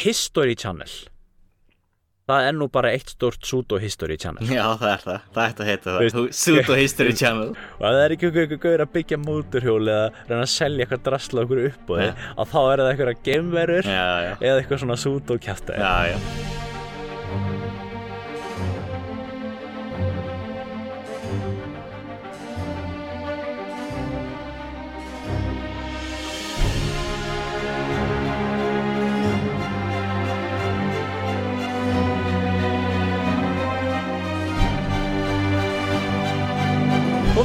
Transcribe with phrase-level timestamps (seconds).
[0.00, 0.92] History Channel.
[2.30, 4.46] Það er nú bara eitt stort Sudo History Channel.
[4.46, 6.28] Já, það er það, það ætti að heita það.
[6.38, 7.50] Sudo History Channel.
[7.80, 11.46] Og það er ekki einhver gaur að byggja móturhjól eða reyna að selja eitthvað drasla
[11.46, 15.40] okkur upp og þá er það eitthvað já, eða eitthvað svona Sudo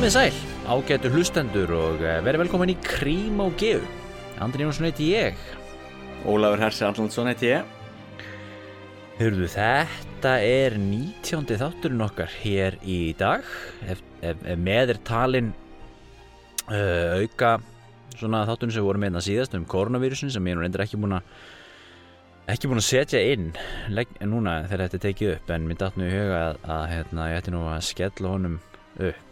[0.06, 0.36] Komið sæl,
[0.70, 3.80] ágætu hlustendur og eh, verið velkomin í Krím og Geu
[4.38, 5.40] Andri Jónsson heiti ég.
[6.30, 7.72] Ólafur Hersi Allandsson heiti ég.
[9.18, 11.50] Hörðu, þetta er 19.
[11.58, 13.50] þátturinn okkar hér í dag.
[13.82, 15.52] Ef, ef, ef með er talin
[16.70, 17.56] uh, auka
[18.14, 21.18] svona þátturinn sem við vorum meina síðast um koronavírusin sem ég nú reyndir ekki búin
[21.18, 21.36] að
[22.54, 23.56] ekki búin að setja inn
[23.90, 25.56] legg, núna þegar þetta er tekið upp.
[25.58, 28.62] En mér datt nú í huga að, að hérna, ég ætti nú að skella honum
[29.02, 29.25] upp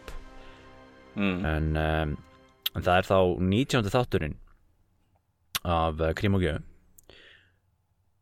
[1.15, 1.39] mm.
[1.49, 2.13] en, um,
[2.73, 3.91] en það er þá 19.
[3.93, 4.37] þátturinn
[5.63, 6.63] af uh, Krím og Gjöf.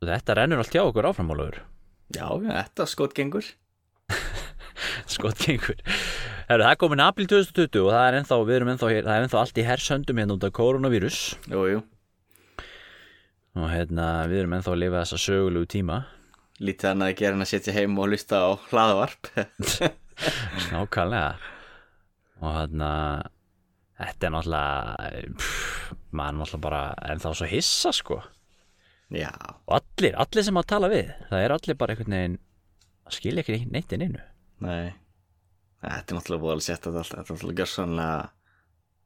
[0.01, 1.59] Og þetta rennur allt hjá okkur áframálaugur
[2.11, 3.45] Já, þetta skot gengur
[5.13, 5.77] skott gengur
[6.49, 9.15] Heru, það er komin april 2020 og það er ennþá, við erum ennþá, hér- það
[9.19, 11.83] er ennþá allt í hersöndum hérna út af koronavírus Jú, jú,
[13.55, 16.01] og hérna við erum ennþá að lifa þessa sögulegu tíma.
[16.61, 19.31] Lítið annað að gera en að setja heim og hlusta á hlaðavarp
[20.73, 21.31] nákvæmlega
[22.41, 22.91] og hérna
[24.01, 28.21] þetta er náttúrulega pff, maður er náttúrulega bara ennþá svo hissa sko.
[29.11, 29.31] Já,
[29.67, 32.37] og allir, allir sem að tala við það er allir bara einhvern veginn
[33.07, 34.21] að skilja ekki neitt inn innu
[34.63, 34.93] nei.
[35.81, 38.13] Þetta er náttúrulega búið að setja þetta allt Þetta er náttúrulega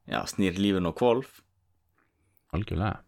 [0.06, 1.40] Já, snýr lífin og kvolf
[2.54, 3.02] algjörlega.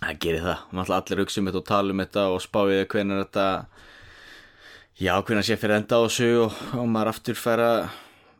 [0.00, 3.20] Það gerir það, náttúrulega allir hugsa um þetta og tala um þetta og spáið hvernig
[3.20, 3.46] þetta
[5.00, 7.70] já, hvernig sé fyrir enda á þessu og, og maður aftur færa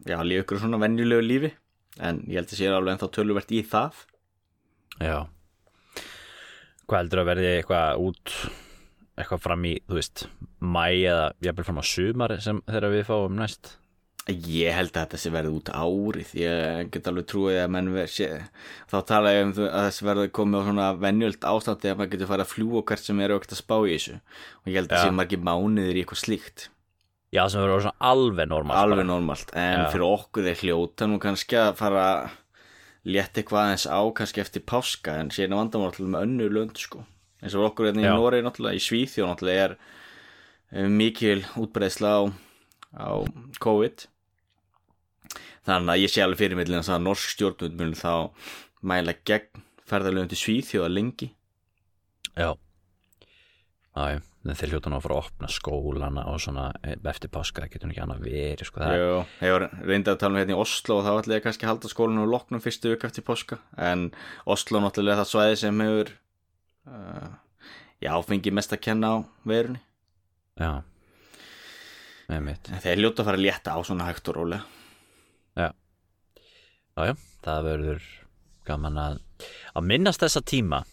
[0.06, 1.52] já, lífa ykkur svona venjulegu lífi
[2.00, 4.04] en ég held að sé alveg ennþá töluvert í það.
[5.00, 5.18] Já.
[6.86, 8.34] Hvað heldur að verði eitthvað út
[9.20, 10.24] eitthvað fram í, þú veist
[10.60, 13.76] mæ eða jafnvel fram á sumar sem þegar við fáum næst?
[14.30, 16.32] Ég held að þetta sé verið út árið.
[16.38, 18.28] Ég get alveg trúið að menn ver, sé,
[18.90, 22.30] þá tala ég um að þessi verði komið á svona venjöld ástandi að maður getur
[22.30, 24.18] farið að fljúa hvert sem er og ekkert að spá í þessu.
[24.60, 25.06] Og ég held að Já.
[25.08, 26.68] sé margir mánuðir í eitthvað slíkt
[27.30, 29.88] Já, sem verður svona alveg normalt alveg normalt en Já.
[29.92, 32.32] fyrir okkur er hljóta nú kannski að fara að
[33.06, 36.80] létta eitthvað aðeins á kannski eftir páska en síðan er vandamál náttúrulega með önnu lönd
[36.80, 37.04] sko.
[37.40, 38.08] Eins og okkur hérna í.
[38.10, 39.76] Noregi náttúrulega í Svíþjóð náttúrulega er
[40.74, 42.20] eh, mikil útbreiðsla á,
[42.98, 43.10] á
[43.62, 44.04] COVID.
[45.70, 48.12] Þannig að ég sé alveg fyrir millin að norsk stjórnvöld mun þá
[48.90, 51.30] mæla gegn ferðalöfum til Svíþjóða lengi.
[52.34, 52.52] Já.
[53.96, 57.90] En þeir hljóta nú að fara að opna skólana og svona eh, eftir páska, getur
[57.90, 59.10] nú ekki annað verið sko, það Jú,
[59.44, 61.72] ég var reyndið að tala um hérna í Oslo og þá ætla ég kannski að
[61.74, 64.06] halda skólinu og loknum fyrstu vik eftir páska en
[64.48, 66.12] Oslo náttúrulega það svæði sem hefur
[66.88, 67.28] uh,
[68.00, 69.16] já, fengið mest að kenna á
[69.52, 69.84] verunni.
[70.60, 70.72] Já
[72.30, 74.62] Með mitt en þeir ljóta að fara að létta á svona hægt og rólega.
[75.58, 75.68] Já,
[76.96, 77.14] já,
[77.44, 78.10] það verður
[78.68, 79.24] gaman að
[79.74, 80.84] að minnast þessa tíma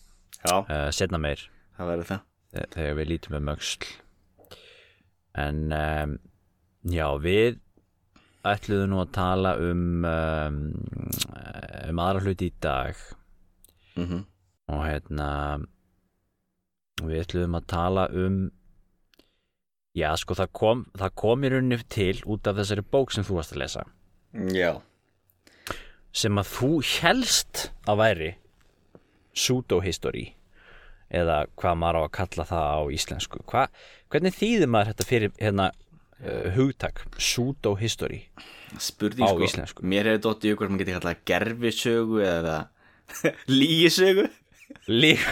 [0.41, 1.47] Já, uh, setna meir.
[1.77, 3.89] Það verður það þegar við lítum um öxl.
[5.37, 6.17] En um,
[6.87, 7.59] já við
[8.47, 10.57] ætluðum nú að tala um um,
[11.91, 13.05] um aðra hluti í dag.
[13.97, 14.25] Mm
[14.67, 15.29] og hérna
[17.03, 18.39] við ætluðum að tala um
[19.97, 23.39] já sko það kom það kom í rauninni til út af þessari bók sem þú
[23.39, 23.85] varst að lesa.
[24.53, 24.81] Já,
[26.11, 28.31] sem að þú helst að væri
[29.37, 30.25] pseudo-history
[31.11, 33.43] eða hvað maður á að kalla það á íslensku.
[33.51, 33.67] Hva,
[34.11, 38.23] hvernig þýðir maður þetta fyrir hérna uh, hugtak pseudo-history?
[38.83, 39.43] Spurning Á sko.
[39.47, 39.85] íslensku.
[39.87, 42.57] Mér hefur dótt í ykkur sem geti kallað gerfisögu eða
[43.59, 44.27] lígisögu.
[44.87, 45.31] Líka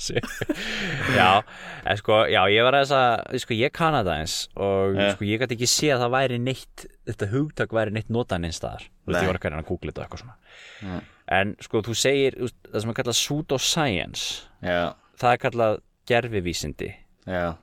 [0.00, 0.24] sig
[1.16, 1.42] já,
[1.84, 5.10] en sko, já, ég var að þess að sko, ég kann það eins og Ja.
[5.14, 8.60] sko, ég gæti ekki sé að það væri neitt þetta hugtak væri neitt notað neins
[8.60, 8.84] staðar.
[9.04, 10.36] Þú veist, ég var að reyna að googla þetta eitthvað svona.
[10.80, 10.96] Já.
[11.32, 12.38] En sko, þú segir,
[12.68, 14.24] það sem er kallað pseudoscience
[14.64, 15.76] Já, það er kallað
[16.08, 16.90] gerfivísindi
[17.24, 17.56] já,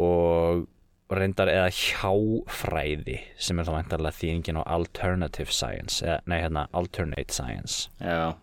[0.00, 0.66] og
[1.10, 7.34] reyndar eða hjáfræði sem er þá væntarlega þýðingin á alternative science eða, nei hérna alternate
[7.34, 7.90] science.
[7.98, 8.36] Já.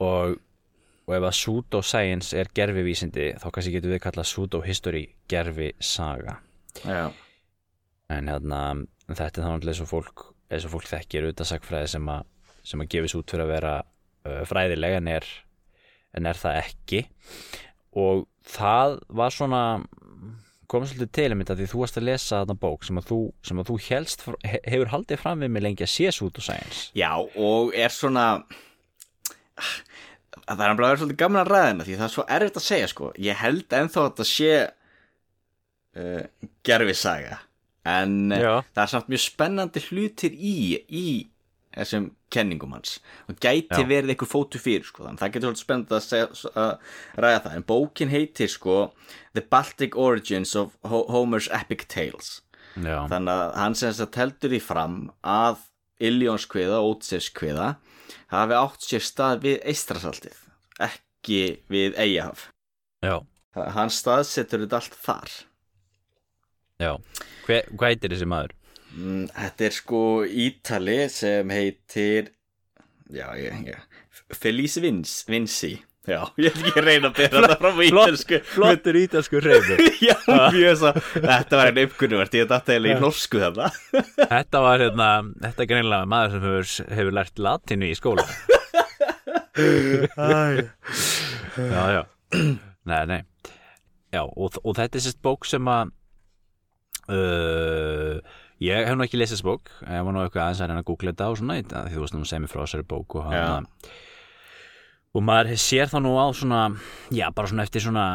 [0.00, 0.38] Og,
[1.04, 6.38] og ef að pseudoscience er gerfivísindi þá kannski getur við kallað pseudohistory gerfisaga
[6.86, 7.10] Já,
[8.10, 8.60] en hérna
[9.10, 12.26] þetta er eins og fólk eins og fólk þekkir auðvitað sagfræði sem að
[12.70, 15.26] sem að gefis út fyrir að vera uh, fræðileg en er
[16.18, 17.04] en er það ekki.
[17.96, 19.60] Og það var svona
[20.70, 23.16] kom svolítið til einmitt að því þú varst að lesa þarna bók sem að þú,
[23.46, 27.10] sem að þú helst he- hefur haldið fram við mig lengi að sé Pseudoscience Já,
[27.18, 28.26] og er svona
[30.46, 32.90] það er bara svolítið gaman að ræða hennar því það er svo erfitt að segja
[32.92, 33.08] sko.
[33.18, 34.52] Ég held ennþá að þetta sé
[36.00, 37.38] uh, gerfisaga
[37.88, 38.54] en uh, Já.
[38.74, 40.56] það er samt mjög spennandi hlutir í
[40.86, 41.06] í
[41.70, 42.98] þessum kenningum hans.
[43.30, 43.86] Og gæti Já.
[43.86, 45.06] verið eitthvað fótu fyrir sko.
[45.06, 47.56] Þannig að það getur svolítið spennandi að, segja, að ræða það.
[47.56, 48.76] En bókin heitir sko
[49.38, 52.40] The Baltic Origins of Ho Homer's Epic Tales.
[52.78, 55.64] Já, þannig að hann sem þess að teldur því fram að
[56.00, 57.72] Iljónskviða og Ótsefskviða
[58.30, 60.38] hafi átt sér stað við Eistrasaltið
[60.80, 61.40] ekki
[61.70, 62.46] við Eyjahaf
[63.04, 63.18] já,
[63.76, 65.34] hann staðsetur þetta allt þar
[66.80, 66.94] já.
[67.46, 68.56] Hver, Hvað heitir þessi maður?
[68.96, 72.32] Mm, þetta er sko Ítali sem heitir
[73.10, 73.86] já, ég, ég
[74.40, 75.70] Felice Vinci, Vinci.
[76.08, 79.82] Já, ég ætla ekki að reyna að bera þetta fram á ítölsku Flottur ítalsku reyður
[80.08, 80.14] Já,
[80.54, 80.92] mjög svo.
[81.12, 83.66] Þetta var einn uppkunnuvert, ég datt eiginlega í norsku þetta
[84.32, 85.08] Þetta var hérna,
[85.44, 88.24] þetta er greinilega maður sem hefur, hefur lært latinu í skóla.
[91.60, 92.02] Já, já.
[92.88, 93.20] Nei, nei.
[94.10, 95.92] Já, og, og þetta er sérst bók sem að
[97.14, 100.84] uh, Ég hef nú ekki lesið þessi bók Ég var nú eitthvað aðeins að reyna
[100.84, 103.26] að googla þetta og svona Því þú veist nú segja mér frá þessari bók og,
[103.30, 103.90] hana,
[105.10, 106.62] og maður sér það nú á svona
[107.08, 108.06] Já, bara svona eftir svona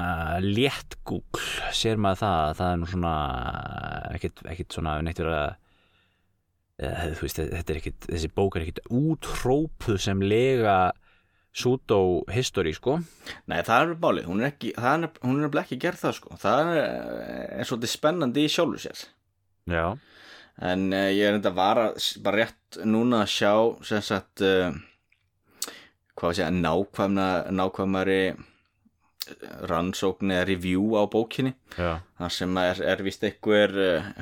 [0.45, 3.13] létt Google Sér maður það að Það er nú svona
[4.15, 5.53] ekkit, ekkit svona neitt verið að
[6.75, 10.77] eða, þú veist, þetta er ekkit, þessi bók er ekkit útrópuð sem lega
[11.55, 12.97] pseudo-history, sko.
[13.51, 16.39] Nei, það er bálið, hún er ekki er, hún er ekki gerð það sko.
[16.41, 16.89] Það er,
[17.61, 19.05] er svolítið spennandi í sjálfu sér.
[19.71, 19.85] Já,
[20.71, 21.87] en uh, ég er enda bara,
[22.25, 23.53] bara rétt núna að sjá
[23.87, 24.75] sem sagt uh,
[26.15, 28.19] hvað að segja, nákvæmna nákvæmari
[29.65, 31.55] rannsókn eða review á bókinni.
[31.79, 31.99] Já.
[32.19, 33.73] Þar sem er, er vist einhver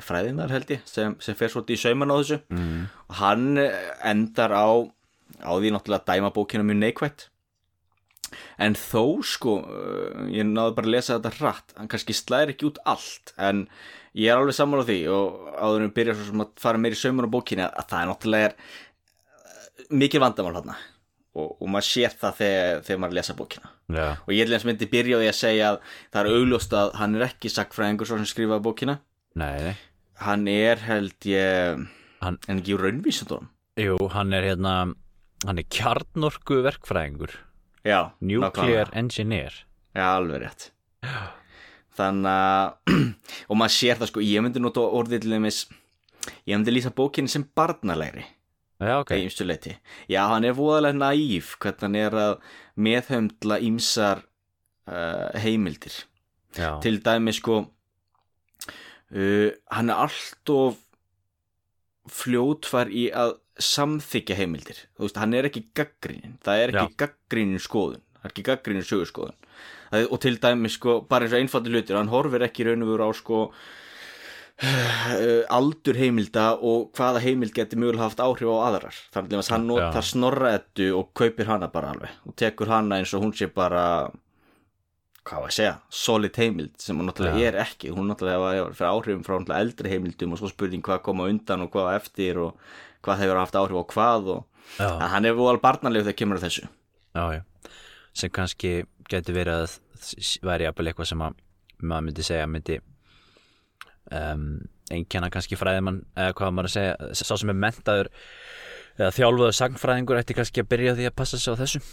[0.04, 2.40] fræðinar held ég sem, sem fer svolítið í sauman á þessu.
[2.54, 2.84] Mm.
[3.10, 3.80] og hann eh,
[4.14, 4.68] endar á
[5.44, 7.26] á því náttúrulega að dæma bókina mjög neikvætt.
[8.58, 12.70] En þó sko uh, ég náði bara að lesa þetta hratt hann kannski slæðir ekki
[12.72, 13.68] út allt en
[14.18, 16.98] ég er alveg sammála því og áður en byrja svo sem að fara meir í
[16.98, 21.88] sauman á bókina að það er náttúrulega er eh, mikil vandamál hann og, og maður
[21.92, 23.72] sér það þegar, þegar maður lesa bókina.
[23.94, 25.80] Já, og ég held eins myndi byrja á því að segja að
[26.14, 29.00] það er augljóst að hann er ekki sakfræðingur svo sem skrifaði bókina.
[29.38, 29.76] Nei, nei.
[30.24, 31.86] Hann er held ég
[32.24, 33.50] Hann- en ekki raunvísundunum
[33.82, 34.94] Jú, hann er hérna
[35.48, 37.34] hann er kjarnorku verkfræðingur
[37.84, 38.96] Já, Nuclear nákvæmlega.
[38.96, 39.54] engineer.
[39.94, 40.70] Já, alveg rétt.
[41.98, 42.94] Þannig að
[43.52, 45.60] og maður sér það sko, ég myndi nota orðið til þeimmis
[46.48, 48.24] ég myndi lýsa bókinni sem barnalegri.
[48.80, 49.12] Já, ok.
[50.10, 52.34] Já, hann er voðalega naív hvernig hann er að
[52.80, 54.24] meðhöndla ímsar
[54.88, 56.00] uh, heimildir.
[56.56, 57.60] Já, til dæmi sko
[59.12, 60.80] uh, hann er alltof
[62.10, 64.80] fljótfar í að samþykja heimildir.
[64.98, 68.02] Þú veist, hann er ekki gaggrínin það er ekki gaggrínin skoðun.
[68.18, 69.36] Það er ekki gaggrínin sögurskoðun
[69.94, 72.88] Það- og til dæmi sko, bara eins og einfaldi hlutir hann horfir ekki raun og
[72.94, 73.40] veru á sko
[74.64, 78.98] uh, aldur heimilda og hvaða heimild geti mögulega haft áhrif á aðrar.
[79.14, 80.10] Þannig að hann notar Já.
[80.14, 84.10] snorraðettu og kaupir hana bara alveg og tekur hana eins og hún sé bara
[85.24, 87.48] hvað var að segja, solid heimild sem hún náttúrulega Já.
[87.52, 87.94] er ekki.
[87.96, 91.64] Hún náttúrulega hefur fyrir áhrifum frá náttúrulega eldri heimildum og svo spurning hvað koma undan
[91.64, 92.58] og hvað eftir og
[93.04, 94.42] hvað hefur haft áhrif á hvað og
[95.14, 96.68] hann er voðal barnalegu þegar kemur þessu.
[97.14, 97.42] Já, já.
[98.14, 98.74] Sem kannski
[99.10, 99.78] getur verið að
[100.46, 101.42] væri jafnvel eitthvað sem að
[101.84, 102.80] maður myndi segja myndi
[104.14, 104.48] um,
[104.94, 108.10] einkenna kannski fræðimann eða hvað maður að segja, sá sem er mentaður
[108.98, 111.84] eða þjálfaður sagnfræðingur ætti kannski að byrja því að passa sig á þessu.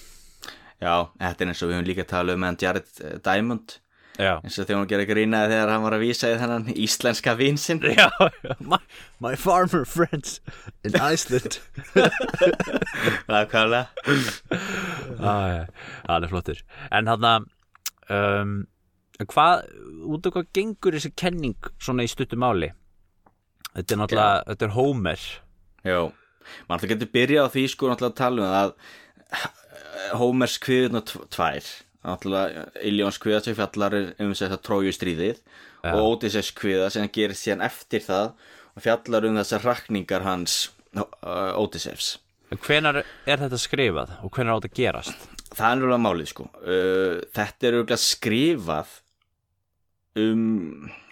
[0.81, 3.77] Já, þetta er eins og við höfum líka talað um meðan Jared Diamond
[4.19, 7.81] eins og þegar hún gerir grínaði þegar hann var að vísa í þennan íslenska vinsinn
[7.99, 8.09] já,
[8.45, 8.55] já.
[8.61, 8.79] My,
[9.23, 10.41] my farmer friends
[10.85, 11.61] in Iceland.
[13.31, 13.87] Nákvæmlega.
[15.21, 15.65] Ah,
[16.07, 16.63] Það er flottur.
[16.91, 17.49] En hann að
[18.13, 18.55] um,
[19.31, 19.65] hvað,
[20.11, 22.73] út af hvað gengur þessi kenning svona í stuttu máli?
[23.71, 25.29] Þetta er náttúrulega, þetta er Homer.
[25.87, 26.01] Já,
[26.67, 31.01] maður alltaf getur byrjað á því sko náttúrulega að tala um það að Hómers kviðurna
[31.07, 31.67] tvær
[32.01, 35.93] Iljóns kviða sem fjallar um þess að tróju stríðið Já.
[35.93, 38.31] og Ódysseus kviða sem gerist síðan eftir það
[38.73, 40.71] og fjallar um þessar rakningar hans
[42.51, 45.29] En hvenar er þetta skrifað og hvenar á þetta að gerast?
[45.51, 46.47] Það er náttúrulega málið sko
[47.37, 48.95] Þetta er auðvitað skrifað
[50.21, 50.47] um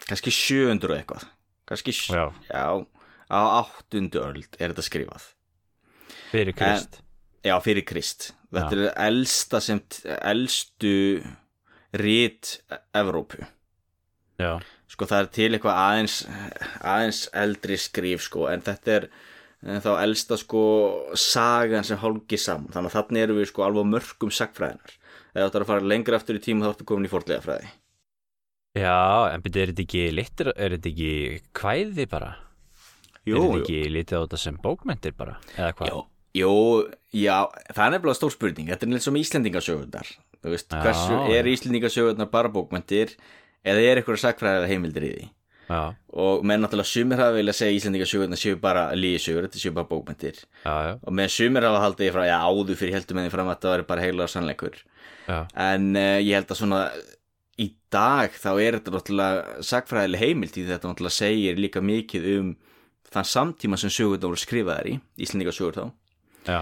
[0.09, 1.27] kannski 700 og eitthvað
[1.69, 2.25] kannski, Já.
[2.49, 2.65] já
[3.29, 5.29] á áttundu öld er þetta skrifað
[6.33, 6.99] Fyrir Krist
[7.45, 8.81] já, fyrir Krist þetta Já.
[8.81, 9.81] er elsta sem
[10.19, 10.93] elstu
[11.99, 12.59] rít
[12.97, 13.43] Evrópu
[14.39, 16.19] Já, sko það er til eitthvað aðeins
[16.79, 19.09] aðeins eldri skrif sko en þetta er
[19.67, 20.63] en þá elsta sko
[21.19, 24.95] sagan sem hálgir saman þannig að þannig erum við sko alveg mörgum sagfræðinar
[25.33, 27.73] eða þetta er að fara lengra aftur í tíma þá ertu komin í fórlega fræði
[28.79, 28.99] já
[29.33, 31.11] en er þetta ekki litur, er þetta ekki
[31.59, 32.31] kvæði bara?
[33.27, 35.35] Jú, er þetta ekki litið á þetta sem bókmentir bara?
[35.57, 35.91] Eða hvað?
[35.91, 35.99] Jó,
[36.37, 36.51] jó,
[37.15, 37.35] já,
[37.73, 38.69] það er nefnilega stór spurning.
[38.71, 40.13] Þetta er neitt sem Íslendingasögurnar.
[40.39, 41.35] Þú veist, Já, hversu já.
[41.39, 43.15] er Íslendingasögurnar bara bókmentir
[43.67, 45.27] eða er eitthvað sakfræðið heimildir í því?
[45.69, 45.81] Já,
[46.17, 49.89] og menn náttúrulega sumir hafa vilja segja Íslendingasögurnar séu bara líðsögur, þetta séu bara
[50.65, 53.59] já, og með sumir hafa haldið frá, já, áður fyrir heldur með því fram að
[53.61, 54.79] það væri bara heilar sannleikur.
[55.29, 56.81] En uh, ég held að svona
[57.59, 62.51] í dag þá er þetta náttúrulega sakfræðileg heimild því þetta náttúrulega segir líka mikið um
[63.13, 65.83] þann samtíma sem sögurnar voru skrifaðar í Íslendingasögur þá
[66.49, 66.59] já,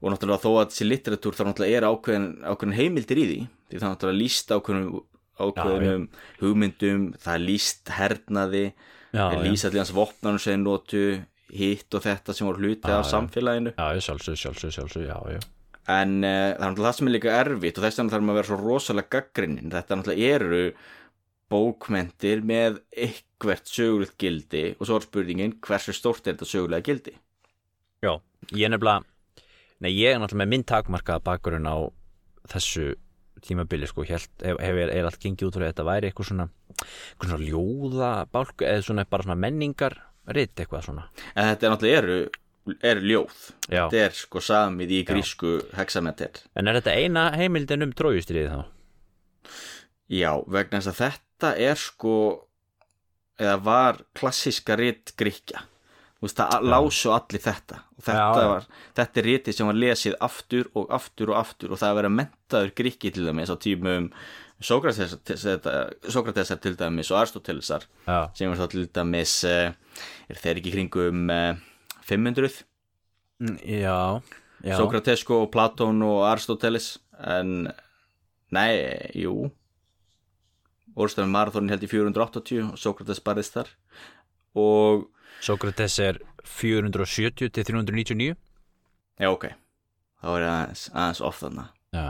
[0.00, 3.38] og náttúrulega þó að þessi litteratúr þá náttúrulega er ákveðin, ákveðin heimildir í því.
[3.70, 4.88] Því það náttúrulega líst ákveðin
[5.34, 6.08] ákveðinum
[6.42, 11.04] hugmyndum það líst hernaði já, er já, líst allir hans vopnarnum sem notu
[11.54, 13.10] hitt og þetta sem voru hluti Já, af já.
[13.12, 13.74] samfélaginu.
[13.74, 15.40] Já, já, sjálfsög, sjálfsög, sjálfsög, já, já,
[15.94, 18.34] en uh, það er náttúrulega það sem er líka erfitt og þess vegna þarf maður
[18.34, 20.62] að vera svo rosalega gaggrinnin þetta náttúrulega eru
[21.52, 27.14] bókmentir með eitthvert sögulegt gildi og svo er spurningin hversu stórt er þetta sögulega gildi?
[28.04, 28.16] Já,
[28.50, 29.04] ég nefnilega,
[29.82, 31.76] nei, ég er náttúrulega með minn takmarkaða bakgrunn á
[32.52, 32.92] þessu
[33.44, 37.48] tímabili, sko, hef, hef, er allt gengið út frá þetta væri eitthvað svona, eitthvað svona
[37.48, 39.98] ljóða bálku, eða svona bara svona menningar
[40.36, 42.18] ritt eitthvað svona, en þetta er náttúrulega eru,
[42.92, 43.42] eru ljóð.
[43.68, 48.48] Já, þetta er sko samið í grísku hexameter en er þetta eina heimildin um trójustriði
[48.54, 48.62] þá?
[50.08, 52.16] já, vegna þess að þetta er sko
[53.40, 55.64] eða var klassiska rit gríkja
[56.24, 57.80] veist, það lásu allir þetta.
[57.94, 61.74] Og þetta Já, var, þetta er ritið sem var lesið aftur og aftur og aftur
[61.74, 64.10] og það að vera mentaður gríki til dæmis á tímum
[64.64, 67.84] Sókratesar, til dæmis og Aristotelesar
[68.38, 69.74] sem var þá til dæmis uh,
[70.30, 71.58] er þeir ekki kringum uh,
[72.06, 72.62] 500
[73.40, 74.22] Mm, já,
[74.62, 77.66] já, Sókrates sko og Platón og Aristoteles en
[78.54, 78.70] nei,
[79.18, 79.50] jú.
[80.94, 83.72] Orðstafin Marathónin held í 480 og Sókrates barðist þar.
[84.54, 85.08] Og
[85.44, 88.32] Sókrates er 470 til 399
[89.20, 89.50] já ok.
[90.24, 91.66] Þá er aðeins, aðeins off þarna.
[91.94, 92.04] Já,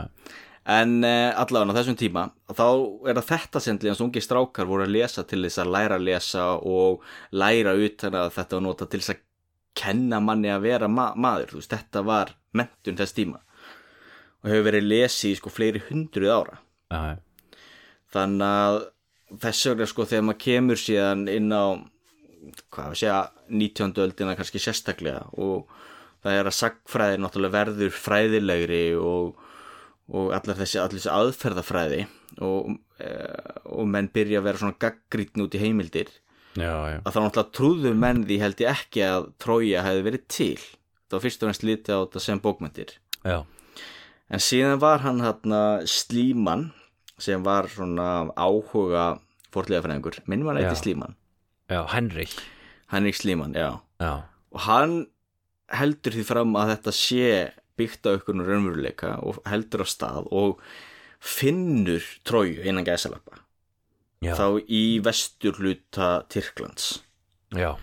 [0.75, 2.65] en uh, allavega á þessum tíma þá
[3.05, 6.07] er það þetta sendli hans ungi strákar voru að lesa til þess að læra að
[6.07, 7.03] lesa og
[7.35, 9.21] læra utan að þetta var nota til þess að
[9.75, 11.51] kenna manni að vera ma maður.
[11.51, 13.41] Þú veist, þetta var mentun þess tíma.
[14.41, 16.59] Og hefur verið lesið í sko fleiri hundruð ára.
[16.95, 17.17] Já,
[18.15, 18.79] þannig að
[19.43, 21.65] þess vegna sko þegar maður kemur síðan inn á
[22.73, 23.95] hvað við segja 19.
[24.05, 25.71] öldina kannski sérstaklega og
[26.25, 29.33] það er að sagfræði náttúrulega verður fræðilegri og,
[30.09, 32.05] og allar þessi, þessi aðferðafræði
[32.45, 33.11] og, e,
[33.71, 36.13] og menn byrja að vera svona gaggrítn út í heimildir
[36.57, 36.99] já, já.
[37.01, 40.55] að þá náttúrulega trúðu menn því held ég ekki að Trója hefði verið til
[41.13, 43.37] var fyrst og fremst litið á þetta sem bókmyndir já.
[44.25, 46.71] En síðan var hann hérna Slíman
[47.21, 49.19] sem var svona áhuga
[49.53, 49.85] fórlega
[50.25, 50.65] minn var Já.
[50.65, 51.15] eitthvað Slíman
[51.69, 52.33] já Henrik.
[52.91, 53.79] Henrik Slíman, já.
[53.99, 55.07] Já, og hann
[55.73, 57.29] heldur því fram að þetta sé
[57.79, 60.61] byggt á ykkur raunveruleika og heldur á stað og
[61.19, 63.41] finnur tróju innan gæsalappa.
[64.25, 67.03] Þá í vestur hluta Tyrklands.
[67.53, 67.75] Já,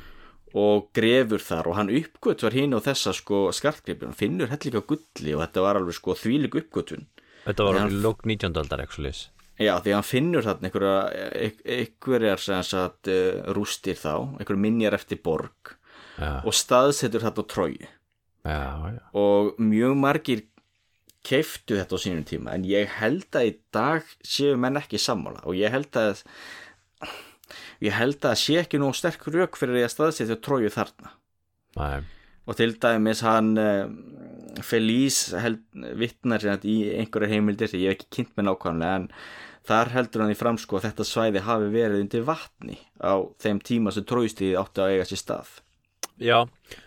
[0.53, 5.33] og grefur þar og hann uppgötvar hín og þessa sko skartgripin hann finnur hellinga gulli
[5.33, 7.07] og þetta var alveg sko þvílig uppgötvun.
[7.47, 7.87] Þetta var Já.
[8.05, 8.59] lók 19.
[8.61, 9.23] aldar ekki svo leys
[9.63, 10.95] Já, því að hann finnur þarna einhverja,
[11.47, 12.47] ein- einhverjar
[13.13, 15.75] uh, rústir þá, einhverjum minjar eftir borg
[16.19, 20.43] Já, og staðsetur þetta á tróju já, já, og mjög margir
[21.25, 25.45] keiftu þetta á sínum tíma en ég held að í dag séu menn ekki sammála
[25.47, 26.25] og ég held að
[27.83, 31.15] ég held að sé ekki nóg sterk rauk fyrir því að staðsetja tróju þarna.
[31.79, 32.03] Nei,
[32.47, 33.87] og til dæmis hann uh,
[34.67, 35.39] Felice
[35.99, 39.09] vittnar í einhverjar heimildir ég hef ekki kynnt með nákvæmlega en
[39.69, 43.61] þar heldur hann í fram sko að þetta svæði hafi verið undir vatni á þeim
[43.63, 45.53] tíma sem trójustíði átti að eiga sér stað.
[46.23, 46.39] Já,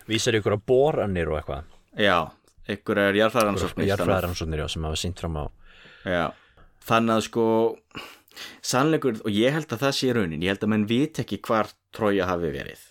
[0.08, 1.70] vísar ykkur að boranir og eitthvað.
[2.00, 2.18] Já,
[2.68, 5.44] einhverjar jarðfæðaransóknir Jarfræðaransóknir, já, sem hafa sínt fram á
[6.06, 6.26] já,
[6.86, 7.46] þannig að sko
[8.64, 10.42] sannleikur, og ég held að það sé raunin.
[10.44, 12.82] Ég held að menn viti ekki hvar trója hafi verið.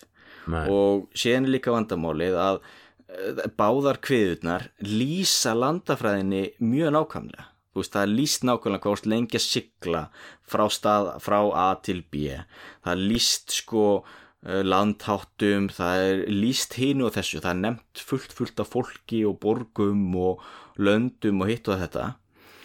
[0.50, 7.46] Nei, og síðan er líka vandamálið að eh, báðar kviðurnar lýsa landafræðinni mjög nákvæmlega
[7.82, 10.04] veist, það er lýst nákvæmlega hvað vorst lengi að sigla
[10.46, 12.38] frá, stað, frá A til B.
[12.84, 18.06] Það er lýst sko uh, landháttum, það er líst hínu og þessu, það er nefnt
[18.08, 20.44] fullt fullt af fólki og borgum og
[20.76, 22.10] löndum og hitt og þetta.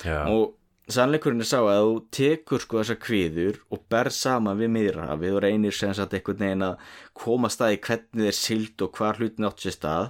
[0.01, 0.57] Já, og
[0.91, 5.43] sannleikurinn er sá að þú tekur sko þessar kviður og ber saman við miðrafið og
[5.45, 9.63] reynir sem sagt einhvern veginn að koma staði hvernig þeir sild og hvar hlutin átt
[9.63, 10.09] sér stað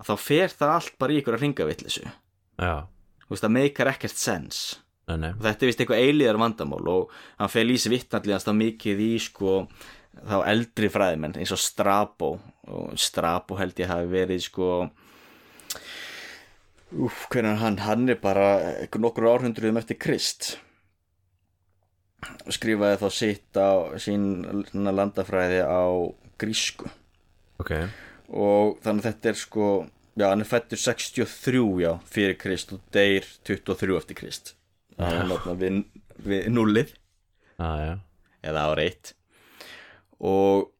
[0.00, 2.74] að þá fer það allt bara í ykkur að ringa villisu já,
[3.30, 4.62] veist það meikar ekkert sens.
[5.10, 5.30] Nei, nei.
[5.34, 9.12] Og þetta er vist eitthvað eilíðar vandamál og hann fer lýsi vittnalligast á mikið í
[9.22, 9.54] sko
[10.20, 12.32] þá eldri fræðimenn eins og Strabo
[12.70, 14.70] og Strabo held ég hafi verið sko
[16.90, 18.46] Úf, hvernig hann, hann er bara
[18.98, 20.56] nokkur árhundruðum eftir Krist.
[22.50, 24.24] Skrifaði þá sitt á sín
[24.74, 25.86] landafræði á
[26.42, 26.90] grísku.
[27.62, 27.70] Ok,
[28.34, 29.68] og þannig að þetta er sko
[30.20, 34.52] já, hann er fættur 63 já, fyrir Krist og deyr 23 eftir Krist.
[34.98, 35.80] Það er náttúrulega við,
[36.28, 36.92] við nullið.
[37.60, 37.96] Já.
[38.44, 39.14] Eða ára eitt.
[40.20, 40.70] Og,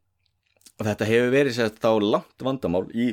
[0.76, 3.10] og þetta hefur verið sér þá langt vandamál í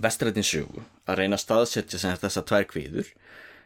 [0.00, 3.08] vestrætin sögu að reyna að staðsetja sem sagt þessar tvær kvíður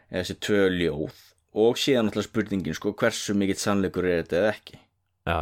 [0.09, 1.21] eða þessi tvö ljóð
[1.65, 4.79] og síðan alltaf spurningin sko hversu mikill sannleikur er þetta eða ekki?
[5.25, 5.37] Já,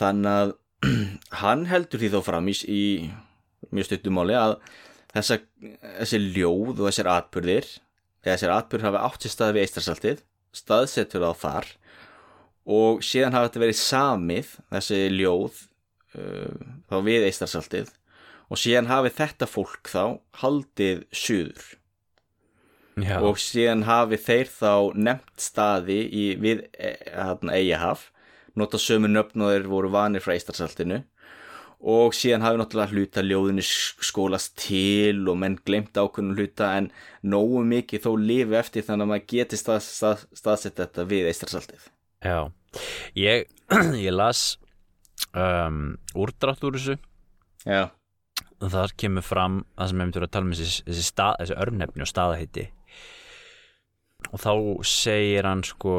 [0.00, 0.54] þannig að
[1.42, 2.84] hann heldur því þó fram í, í
[3.70, 4.56] mjög stuttumáli að
[5.14, 5.38] þessa,
[6.00, 7.70] þessi ljóð og þessir atbyrðir
[8.20, 10.24] eða þessir atbyrðir hafi átt sér stað við eistarsaltið
[10.60, 11.70] staðsettur á þar
[12.70, 15.62] og síðan hafi þetta verið samið þessi ljóð
[16.18, 17.92] uh, þá við eistarsaltið
[18.50, 20.02] og síðan hafi þetta fólk þá
[20.42, 21.66] haldið suður.
[23.00, 28.08] Já, og síðan hafi þeir þá nefnt staði í, við Eyjahaf
[28.58, 31.04] nota sömu nöfn og þeir voru vanir frá eistarsaltinu
[31.80, 36.90] og síðan hafi náttúrulega hluta ljóðinu skólast til og menn glemt ákveðnum hluta en
[37.22, 41.86] nógu mikið þó lifi eftir þannig að maður geti stað, stað, staðsett þetta við eistarsaltið
[42.24, 42.40] já.
[43.18, 43.48] Ég,
[44.06, 44.58] ég las
[45.34, 47.00] um, úrdrátt úr þessu.
[47.66, 47.88] Já,
[48.60, 51.58] og þar kemur fram það sem við myndum að tala um þessi, þessi, stað, þessi
[51.64, 52.66] örnefni og staðaheiti
[54.30, 54.52] og þá
[54.86, 55.94] segir hann sko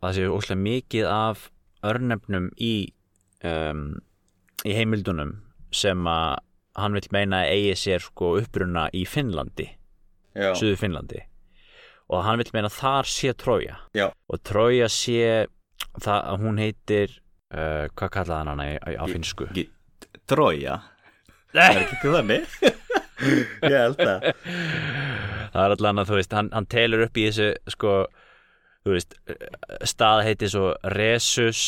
[0.00, 1.42] að það séu óslega mikið af
[1.90, 2.74] örnefnum í
[3.44, 3.84] um,
[4.66, 5.36] í heimildunum
[5.74, 6.40] sem að
[6.80, 9.66] hann vil meina að eigi sér sko uppruna í Finnlandi
[10.34, 11.24] já, Suður Finnlandi.
[12.10, 15.46] Og hann vil meina að þar sé Trója já, og Trója sé
[16.00, 17.12] það að hún heitir
[17.54, 19.50] uh, hvað kallaði hann hana á, finnsku?
[20.30, 20.80] Trója
[21.50, 22.56] Er ekki ekki þannig?
[23.66, 24.26] Ég held að
[25.50, 27.94] það er allan að þú veist, hann, hann telur upp í þessu sko,
[28.86, 29.16] þú veist
[29.90, 31.62] stað heiti svo Resus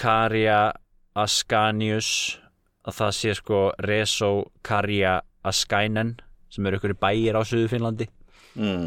[0.00, 0.72] Karja
[1.18, 2.38] Ascanius
[2.86, 4.30] að það sé sko Reso
[4.66, 6.14] Karja Askainen
[6.50, 8.06] sem eru ykkur bæir á Suðu Finnlandi
[8.58, 8.86] mm,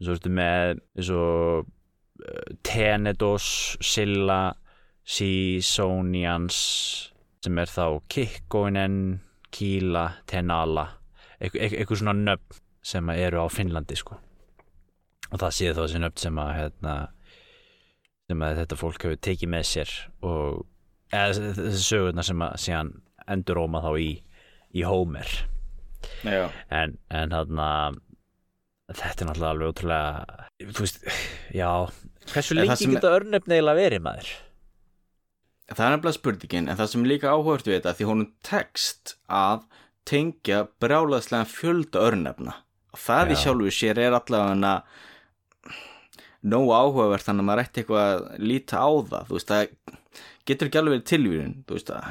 [0.00, 0.80] svo veistu með
[1.16, 3.50] og uh, Tenedos
[3.82, 4.42] Silla
[5.04, 6.60] Sisonians
[7.40, 8.96] sem er þá Kikkoinen
[9.50, 11.00] Kíla, Tenala
[11.40, 14.16] eitthvað, svona nöfn sem eru á Finnlandi sko.
[15.30, 16.94] Og það séð þá þessi nöfn sem að hérna,
[18.30, 19.94] sem að þetta fólk hefur tekið með sér
[20.26, 20.62] og
[21.12, 22.92] eða þessi- sögurnar sem að síðan
[23.30, 24.10] enduróma þá í,
[24.74, 25.30] í Homer.
[26.24, 27.66] Já, en, en þarna
[28.90, 31.02] þetta er náttúrulega alveg ótrúlega þú veist,
[31.54, 31.68] já
[32.32, 34.30] hversu lengi sem- geta örnefni eiginlega verið maður?
[35.70, 39.60] Það er nefnilega spurningin en það sem líka áhört við þetta því honum tekst að
[40.10, 42.54] tengja brjálaðslega fjölda örnefna.
[42.90, 43.42] Og það í Já.
[43.44, 44.56] sjálfu sér er allavega
[46.42, 50.70] nógu áhugavert þannig að maður ætti eitthvað að líta á það þú veist, það getur
[50.70, 52.10] ekki alveg verið tilvíðun þú veist að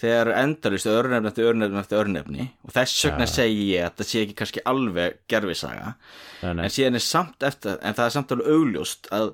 [0.00, 3.32] þegar endarist örnefni eftir örnefni eftir örnefni og þess vegna Já.
[3.34, 7.46] segi ég að það sé ekki kannski alveg gerfisaga nei, nei, en síðan er samt
[7.50, 9.32] eftir en það er samt alveg augljóst að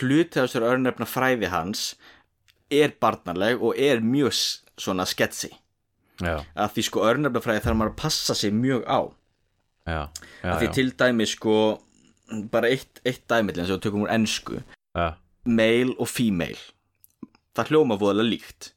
[0.00, 1.84] hluti af þessar örnefna fræði hans
[2.72, 4.32] er barnarleg og er mjög
[4.80, 5.52] svona sketsi
[6.20, 9.00] já, að því sko örnefnafræði þarf maður að passa sig mjög á.
[9.82, 10.00] Já,
[10.46, 11.56] að því til dæmi sko
[12.52, 14.60] bara eitt, eitt dæmi eins og við tökum úr ensku.
[14.96, 16.60] Já, male og female.
[17.56, 18.70] Það hljóma voðalega líkt.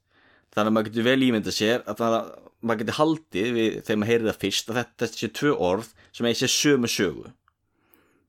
[0.56, 2.18] Þannig að maður getur vel ímynda sér að það,
[2.62, 6.28] maður getur haldið við þegar maður heyrir það fyrst að þetta sé tvö orð sem
[6.30, 7.32] eigi sér sömu sögu.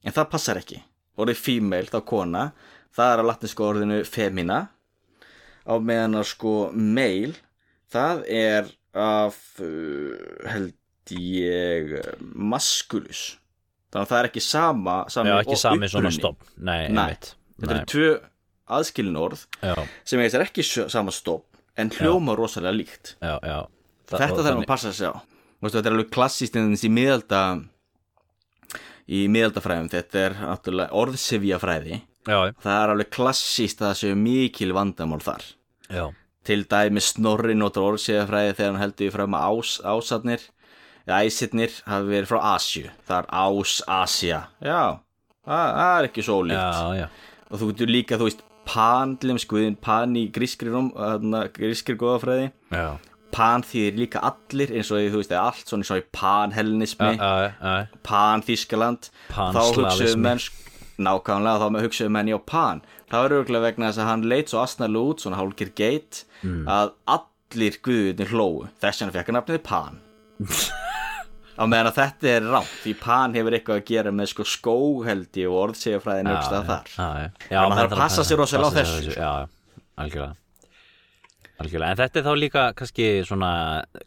[0.07, 0.81] En það passar ekki.
[1.17, 2.49] Orðið female þá kona
[2.97, 4.59] það er að latinsku orðinu femina.
[5.67, 7.35] Á meðan að sko male
[7.91, 10.15] það er af uh,
[10.49, 10.75] held
[11.13, 13.37] ég uh, maskulus
[13.97, 17.17] þannig að það er ekki sama, sami já ekki sami svona stopp nei, Nei.
[17.61, 18.11] þetta eru tvö
[18.77, 23.15] aðskilin orð já, sem sér ekki sama stopp en hljóma rosalega líkt.
[23.21, 23.59] Já, já.
[24.09, 27.41] Þa- þetta þarf að passa sig á veist, þetta er alveg klassíst en þessi miðalda
[29.07, 29.91] í miðaldafræðum.
[29.93, 30.37] Þetta er
[32.27, 35.45] já, það er alveg klassíst að það séu mikil vandamál þar.
[35.93, 36.07] Já,
[36.47, 40.49] til dæmi Snorri notur orðsíðafræði þegar hann heldur í fram að ás, ásatnir
[41.07, 44.81] eða æsirnir hafi verið frá Asju það er Ás, Asja já,
[45.47, 47.09] það, það er ekki svo já,
[47.51, 51.95] og þú getur líka, þú veist, pan til þeim skuðin, pan í grískri, þarna, grískri
[52.01, 52.87] góðafræði já,
[53.37, 57.11] pan þýðir líka allir eins og þú veist, eða allt svona eins og í pan-helnismi
[57.15, 57.99] já, já, já.
[58.07, 59.85] pan-Þískaland þá Pan-slavismi.
[59.87, 60.45] hugsaðu menn
[61.07, 62.79] nákvæmlega þá hugsaðu menn já pan.
[63.11, 66.95] Það var örgulega vegna þess að hann leit svo astnarlega út svona hálkir geit að
[67.19, 70.01] allir guðunir hlóu þess vegna fekk hann nafnið pan
[71.57, 75.47] á meðan að þetta er rátt því pan hefur eitthvað að gera með sko skóheldi
[75.49, 76.91] og orðsegafræðin aukst að þar.
[76.97, 77.31] já, já.
[77.49, 79.17] Þannig að menn það þarf að passa sig rosalega á þessu, sko.
[79.21, 79.33] já,
[80.05, 80.37] algjörlega.
[81.57, 83.51] Algjörlega, en þetta er þá líka kannski svona,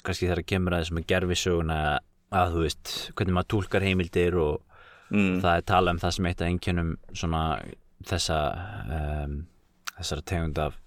[0.05, 1.79] kannski þegar kemur að þessum gerfisöguna
[2.29, 4.59] að þú veist hvernig maður túlkar heimildir og
[5.09, 7.43] mm, það er tala um það sem eitt að einkennum svona
[8.09, 8.37] þessa
[8.99, 9.39] um,
[9.97, 10.77] þessara tegund af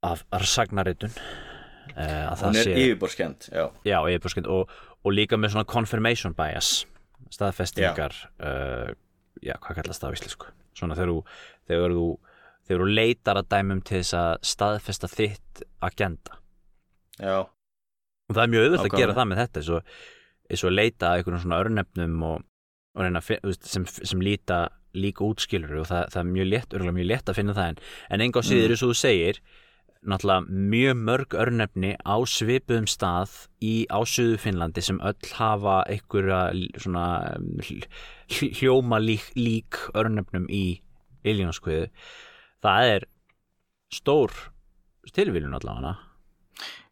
[0.00, 4.70] af sagnaritun uh, að hún það er sé yfirborskend já, já, yfirborskend og,
[5.04, 6.82] og líka með svona confirmation bias
[7.30, 8.90] staðfestingar uh,
[9.40, 10.50] já, hvað kallast það á íslensku?
[10.76, 11.20] Svona þegar þú
[11.70, 12.08] þegar þú,
[12.66, 16.38] þegar þú leitar að dæmum til þess að staðfesta þitt agenda.
[17.20, 17.38] Já,
[18.30, 19.94] og það er mjög auðvitað að gera það með þetta eins og,
[20.50, 22.44] eins og að leita að einhvern svona örnefnum og,
[22.96, 24.60] og reyna sem, sem líta
[24.96, 27.82] líka útskilur og það, það er mjög létt, örgulega mjög létt að finna það en,
[28.10, 29.42] en enga á síður eins og þú segir
[30.00, 36.40] náttúrulega mjög mörg örnefni á svipuðum stað í ásöðu Finnlandi sem öll hafa einhverja
[36.80, 37.06] svona
[37.66, 37.84] hl-
[38.32, 40.80] hl- hljóma lík, lík örnefnum í
[41.24, 41.90] Iljónskviðu
[42.64, 43.06] það er
[43.92, 44.32] stór
[45.12, 45.96] tilvílun allavega.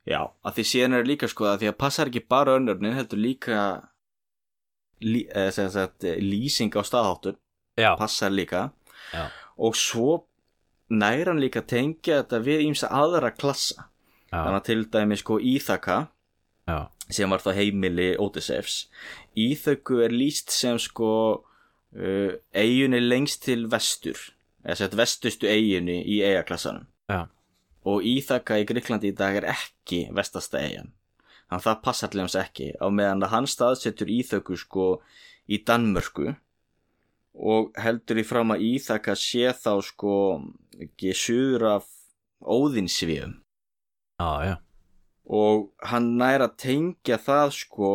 [0.09, 3.21] Já að því síðan er líka sko að því að passar ekki bara önnurnin heldur
[3.21, 3.59] líka
[5.05, 7.39] lí, sem sagt, lýsing á staðháttun
[8.01, 8.71] passar líka.
[9.15, 10.25] Já, og svo
[10.91, 13.89] næra hann líka tengja þetta við ímsa aðra klassa.
[14.29, 15.99] Já, þannig að til dæmi sko Íþaka
[16.69, 18.83] já, sem var þá heimili Ódissefs
[19.39, 24.21] Íþöku er lýst sem sko uh, eiginni lengst til vestur.
[24.67, 26.85] Eða sett vestustu eiginni í eigaklassanum
[27.89, 30.93] og Íþaka í Gríklandi í dag er ekki vestasta eigin
[31.49, 34.89] þannig að það passar til hans ekki á meðan að hann staðsetur Íþöku sko
[35.49, 36.35] í Danmörku
[37.39, 40.15] og heldur í fram að Íþaka sé þá sko
[41.15, 41.87] suður af
[42.43, 43.39] óðinsvíum
[44.19, 44.55] já, já.
[45.25, 47.91] og hann nær að tengja það sko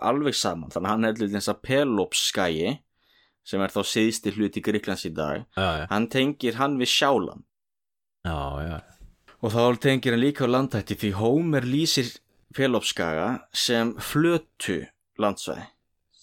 [0.00, 0.72] alveg saman.
[0.72, 2.72] Þannig að hann heldur þess að Pelopsskæi
[3.42, 7.46] sem er þá síðsti hluti Gríklands í dag já, já, hann tengir hann við Sjáland.
[8.22, 8.76] Já, já.
[9.40, 12.12] og þá tengir hann líka á landhætti því Hómer lýsir
[12.54, 14.82] Pelopsskaga sem flötu
[15.18, 15.71] landsvæði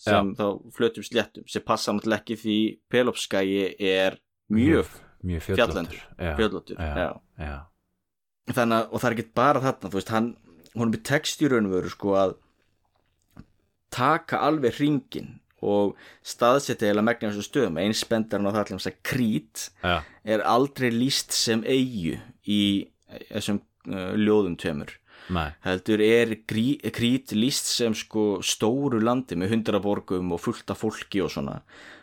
[0.10, 0.45] sem þá
[0.76, 2.58] flötum sléttum sem passa náttúrulega ekki því
[2.91, 4.19] Pelopsskagi er
[4.54, 4.91] mjög
[5.26, 7.50] mjög fjallendur, fjallendur já, já, já.
[7.50, 10.30] já, þannig að, og það er ekki bara þarna, þú veist, hann
[10.76, 12.36] hún er með text í raunveru sko að
[13.93, 18.88] taka alveg hringin og staðsetja eða megna þessu stöðum, eins bendar hann á það allir
[18.93, 22.15] að krít já, er aldrei líst sem eigu
[22.48, 22.62] í
[23.28, 23.60] þessum
[23.91, 24.95] uh, ljóðum tveimur
[25.36, 31.22] nei, heldur er krít líst sem sko stóru landi með hundraborgum og fullt af fólki
[31.26, 31.60] og svona.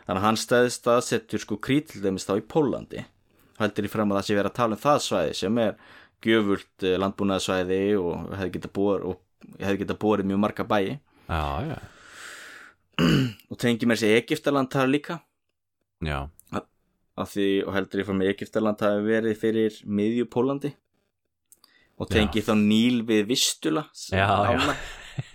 [0.07, 3.03] Þannig að hann stað, staðsettur sko krít til dæmis þá í Pólandi
[3.61, 5.77] heldur í fram að það sé verið að tala um það svæði sem er
[6.25, 8.71] gjöfult eh, landbúnaðsvæði og hefði geta
[9.11, 10.97] og geta borið mjög marga bæi.
[11.27, 11.77] Já, já,
[13.51, 15.19] og tengi mér sér Egiptaland þar líka.
[16.05, 16.29] Já,
[17.17, 20.73] af því og heldur í fram að Egiptaland hafi verið fyrir miðju Pólandi
[21.97, 24.75] og tengi þá Níl við Vistula sem, ána,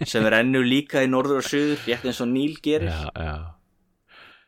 [0.06, 2.92] sem er ennur líka í norður og söður rétt eins og Níl gerir.
[2.92, 3.36] Já, já,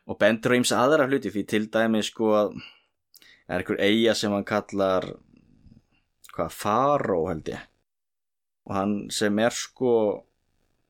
[0.05, 2.57] og bendur á ímsa aðra hluti því til dæmi sko að
[3.49, 5.09] er einhver eiga sem hann kallar
[6.35, 7.67] hvað, Faró held ég.
[8.65, 9.93] Og hann sem er sko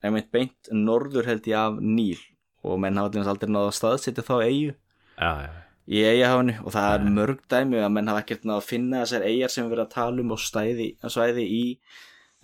[0.04, 2.20] einmitt beint norður held ég af Níl.
[2.64, 6.72] Og menn til þess aldrei náða að staðsetja þá eigu já, já, í eigahafinu og
[6.72, 9.74] það er mörg dæmi að menn hafa ekkert náða að finna þessar eigar sem við
[9.74, 11.62] verið að tala um og stæði, svæði í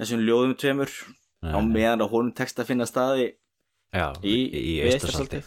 [0.01, 0.93] þessum ljóðum tveimur.
[1.41, 1.73] Á Nei, nei.
[1.73, 3.31] meðan að honum tekst að finna staði
[3.97, 4.75] já, í- í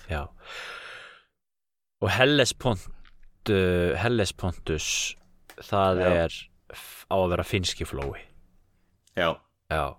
[0.09, 0.23] já.
[2.01, 2.87] Og Hellespont
[3.53, 4.87] uh, Hellespontus
[5.61, 6.09] það Já.
[6.25, 6.39] er
[7.13, 8.23] á að vera finski flói.
[9.15, 9.35] Já.
[9.69, 9.93] Já,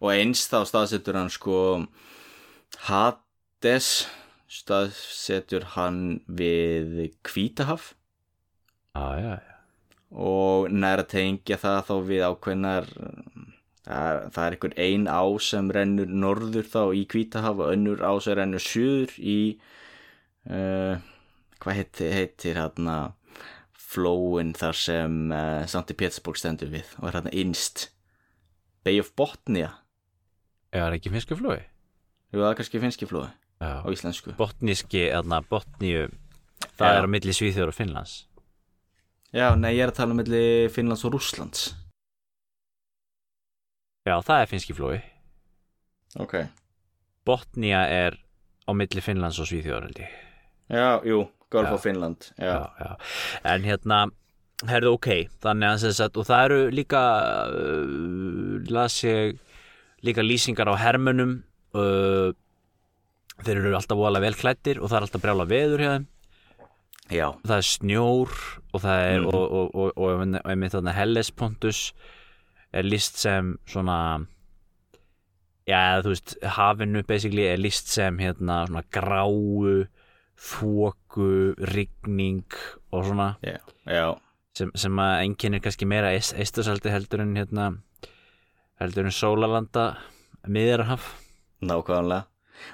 [0.00, 1.56] og eins þá staðsetur hann sko
[2.86, 4.06] Hades
[4.54, 7.92] staðsetur hann við Hvítahaf
[8.94, 9.56] já, já, já.
[10.14, 15.72] og nær að tengja það þá við ákveðnar það, það er einhver ein á sem
[15.74, 19.38] rennur norður þá í Hvítahaf og önnur á sem rennur suður í
[20.46, 21.02] uh,
[21.58, 22.98] hvað heitir, heitir hérna
[23.74, 27.88] flóin þar sem uh, Santi Pétursborg stendur við og er hérna innst
[28.86, 29.80] Bay of Botnia
[30.74, 31.60] Er það ekki finsku flói?
[32.34, 33.28] Jú, það er kannski finski flói
[33.62, 33.80] Já.
[33.84, 36.08] á íslensku Botníski, eðna, botníu
[36.74, 36.96] Það Já.
[36.98, 38.14] er á milli Svíþjóður og Finnlands
[39.34, 40.42] Já, nei, ég er að tala um milli
[40.74, 41.68] Finnlands og Rússlands
[44.04, 44.98] Já, það er finnski flói
[46.20, 46.34] Ok
[47.24, 48.18] Botnía er
[48.68, 50.20] á milli Finnlands og Svíþjóður held ég
[50.74, 51.74] Já, jú, Golf Já.
[51.78, 52.92] of Finland Já, já.
[53.44, 54.04] En hérna
[54.64, 55.08] Herðu ok,
[55.42, 57.00] þannig að þess að og það eru líka
[57.50, 59.34] uh, las ég
[60.06, 61.32] líka lýsingar á hermunum
[61.74, 62.30] uh,
[63.42, 66.06] þeir eru alltaf voðalega vel klættir og það er alltaf brjála veður hjá þeim.
[67.12, 68.30] Já, það er snjór
[68.72, 69.26] og það er Mhm.
[69.34, 71.92] og, og, og, og, einmitt þarna Hellespontus
[72.72, 74.26] er list sem svona
[75.68, 79.86] já þú veist hafinu basically er list sem hérna svona gráu
[80.34, 82.44] þóku, rigning
[82.92, 83.36] og svona.
[83.44, 84.18] Já, já.
[84.54, 87.68] Sem, sem að einkennir kannski meira eist, eistasaldi heldur en hérna
[88.80, 89.96] heldur en sólalanda
[90.46, 91.12] miðjarhaf
[91.62, 92.26] Nákvæmlega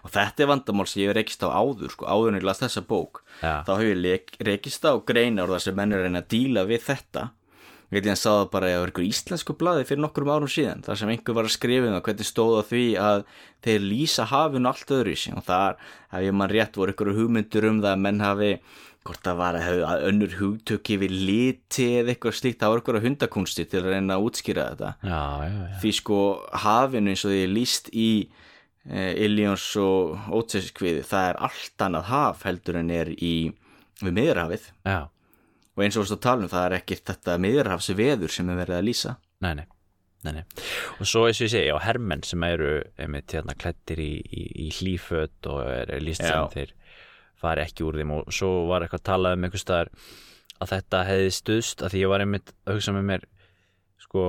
[0.05, 2.63] Og þetta er vandamál sem ég hef rekist á áður sko, áður en ég las
[2.63, 3.23] þessa bók.
[3.41, 6.67] Já, þá hefur ég rekist á greinar þar sem menn er að reyna að díla
[6.69, 7.31] við þetta.
[7.91, 10.99] Ég veit ég að það bara að ykkur íslensku blaði fyrir nokkrum árum síðan þar
[11.01, 13.25] sem einhver var að skrifa um það hvernig stóð á því að
[13.67, 15.81] þeir lýsa hafinu allt öðru og þar,
[16.15, 18.53] ef ég mann rétt voru ykkur hugmyndur um það að menn hafi
[19.07, 23.67] hvort það var að, önnur hugtöki við liti eða eitthvað slíkt það var ykkur hundakunsti
[23.67, 24.91] til að reyna að útskýra þetta.
[25.03, 25.77] Já, já, já.
[25.83, 26.21] því sko
[26.65, 28.11] hafinu eins og því er lýst í
[28.89, 33.35] eh, Illions og Ótseskviði það er allt annað haf heldur en er í
[34.01, 35.01] við miðurhafið já.
[35.77, 38.63] og eins og veist að tala um það er ekkert þetta miðurhafs veður sem er
[38.65, 39.67] verið að lýsa Nei, nei,
[40.27, 40.43] nei, nei.
[41.01, 44.43] Og svo eins og ég segi, já, hermenn sem eru einmitt hérna klættir í, í,
[44.67, 46.75] í hlíföt og er, líst sem þeir
[47.41, 49.93] fari ekki úr þeim og svo var eitthvað að tala um einhvers staðar
[50.61, 53.25] að þetta hefði stuðst að því ég var einmitt að hugsa með mér
[54.01, 54.25] sko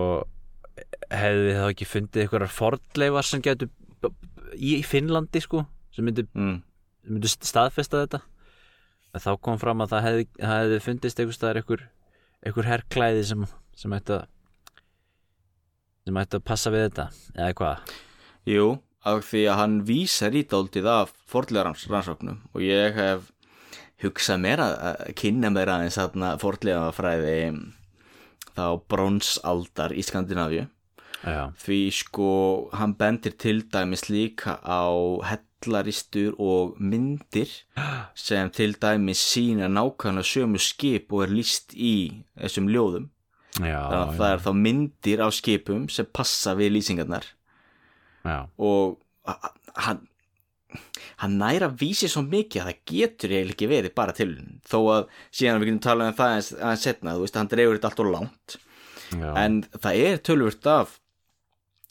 [1.11, 3.71] hefði þá ekki fundið einhverjar fordleifar sem getur
[4.55, 6.59] í Finnlandi sko sem myndu, mm.
[7.05, 8.21] sem myndu staðfesta þetta.
[9.11, 11.81] En þá kom fram að það hefði, hefði fundist einhver,
[12.45, 14.29] einhver herrklæði sem, sem ætti að
[16.07, 17.91] sem ætti að passa við þetta eða hvað
[18.49, 18.65] Jú,
[19.05, 23.29] af því að hann vísar í dálítið af fordlega rannsóknum og ég hef
[24.01, 27.35] hugsað mér að að kynna mér aðeins þarna fordlega fræði
[28.55, 30.65] þá bronsaldar í Skandinavíu
[31.23, 32.31] já, því sko
[32.77, 34.89] hann bendir til dæmis líka á
[35.29, 37.49] hellaristur og myndir
[38.27, 43.09] sem til dæmis sína nákvæmlega sömu skip og er líst í þessum ljóðum.
[43.59, 47.25] Já, þannig að það er þá myndir á skipum sem passa við lýsingarnar.
[48.23, 49.01] Já, og
[49.75, 50.07] hann
[51.21, 54.31] hann næra vísi svo mikið að það getur eiginlega ekki verið bara til
[54.67, 57.91] þó að síðan við getum talað um það aðeins setna, þú veist, hann dreifur þetta
[57.91, 58.57] allt og langt.
[59.11, 60.95] Já, en það er tölvört af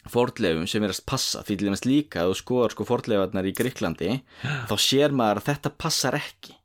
[0.08, 3.52] fordleifum sem er að passa því til dæmis líka að þú skoðar sko fordleifarnar í
[3.56, 6.56] Gríklandi þá sér maður að þetta passar ekki.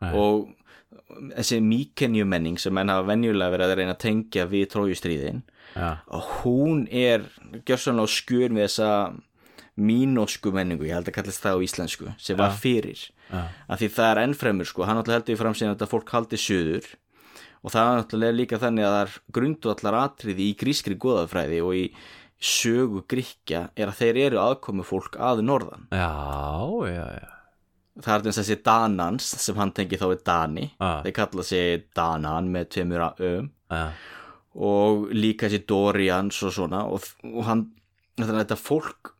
[0.00, 0.14] Nei.
[0.16, 0.48] og
[1.36, 5.42] þessi míkenjumenning sem menn hafa venjulega verið að reyna að tengja við trójustríðin
[5.74, 7.26] já, og hún er
[7.68, 8.92] gjörsanlega á skjör með þessa
[9.80, 13.06] mínósku menningu, ég held að kallast það á íslensku sem var fyrir.
[13.30, 16.40] Já, af því það er ennfremur sko, hann náttúrulega heldur í framsýn að fólk haldi
[16.40, 16.88] suður.
[17.60, 21.60] Og það er náttúrulega líka þannig að það er grundu allar atriði í grískri goðafræði
[21.64, 21.84] og í
[22.40, 25.86] sögu gríkja er að þeir eru aðkomu fólk að norðan.
[25.92, 26.08] Já,
[26.88, 27.32] já, já.
[28.00, 30.68] það er þess að þessi Danans sem hann tengi þá við Dani.
[30.72, 30.92] Já.
[31.04, 33.82] þeir kalla sig Danan með tveimur öum já.
[34.56, 36.86] og líka þessi Dorians og svona.
[36.88, 37.66] Og, og hann,
[38.16, 39.12] þannig að þetta fólk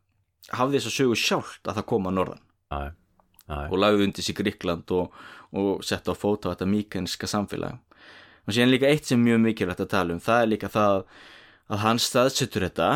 [0.57, 2.43] hafði þess að sögu sjálft að það koma að norðan.
[2.71, 2.81] Já,
[3.67, 5.13] og lagði undir sig Gríkland og,
[5.57, 7.77] og sett á fóta á þetta míkenska samfélag.
[8.47, 11.03] Og síðan líka eitt sem er mjög mikilvægt að tala um það er líka það
[11.69, 12.89] að hann staðsettur þetta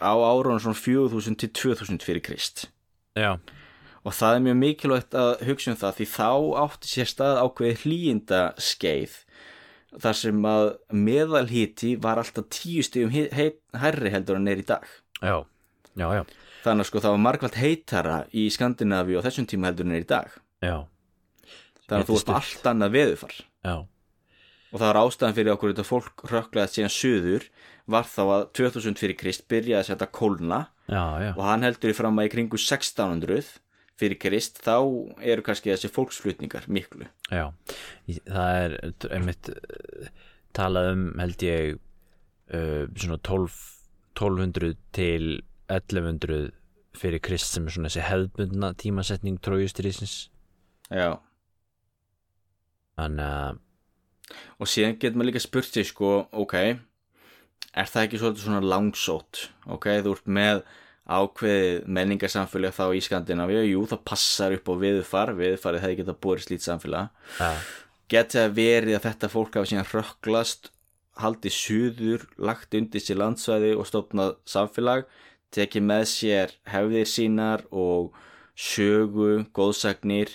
[0.00, 2.66] á árunum svona 4000 til 2000 fyrir Krist.
[3.16, 3.36] Já,
[4.06, 6.28] og það er mjög mikilvægt að hugsa um það því þá
[6.64, 9.14] átti sér stað ákveðið hlýjinda skeið
[9.96, 14.84] þar sem að meðalhiti var alltaf tíu heit- hærri heldur en er í dag.
[15.22, 15.40] Já,
[15.96, 16.22] já, já,
[16.66, 20.04] þannig að sko það var margvælt heitara í Skandinavíu á þessum tíma heldur en er
[20.04, 20.28] í dag.
[20.60, 20.76] Já,
[21.88, 23.76] þannig að þú varst allt annað veðufar já,
[24.72, 27.46] og það var ástæðan fyrir okkur þetta fólk rökklaði síðan suður
[27.90, 30.60] var þá að 2000 fyrir Krist byrjaði að setja kólna.
[30.86, 33.54] Já, já, og hann heldur í fram að í kringu 1600
[33.96, 34.76] fyrir Krist þá
[35.24, 37.08] eru kannski þessi fólksflutningar miklu.
[37.30, 37.48] Já.
[38.06, 38.76] Það er
[39.16, 40.10] einmitt uh,
[40.56, 43.58] talað um held ég uh, svona 12,
[44.18, 45.40] 1200 til
[45.72, 46.50] 1100
[46.96, 50.16] fyrir Krist sem er svona þessi hefðbundna tímasetning trójustriðsins
[50.88, 51.18] já,
[52.96, 53.62] þannig að
[54.58, 56.56] og síðan getur maður líka spurt sig sko, ok
[57.76, 59.46] er það ekki svolítið svona langsótt?
[59.68, 60.62] Ok, þú ert með
[61.06, 63.64] ákveðið menningarsamfélag þá í Skandinavíu.
[63.68, 67.12] Jú, það passar upp á viðfar viðfarið hefði getað búið slít samfélag.
[67.38, 67.50] Já,
[68.10, 70.72] geti að verið að þetta fólk hafa síðan rökklast
[71.16, 75.06] haldið suður, lagt undir sér landsvæði og stofnað samfélag
[75.54, 78.16] tekið með sér hefðir sínar og
[78.56, 80.32] sögu, góðsagnir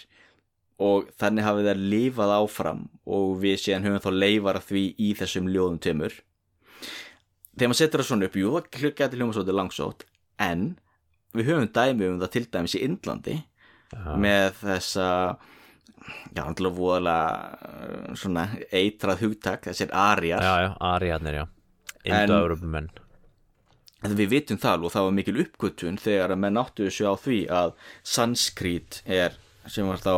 [0.82, 2.82] og þannig hafið þær lifað áfram
[3.18, 6.16] og við síðan höfum þá leifar því í þessum ljóðum tömur
[7.52, 10.06] þegar maður setur það svona upp, jú, það getur hljóma svolítið langsótt
[10.42, 10.66] en
[11.38, 15.08] við höfum dæmi um það til dæmis í Indlandi já, með þessa
[16.34, 17.28] já, náttúrulega voðalega
[17.68, 21.46] uh, svona eitrað hugtak þessir ariar, já, já, ariðarnir, já.
[22.02, 22.90] En- Indo-Európumenn
[24.02, 27.14] en við vitum það og það var mikil uppgötun þegar að menn áttu þessu á
[27.22, 27.76] því að
[28.16, 29.36] sanskrit er
[29.70, 30.14] sem var þá,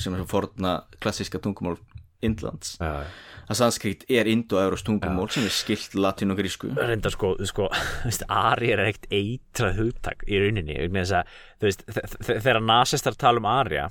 [0.00, 1.76] sem er forna klassíska tungumál
[2.24, 2.76] Indlands.
[2.80, 3.04] Já
[3.46, 7.68] að sanskrit er indo-euróst tungumál sem er skilt latín og grísku reyndar sko, sko
[8.34, 10.74] Ari er ekkert eitrað hugtak í rauninni.
[10.82, 11.28] Að,
[11.62, 13.84] veist, þe- þe- þegar nasistar tala um Arja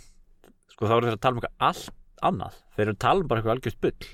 [0.73, 1.93] sko þá eru þeir að tala um eitthvað allt
[2.27, 2.57] annað.
[2.75, 4.09] Þeir eru að tala um bara eitthvað algjört bull.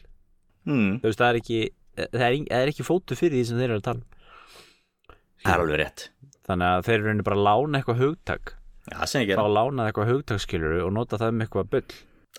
[0.70, 1.60] Hmm, þú veist, það er ekki
[1.98, 5.18] það er, er ekki fótu fyrir því sem þeir eru að tala um.
[5.42, 6.06] Það er alveg rétt.
[6.52, 8.54] Þannig að þeir eru rauninni bara að lána eitthvað hugtak
[8.90, 11.86] það ég fá gera, að lána eitthvað hugtakskiluru og nota það um eitthvað bull.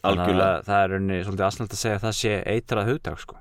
[0.03, 0.51] Þannig algjörlega.
[0.59, 3.37] að það er rauninni svolítið aðsnælt að segja að það sé eitrað hugtak sko.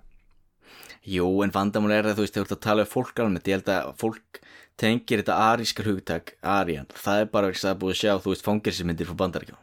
[1.02, 3.58] Jú, en vandamál er að þú veist, þú ert að tala um fólk almennt, ég
[3.58, 4.42] held að fólk
[4.82, 8.12] tengir þetta arískar hugtak, arian, það er bara ekki að það er búið að sjá,
[8.22, 9.58] þú veist, fangirsimyndir frá bandaríkjum.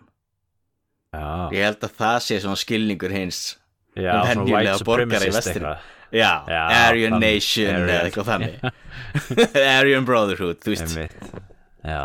[1.14, 3.40] já, Ég held að það sé svona skilningur hins,
[3.94, 5.86] já um white borgara í eitthvað.
[6.10, 8.58] já, Já, Aryan Nation eða eitthvað þannig,
[9.78, 10.98] Aryan Brotherhood, þú veist,
[11.86, 12.02] já,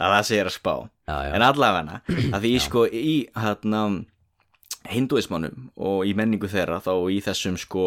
[0.00, 0.74] að það er að spá.
[1.10, 2.00] já, já, En allavega,
[2.32, 3.82] að því sko í hérna
[4.90, 7.84] hinduismannum og í menningu þeirra þá í þessum sko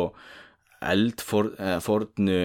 [0.83, 2.37] eldfornu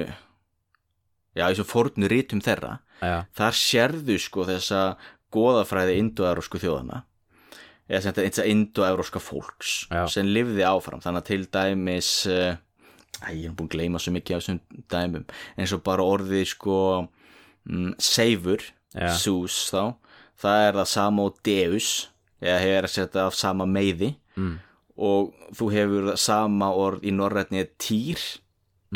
[1.36, 4.82] já, þessum fornu rítum þeirra já, þar sérðu sko þessa
[5.34, 7.02] goðafræði indoevrósku þjóðana
[7.88, 10.02] eða sem þetta indoevróska fólks Já.
[10.12, 12.56] sem lifði áfram þannig að til dæmis uh,
[13.24, 15.24] æ, ég er búin að gleyma svo mikið af þessum dæmum
[15.56, 16.76] eins og bara orðið sko
[17.68, 18.64] mm, seifur,
[18.98, 19.12] Já.
[19.16, 19.94] sús þá.
[20.38, 21.92] Það er það sama og deus.
[22.38, 24.14] Eða hefur að setja af sama meiði.
[24.38, 24.58] Mm.
[24.98, 28.18] og þú hefur sama orð í norrætni týr.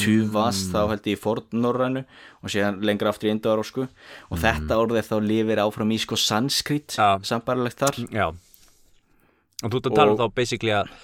[0.01, 2.01] Tuvas þá held ég í fornnorrænu
[2.41, 6.95] og síðan lengra aftur í indoevrósku og þetta orðið þá lifir áfram í sko sanskrit
[6.97, 7.21] Já.
[7.29, 7.99] sambarlegt þar.
[8.09, 8.31] Já.
[8.33, 10.95] Og þú ert að tala um þá basically að,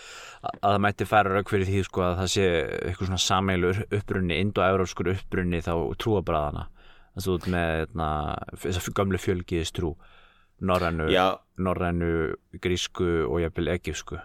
[0.55, 2.49] að það mætti færa rauk fyrir því sko að það sé
[2.89, 6.65] eitthvað svona sameilur upprunni, indo-euróskur upprunni þá trúabræðana
[7.25, 8.09] þú ert með eitna,
[8.63, 9.93] þess að gömlu fjölgiðis trú
[10.59, 12.13] norrænu, já, norrænu
[12.63, 14.19] grísku og jafnvel egifsku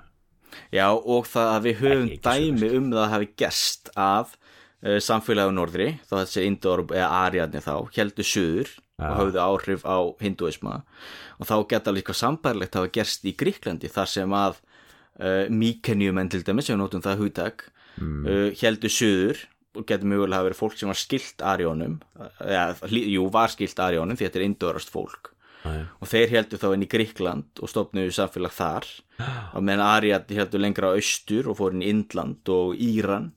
[0.73, 4.99] já og það að við höfum Ekki, dæmi um það að hafi gerst að uh,
[5.03, 9.07] samfélagi á norðri þá þessi indoor eða ariadni þá heldur suður Já.
[9.09, 10.75] og höfðu áhrif á hinduisma
[11.41, 14.59] og þá geta líka sambærlegt að hafa gerst í Gríklandi þar sem að
[15.17, 17.65] uh, Mykenjumenn til dæmis, sem við notum það hugtak
[17.97, 18.21] mm.
[18.27, 21.99] uh, heldur suður og getur mögulega hafa verið fólk sem var skilt arjónum
[22.39, 25.31] eða, jú, var skilt arjónum því þetta er indórast fólk.
[25.63, 25.85] Já.
[26.03, 28.87] og þeir heldur þá inn í Gríkland og stopnuðu samfélag þar.
[29.55, 33.29] Og meðan Ariadni heldur lengra á austur og fór inn í Indland og Íran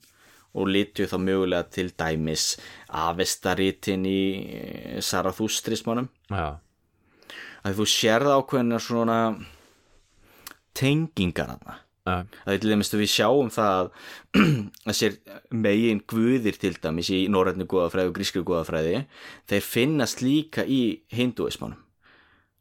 [0.57, 2.55] og litu þá mögulega til dæmis
[2.89, 4.21] avestaritin í
[4.57, 6.57] eh, Zarathustrismannum Já,
[7.63, 9.19] að þú sérð ákveðina svona
[10.77, 13.89] tengingar hana Það er til dæmis að við sjáum það að
[14.87, 15.17] þessir
[15.65, 19.01] megin guðir til dæmis í norrætni góðafræði og grískri góðafræði
[19.51, 20.81] þeir finnast líka í
[21.13, 21.83] hinduismannum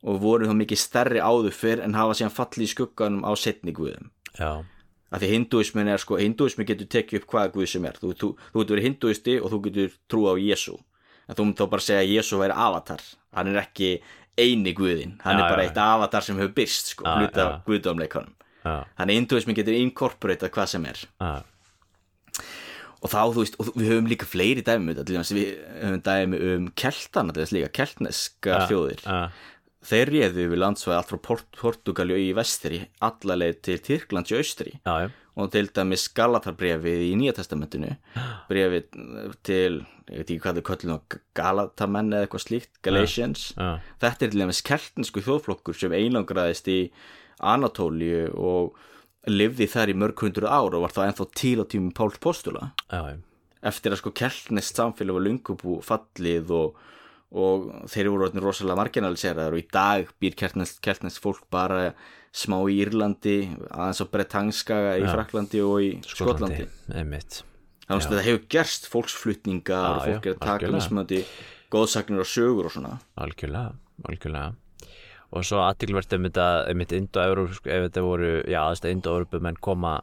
[0.06, 3.72] og voru þá mikið stærri áður fyrr en hafa síðan fallið í skugganum á setni
[3.74, 4.10] guðum.
[4.38, 4.62] já,
[5.10, 7.98] Af því hinduismin er sko, hinduismin getur tekið upp hvaða guð sem er.
[8.02, 10.74] Þú, þú, þú getur verið hinduisti og þú getur trú á Jésu.
[11.26, 13.04] En þú mynd þá bara segja að Jésu væri avatar.
[13.38, 13.90] Hann er ekki
[14.36, 15.14] eini guðin.
[15.22, 17.62] Hann Já, er bara já, eitt avatar sem hefur byrst sko, hluta já.
[18.96, 21.04] Þannig að hinduismin getur incorporatað hvað sem er.
[23.06, 25.50] og þá, þú veist, og við höfum líka fleiri dæmi um þetta, við
[25.82, 29.04] höfum dæmi um keltana, þess líka, keltneska þjóðir,
[29.86, 34.72] þeir réðu við landsvæði allt frá Port Portugali í vestri allaleg til Tyrklands í austri.
[34.80, 37.92] Já, já, og til dæmis Galatarbrefið í Nýja testamentinu.
[38.48, 38.86] Brefið
[39.44, 43.50] til, ég veit ekki hvað þau það, Galatamenn eða eitthvað slíkt, Galatians.
[43.52, 46.80] Já, þetta er til dæmis keltnesku þjóðflokkur sem einangraðist í
[47.40, 48.76] Anatóliu og
[49.26, 52.70] lifði þar í mörg hundru ár og var þá ennþá til á tímum Páls Postula.
[52.92, 53.18] Já,
[53.66, 56.76] eftir að sko keltnest samfélag var lungubú fallið og,
[57.34, 61.90] og þeir voru orðin rosalega marginaliseraðar og í dag býr keltnest fólk bara
[62.36, 63.36] smá í Írlandi
[63.70, 65.10] aðeins á Bretangskaga í Já.
[65.14, 67.40] Fraklandi og í Skotlandi þannig
[67.88, 71.22] að þetta hefur gerst fólksflutningar Já, og fólk er að taka mismöndi
[71.72, 72.96] góðsagnir og sögur og svona.
[73.18, 73.74] Algjörlega,
[74.06, 74.54] algjörlega
[75.36, 79.60] og svo aðtilvært um þetta um þetta indo-európsku, ef þetta voru já, aðstæð indo-európu menn
[79.60, 79.98] koma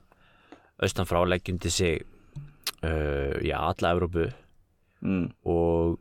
[0.84, 2.01] austan frá leggjum til sig
[2.84, 4.27] uh, já, alla Európu
[5.01, 5.99] mm, og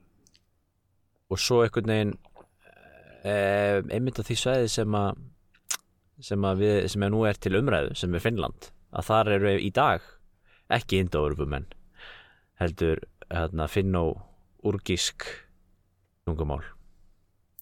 [1.32, 2.16] og svo einhvern veginn
[3.24, 5.22] eh, einmitt á því svæði sem að
[6.22, 9.54] sem að við, sem er nú er til umræðu sem er Finnland, að þar eru
[9.56, 10.04] í dag
[10.72, 11.70] ekki indo-európumenn
[12.60, 13.00] heldur
[13.32, 15.24] hérna, finno-urgísk
[16.26, 16.62] tungumál.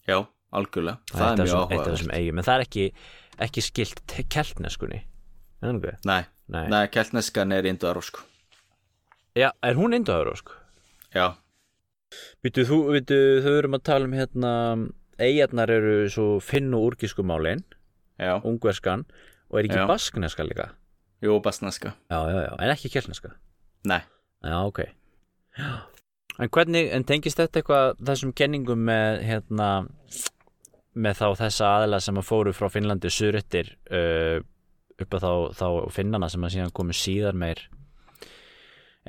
[0.08, 0.98] Já, algjörlega.
[1.12, 2.92] Það það er mjög þessum- eitt af þessum eigum, en það er ekki
[3.40, 5.02] ekki skilt keltneskunni.
[5.62, 6.68] Nei, Nei.
[6.68, 8.16] nei keltneskan er indoarósk
[9.36, 10.48] Já, er hún indo-eurósk?
[11.14, 11.34] já,
[12.42, 14.52] Býtu, þú, býtu, þau erum að tala um hérna
[15.20, 17.62] eigarnar eru svo finno-urgísku málin
[18.18, 19.04] já, ungverskan
[19.50, 19.86] og er ekki Já.
[19.86, 20.70] baskneska líka?
[21.22, 23.34] Jú, basneska já, já, já, en ekki keltneska?
[23.84, 24.00] Nei,
[24.42, 24.80] já, ok.
[25.58, 25.82] Já.
[26.40, 29.70] en hvernig, en tengist þetta eitthvað þessum kenningum með hérna
[30.94, 34.40] með þá þessa aðila sem að fóru frá Finnlandi suðrættir uh,
[35.00, 37.62] upp að þá, þá finnana sem að síðan komu síðar meir.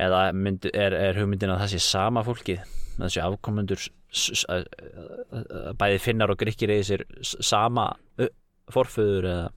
[0.01, 2.61] Eða mynd, er, er hugmyndin að það sé sama fólkið
[3.01, 3.23] þessi
[4.51, 4.67] að-
[5.31, 7.89] að- að bæði finnar og gríkir eða sér sama
[8.71, 9.49] forföður eða?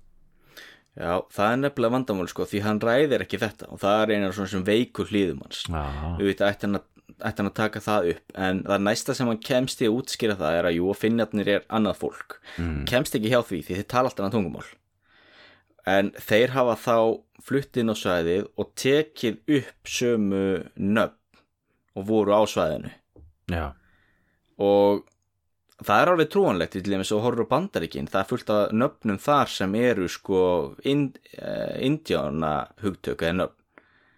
[0.95, 4.35] Já, það er nefnilega vandamál sko, því hann ræðir ekki þetta og það er einar
[4.37, 5.65] svona sem veikur hlýðum hans.
[5.67, 5.83] Já,
[6.15, 6.85] auðvitað ætti hann, að,
[7.21, 10.39] ætti hann að taka það upp en það næsta sem hann kemst í að útskýra
[10.41, 12.39] það er að jú, finnarnir er annað fólk.
[12.59, 12.81] Mm.
[12.91, 14.67] kemst ekki hjá því því þið tala alltaf annað tungumál.
[15.95, 16.99] En þeir hafa þá
[17.45, 20.45] flutt inn á svæðið og tekið upp sömu
[20.81, 21.43] nöfn
[21.95, 22.95] og voru á svæðinu.
[23.53, 23.75] Já,
[24.63, 25.05] og
[25.83, 29.19] það er alveg trúanlegt til dæmis og horfur á bandaríkin það er fullt af nöfnum
[29.23, 30.41] þar sem eru sko
[30.87, 32.55] ind, uh, indjána
[32.85, 33.61] hugtök eða nöfn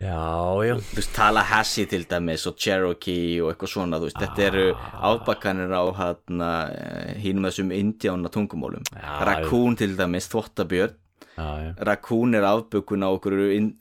[0.01, 0.18] já,
[0.66, 0.74] já.
[0.76, 4.66] Þú veist, Tallahassee til dæmis og Cherokee og eitthvað svona, þú veist, þetta eru
[5.11, 6.51] ábakkanir á hérna
[7.22, 10.94] hínum þessum indjána tungumólum Já, Raccoon til dæmis, þvottabjörn.
[11.36, 11.49] Já,
[11.84, 13.72] Raccoon er afbökun á okkur in,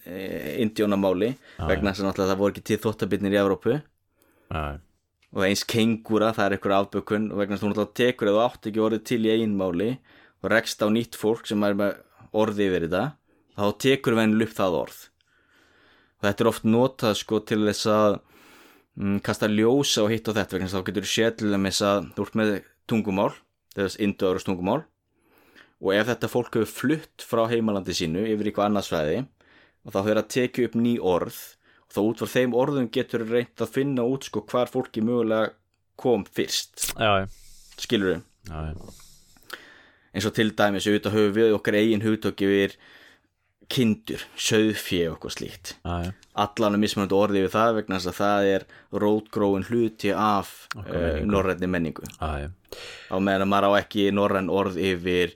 [0.63, 3.77] indjónamáli Já, vegna þess að náttúrulega það voru ekki til þvottabjörnir í Evrópu.
[4.51, 4.65] Já,
[5.35, 8.45] og eins kengúra, það er eitthvað afbökun og vegna þess að þú náttúrulega tekur eða
[8.47, 9.89] átt ekki orðið til í eigin máli
[10.43, 11.97] og rekst á nýtt fólk sem er með
[12.35, 13.03] orði yfir þetta
[13.55, 15.01] þá tekur venil upp það orð
[16.19, 18.17] og þetta er oft notað sko til þess að
[18.99, 22.27] mm, kasta ljósa og hitt og þetta vegna þá getur séð til þess að þú
[22.27, 22.53] ert með
[22.89, 23.31] tungumál
[23.75, 24.81] þess indoöðurst tungumál
[25.83, 29.19] og ef þetta fólk hefur flutt frá heimalandi sínu yfir eitthvað annað svæði
[29.85, 31.39] og þá hefur að tekið upp ný orð
[31.85, 35.53] og þá út frá þeim orðum getur reynt að finna út sko hvar fólki mögulega
[35.95, 36.91] kom fyrst.
[36.99, 37.27] Já, já,
[37.79, 38.95] skilur við já.
[40.15, 42.75] eins og til dæmis auðvitað höfum við okkar eigin hugtök yfir
[43.71, 45.73] kindur, söðfjö og eitthvað slíkt.
[45.85, 46.11] Já, já.
[46.45, 48.67] allan er mismunandi orðið við það vegna þess að það er
[49.05, 52.05] rótgróin hluti af uh, norrænni menningu.
[52.19, 52.49] Já, já.
[53.11, 55.35] á meðan að maður á ekki norræn orð yfir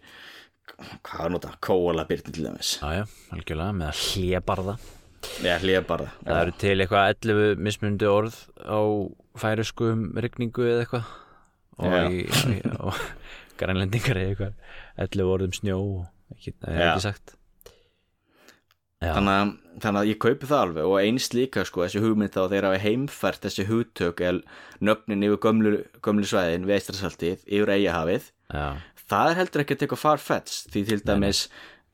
[1.03, 2.77] hvað er nota, kóalabyrni til dæmis.
[2.79, 3.05] Já, já,
[3.35, 4.77] algjörlega með hlébarða.
[5.43, 8.79] Já, hlýjabarða það eru til eitthvað 11 mismundi orð á
[9.39, 11.09] færisku um rigningu eða eitthvað.
[11.79, 12.93] Og, Já.
[13.59, 14.53] grænlendingar eða eitthvað
[15.09, 16.89] 11 orð um snjó og ekki, það er Já.
[16.93, 17.35] ekki sagt.
[17.35, 17.38] já,
[18.99, 22.41] þannig að, þannig að ég kaupi það alveg og eins líka sko, þessi hugmynd þá
[22.51, 25.73] þeir hafa heimfært þessi hugtök eða nöfnin yfir gömlu,
[26.03, 28.65] gömlu svæðin við Eistrasaltið, yfir Eyjahafið já,
[29.09, 31.45] það er heldur ekki að teka farfetts því til dæmis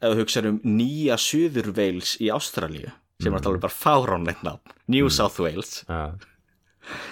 [0.02, 2.90] ef þú hugsaður um nýja Suðurveils í Ástralíu
[3.22, 6.18] sem er alveg bara fáránlegt nafn New South Wales, já.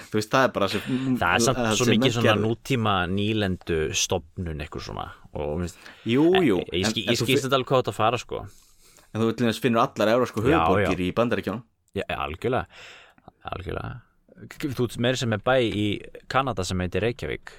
[0.10, 0.89] þú veist það er bara sem,
[1.22, 5.64] það er samt svo sem mikið svona nútíma nýlendu stopnun eitthvað svona og
[6.06, 8.44] Jú, jú, ég, ég, en, ég þú, skilst þetta alveg hvað þetta fara sko
[9.14, 12.66] en þú finnur allar eurósku höfuborgir í bandaríkjónum já, algjörlega.
[13.53, 14.01] Algjörlega.
[14.64, 15.86] Þú meiri sem er bæ í
[16.32, 17.53] Kanada sem heitir Reykjavík.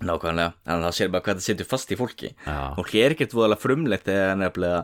[0.00, 2.30] Nákvæmlega, en það sér bara hvað það setur fast í fólki.
[2.46, 2.58] Já.
[2.78, 4.78] Fólki er ekkert voðalega frumlegt eða nefnilega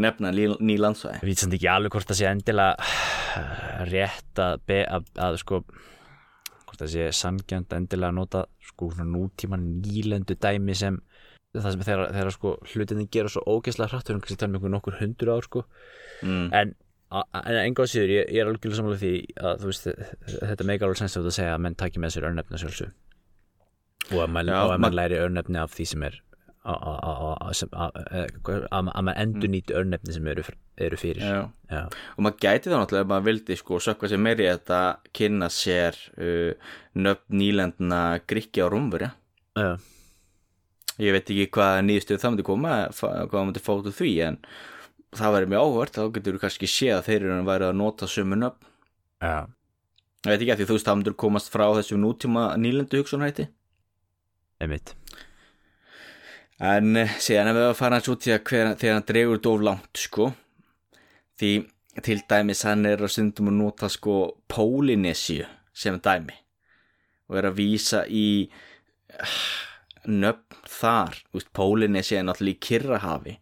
[0.00, 1.20] nefna ný, ný landsvæði.
[1.28, 3.42] Veit samt ekki alveg hvort það sé endilega
[3.90, 9.60] rétt að, be, að, að sko hvort það sé sangjant endilega að nota sko nútíma
[9.60, 10.96] nýlendu dæmi sem
[11.56, 14.72] það sem þegar, þegar sko hlutinni gera svo ógeðslega hratt kannski að tala um einhver
[14.76, 15.64] nokkur hundur ár sko
[16.24, 16.46] mm.
[16.56, 16.74] en,
[17.12, 19.88] en enga á síður ég, ég er algjörlega sammála því að þú veist
[20.48, 24.32] þetta meika alveg sensið að segja að menn taki með sér örnefni sjálfsög og að
[24.38, 26.16] menn, Já, og að ma- menn læri örnefni af því sem er
[26.62, 30.42] að- að- að- að- að að- að maður endur nýti örnefni sem eru,
[30.88, 31.38] eru fyrir Já.
[31.70, 31.82] Já.
[32.16, 34.80] og maður gæti þá náttúrulega ef maður vildi sko sökka sér meiri í þetta
[35.12, 36.52] kynna sér uh,
[36.96, 39.76] nöfn nýlendna Grikki á Rúmur Já.
[41.02, 44.38] Ég veit ekki hvað nýðstuð það myndi koma hvað það myndi fótu því en
[45.12, 47.80] það væri mjög áhvert þá getur þú kannski séð að þeir eru að væri að
[47.80, 48.70] nota sömu nöfn.
[49.22, 49.36] Já.
[50.22, 53.48] ég veit ekki að því þú veist það myndir komast frá þessum nútíma nýlendu hugsunhætti
[54.62, 54.94] einmitt.
[56.62, 59.98] En eh, síðan ef við að fara hans út hver, þegar hann dregur of langt
[59.98, 60.28] sko.
[61.40, 61.52] Því
[62.06, 64.16] til dæmis hann er að stundum að nota sko
[64.52, 66.36] Pólinesíu sem dæmi.
[67.28, 68.52] Og er að vísa í
[70.08, 71.20] nöfn þar.
[71.36, 73.36] Úst, Pólinesíu er náttúrulega í Kirrahafi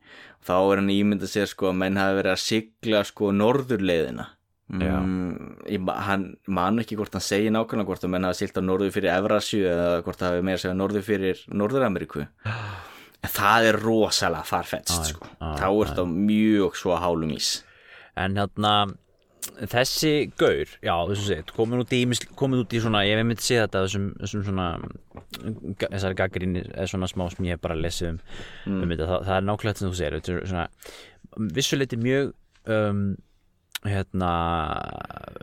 [0.47, 4.27] þá er hann ímyndað sér sko að menn hafi verið að sigla sko norðurleiðina.
[4.71, 8.63] Mm, ég, hann man ekki hvort hann segir nákvæmlega hvort að menn hafi silt á
[8.63, 12.29] norður fyrir Evrasju eða hvort það hafi meira að segja norður fyrir Norður-Ameríku.
[13.21, 15.27] En það er rosalega farfetst sko.
[15.37, 17.51] Þá er þetta mjög svo hálum ís.
[18.17, 18.71] En hérna
[19.41, 22.01] þessi gaur, já þessum segið komin út í,
[22.39, 24.67] komin út í svona ég hef myndið séð þetta þessum, þessum svona
[25.87, 28.21] þessari gaggrinni eða svona smá sem ég hef bara lesið um,
[28.77, 30.67] um þetta, það, það er nákvæmlega sem þú segir þetta er svona
[31.57, 32.33] vissuleiti mjög
[32.77, 33.03] um,
[33.87, 34.33] hérna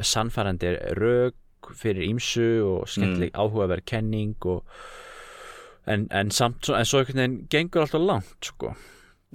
[0.06, 4.62] sannfærandi rök fyrir ímsu og skemmtileg áhugaverð kenning og
[5.90, 8.76] en, en samt, en svo einhvern veginn gengur alltaf langt sko,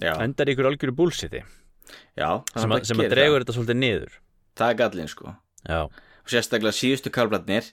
[0.00, 4.21] Já, endar ykkur algjöru búlsiti sem, að, að dregur þetta svolítið niður
[4.58, 4.68] það.
[4.68, 5.34] er gallin sko.
[5.68, 7.70] Já, og sérstaklega síðustu kalblatnir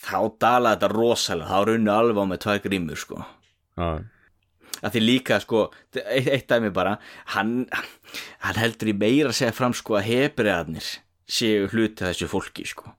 [0.00, 1.50] þá dala þetta rosalega.
[1.50, 3.20] Þá runnu alveg með tvær grímur sko.
[3.76, 3.90] Já.
[4.80, 6.94] Að því líka sko eitt, eitt dæmi bara
[7.34, 7.66] hann,
[8.40, 10.86] hann heldur í meira að segja fram sko að hebreðarnir
[11.30, 12.94] séu hluti þessu fólki sko.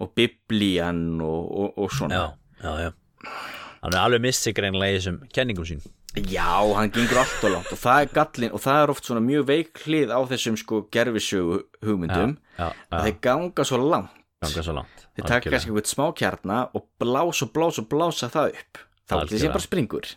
[0.00, 2.16] Og biblían og, og, og svona.
[2.16, 3.34] Já, já, já.
[3.80, 5.84] Hann er alveg missi greinlega í þessum kenningum sín
[6.16, 9.20] Já, hann gengur allt og langt og það er gallin og það er oft svona
[9.22, 12.32] mjög veik hlið á þessum sko gerfisögu hugmyndum.
[12.58, 14.16] Já, að já, þeir ganga svo langt.
[14.42, 18.30] Ganga svo langt þeir taka kannski eitthvað smá kjarna og blása og blása og blása
[18.32, 18.82] það upp.
[19.10, 20.10] Þá er þessi bara springur.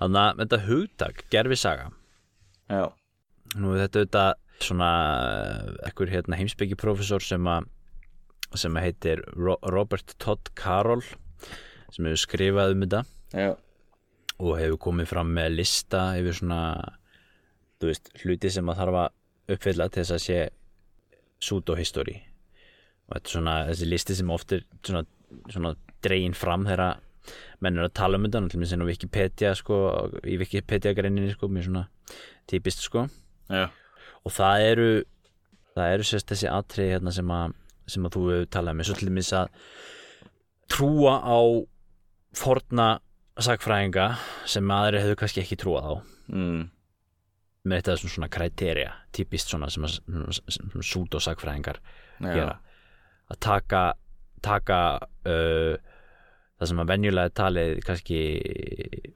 [0.00, 1.90] Þannig að þetta hugtak, gerfisaga
[2.70, 2.86] Já,
[3.60, 4.24] nú er þetta
[4.60, 4.90] svona
[5.88, 7.68] ekkur hérna heimsbyggiprófessor sem að
[8.58, 11.04] sem að heitir Ro Robert Todd Carroll
[11.90, 13.02] sem hefur skrifað um þetta.
[13.34, 13.50] Já,
[14.40, 16.62] og hefur komið fram með lista yfir svona
[17.84, 20.40] veist, hluti sem að þarf að uppfylla til þess að sé
[21.40, 22.16] pseudohistory
[23.10, 25.04] og þetta er svona þessi listi sem oft er svona,
[25.50, 25.74] svona
[26.04, 27.00] dregin fram þegar
[27.60, 29.78] menn er að tala um þetta til minnst á Wikipedia sko,
[30.24, 31.84] í Wikipedia greininni sko, mjög svona
[32.50, 33.06] típist sko.
[33.50, 33.68] Já,
[34.24, 34.88] og það eru
[35.74, 37.56] það eru sérst þessi atriði hérna sem að
[37.90, 39.52] sem að þú hefur talað með svo til dæmis að
[40.70, 41.40] trúa á
[42.38, 42.88] forna
[43.46, 44.06] sagfræðinga
[44.48, 45.94] sem aðri hefur kannski ekki trúað á.
[46.34, 46.62] Mm,
[47.68, 50.00] með þetta þessum svona kriterja típist svona sem, að-
[50.38, 51.80] sem, sem sút og sagfræðingar
[52.20, 52.58] já, gera.
[53.30, 53.82] Að taka
[54.40, 54.78] taka
[55.28, 55.74] uh,
[56.60, 58.20] það sem að venjulega talið kannski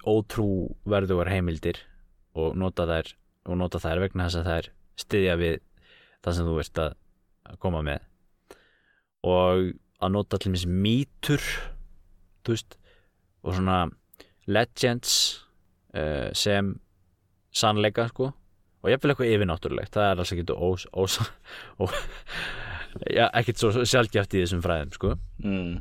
[0.04, 1.78] ótrúverðugar heimildir
[2.36, 3.12] og nota þær
[3.48, 4.68] og nota þær vegna þess að þær
[5.04, 5.56] styðja við
[6.24, 8.04] það sem þú ert að koma með.
[9.24, 9.72] Og
[10.04, 11.44] að nota allir missi mýtur
[12.44, 13.78] og svona
[14.46, 15.12] legends
[15.96, 16.74] uh, sem
[17.54, 18.32] sannleika sko.
[18.84, 19.94] Og jafnvel eitthvað yfirnáttúrulegt.
[19.94, 21.18] Það er alls ekkert ós, ós,
[21.80, 21.88] ó,
[23.08, 25.14] já, ekkert svo sjálfgeft í þessum fræðum sko.
[25.44, 25.78] Mm,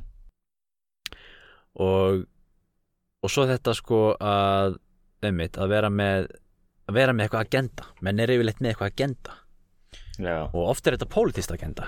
[1.84, 2.24] og
[3.24, 4.78] og svo þetta sko að
[5.24, 6.28] einmitt, að vera með
[6.92, 7.86] að vera með eitthvað agenda.
[8.04, 9.38] Menn er yfirleitt með eitthvað agenda.
[10.20, 11.88] Já, og oft er þetta politist agenda.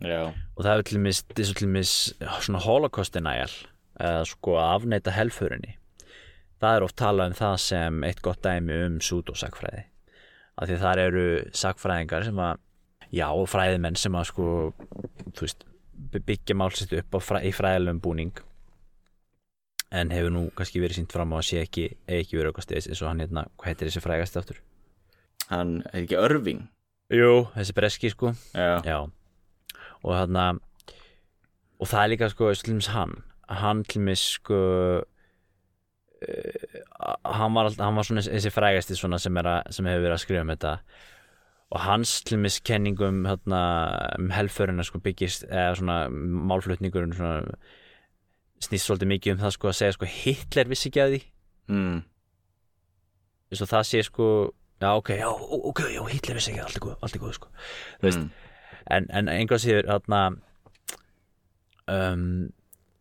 [0.00, 1.94] Já, og það er til til mis
[2.40, 3.50] svona holocaust denial
[4.00, 5.74] eða sko að afneita helförinni
[6.60, 9.86] það er oft talað um það sem eitt gott dæmi um pseudosakfræði
[10.60, 12.60] af því þar eru sakfræðingar sem að
[13.16, 14.46] já, fræðimenn sem að sko
[15.32, 15.66] þú veist,
[16.14, 18.42] byggja málsitt upp fræ, í fræðilegum búning.
[19.90, 23.00] En hefur nú kannski verið sínt fram á að sé ekki, ekki verið okkar eins
[23.00, 24.60] og hann hérna, hvað heitir þessi frægast aftur?
[25.50, 26.68] hann er ekki örving
[27.10, 28.30] Jú, þessi breski sko.
[28.54, 28.98] Já, Já.
[30.06, 30.44] Og þarna
[31.82, 33.16] og það er líka sko dæmis hann.
[33.50, 34.60] Hann dæmis sko
[36.20, 40.22] hann var, alltaf, hann var svona þessi frægasti svona sem, að, sem hefur verið að
[40.24, 40.74] skrifa um þetta.
[41.70, 43.60] Og hans til dæmis kenningum hérna,
[44.18, 47.44] um helförina sko byggist eða svona málflutningurinn svona
[48.60, 51.20] snýst svolítið mikið um það sko að segja sko Hitler vissi ekki að því.
[51.70, 51.98] Mm,
[53.54, 54.28] og það sé sko
[54.80, 55.28] já ok, já
[55.70, 57.52] ok, já Hitler vissi ekki allt er góð, allt er góð sko.
[58.02, 58.30] Mm,
[58.96, 60.22] en, en einhvað síður þarna
[61.86, 62.26] um,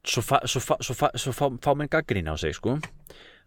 [0.06, 2.78] svo, fa, svo, fa, svo, fa, svo fá, menn gaggrín á sig sko.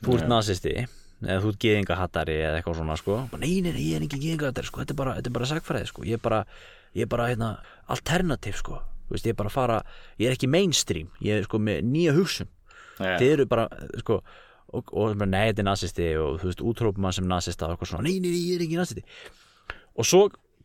[0.02, 0.76] Þú ert nazisti
[1.22, 3.18] eða þú ert geðingahattari eða eitthvað svona sko.
[3.38, 4.82] Nei, nei, nei, ég er ekki geðingahattari sko.
[4.82, 6.06] Þetta er bara, bara sagfræði sko.
[6.08, 6.40] Ég er bara,
[6.98, 7.52] ég er bara hérna,
[7.92, 8.80] alternativ sko.
[9.12, 9.78] Veist, ég er bara að fara,
[10.18, 11.12] ég er ekki mainstream.
[11.22, 12.50] Ég er sko með nýja hugsun.
[13.00, 13.16] Já.
[13.18, 13.66] þið eru bara,
[14.02, 14.18] sko
[14.72, 17.92] og, og nei, þetta er nazisti og þú veist, útrópum hann sem nazista og eitthvað
[17.92, 19.04] svona, nei, nei, nei, ég er ekki nazisti
[19.92, 20.22] og svo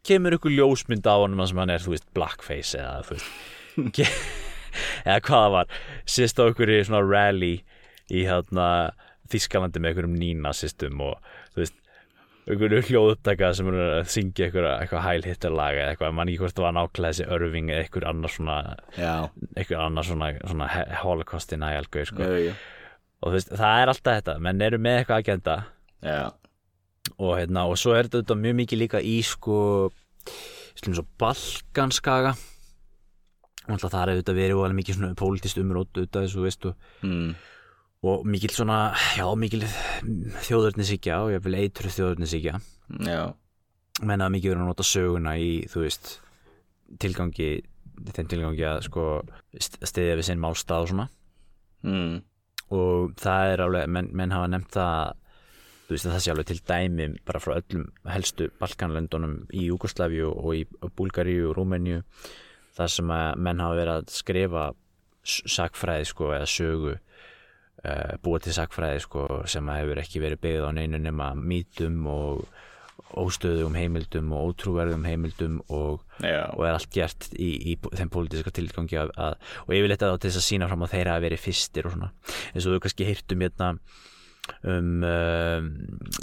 [0.07, 4.13] kemur ykkur ljósmynd á þar sem hann er, þú veist, blackface eða, þú veist
[5.05, 5.75] eða hvað það var,
[6.17, 7.55] sést á ykkur í svona rally
[8.07, 8.69] í hérna
[9.27, 11.17] Þískalandi með ykkur um nínasistum og
[11.51, 11.75] þú veist,
[12.47, 16.75] ykkur hljóðupptaka sem er að syngja eitthvað hælhittarlag eða eitthvað, mann ekki hvort það var
[16.77, 18.57] nákvæmlega þessi örving eða ykkur annar svona
[18.95, 19.13] Já,
[19.59, 20.69] ykkur annar svona, svona
[21.01, 22.31] holocaust nægjalgau sko.
[23.19, 24.37] og þú veist, það er alltaf þetta.
[24.47, 25.57] Menn eru með eitthvað agenda.
[26.05, 26.21] Já,
[27.17, 29.57] og hérna, og svo er þetta mjög mikið líka í sko
[30.77, 32.35] slum svo Balkanskaga
[33.67, 36.73] og alltaf það er auðvitað verið og alveg mikið svona pólitist umrót auðvitað þessu veistu
[37.03, 37.33] mm.
[38.11, 38.77] og mikil svona,
[39.17, 39.63] já mikil
[40.47, 42.61] þjóðurnisíkja og ég vil eitru þjóðurnisíkja
[43.09, 43.23] já,
[44.01, 46.15] menn að mikið verið að nota söguna í þú veist,
[47.03, 47.51] tilgangi
[48.13, 49.05] þeim tilgangi að sko
[49.59, 51.07] stiðja við sinn málstað og svona
[51.83, 52.17] mm.
[52.77, 55.15] og það er alveg, menn, menn hafa nefnt það
[55.87, 60.33] þú veist að það sé alveg til dæmi bara frá öllum helstu Balkanlöndunum í Júgoslavíu
[60.33, 60.65] og í
[60.97, 62.01] Búlgaríu og Rúmeníu
[62.77, 64.69] þar sem að menn hafa verið að skrifa
[65.27, 70.69] sakfræði sko eða sögu uh, búa til sakfræði sko sem að hefur ekki verið byggð
[70.69, 72.47] á neinu nema mítum og
[73.17, 76.03] óstöðum heimildum og ótrúverðum heimildum og
[76.55, 80.31] og er allt gert í, í þeim pólitíska tilgangi að, að, og yfirleitt að til
[80.31, 82.09] þess að sína fram að þeirra að veri fyrstir og svona.
[82.51, 85.69] Eins og þú kannski heyrtum hérna um, um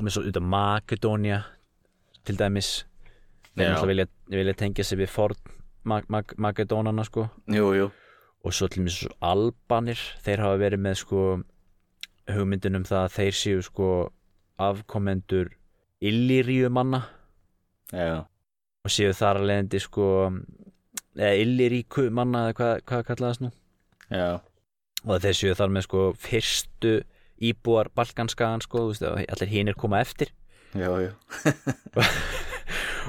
[0.03, 1.41] með svo auðvitað Makedónia
[2.27, 2.73] til dæmis.
[3.55, 7.29] Þeir vilja, vilja tengja sig við Ford Mag Mag Makedónana sko.
[7.53, 7.91] Jú, jú.
[8.45, 11.25] Og svo til dæmis svo Albanir þeir hafa verið með sko
[12.29, 13.89] hugmyndin um það að þeir séu sko
[14.61, 15.51] afkomendur
[16.05, 17.03] Illyriumanna
[17.93, 18.25] Já,
[18.85, 20.07] og séu þar að leiðandi sko
[21.15, 23.51] eða Illyríku manna eða hvað, hvað kallaðast nú.
[24.11, 24.41] Já,
[25.05, 26.95] og þeir séu þar með sko fyrstu
[27.45, 30.33] íbúar Balkanskagan sko, og allir hinir koma eftir.
[30.75, 31.13] Já, já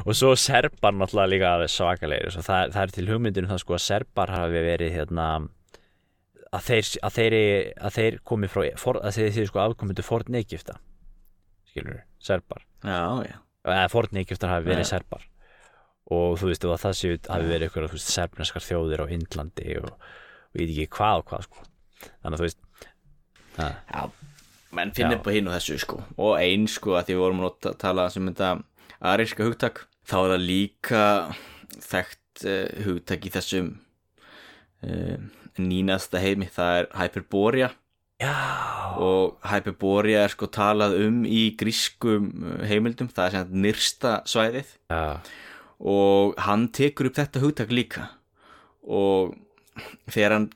[0.04, 1.88] og svo Serbar náttúrulega líka svo
[2.44, 5.28] það, það er til hugmyndinu það sko að Serbar hafi verið hérna
[6.56, 7.36] að þeir, að þeir,
[7.88, 10.78] að þeir komi frá for, að þeir séu sko afkomundu Forn Egypta
[11.72, 12.64] skilur Serbar.
[12.84, 13.38] Já, já,
[13.68, 14.92] eða Forn Egyptar hafi verið Já.
[14.96, 15.26] Serbar.
[16.16, 19.80] Og þú veist og að það séu hafi verið ykkur veist, serbneskar þjóðir á Indlandi
[19.82, 19.90] og,
[20.56, 21.66] ég veit ekki hvað og hvað sko.
[22.06, 22.62] Þannig að þú veist
[23.56, 24.06] það, já
[24.76, 26.02] menn finnir på hinn og þessu sko.
[26.20, 28.50] Og eins sko að því við vorum að ta- tala sem þetta
[29.00, 29.86] aríska hugtak.
[30.06, 31.06] Þá er það líka
[31.86, 33.72] þekkt uh, hugtak í þessum
[34.86, 35.18] uh,
[35.62, 36.50] nýnasta heimi.
[36.52, 37.72] Það er Hyperborea.
[38.22, 38.36] Já,
[39.04, 43.10] og Hyperborea er sko talað um í grískum uh, heimildum.
[43.12, 44.78] Það er sem nyrsta svæðið.
[44.94, 45.04] Já,
[45.86, 48.08] og hann tekur upp þetta hugtak líka.
[48.86, 49.34] Og
[50.14, 50.48] þegar hann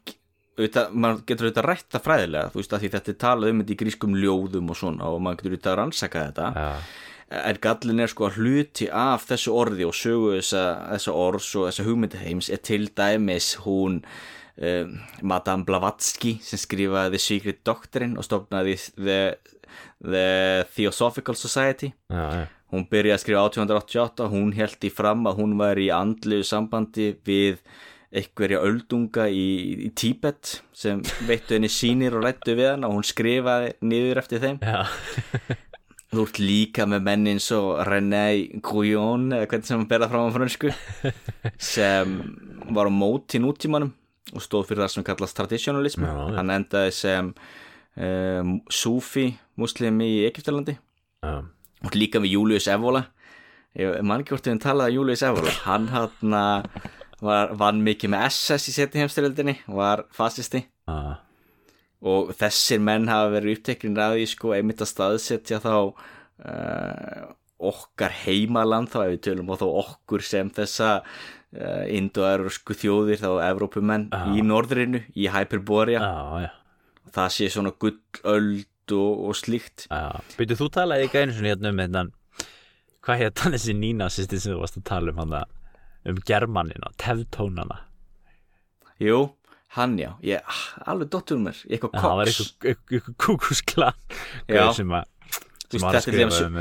[0.60, 3.62] auðvitað, maður getur auðvitað rætt það fræðilega þú veist að því þetta er talað um
[3.62, 6.50] þetta í grískum ljóðum og svona og maður getur auðvitað að rannsaka þetta.
[6.56, 6.70] Já,
[7.30, 10.64] en gallin er sko að hluti af þessu orði og sögu þessa,
[10.96, 14.00] þessa orðs og þessa hugmyndaheims er til dæmis hún
[14.58, 19.20] um, Madame Blavatsky sem skrifaði The Secret Doctrine og stofnaði The,
[20.02, 20.26] The
[20.74, 22.48] Theosophical Society já, já.
[22.74, 27.14] hún byrjaði að skrifa 1888 hún held í fram að hún var í andlu sambandi
[27.30, 27.62] við
[28.10, 29.46] einhverja öldunga í,
[29.86, 34.42] í Tíbet sem veittu henni sýnir og rættu við hann og hún skrifaði niður eftir
[34.48, 34.82] þeim já.
[36.10, 38.24] þú ert líka með menn eins og René
[38.66, 40.72] Gouillon eða hvernig sem hann berða fram á fransku
[41.74, 42.16] sem
[42.74, 43.92] var á móti nútímanum
[44.34, 46.34] og stóð fyrir það sem kallast traditionalism Já, já.
[46.38, 49.30] hann endaði sem um, Sufi
[49.60, 51.34] muslimi í Egyptalandi já.
[51.86, 53.06] og líka með Julius Evola
[53.78, 56.38] ég man ekki hvort við talaði um Julius Evola hann hann
[57.22, 61.20] var, vann mikið með SS í seti heimstyrjöldinni var fasisti já.
[62.06, 67.26] Og þessir menn hafa verið upptekrin að því sko einmitt að staðsetja þá uh,
[67.70, 73.32] okkar heimaland þá ef við tölum og þá okkur sem þessa uh, indoærusku þjóðir þá
[73.50, 74.24] Evrópumenn Já.
[74.32, 76.00] í norðrinu í Hyperborea.
[76.00, 76.52] Já, já.
[77.18, 79.90] það sé svona gullöld og, og slíkt.
[79.92, 82.08] Já, byrju þú talaði ekki einu svona hérna um hérna
[83.06, 85.38] hvað hérna þessi nínasisti sem þú varst að tala um hann
[86.10, 87.84] um germanina, teftónana
[89.00, 89.30] Jú,
[89.78, 92.52] hann já, ég, ah, alveg dottur mér, eitthvað það var koks.
[92.74, 93.94] eitthvað kúkusklan
[94.74, 95.08] sem að
[95.70, 96.58] þetta, er skrifa um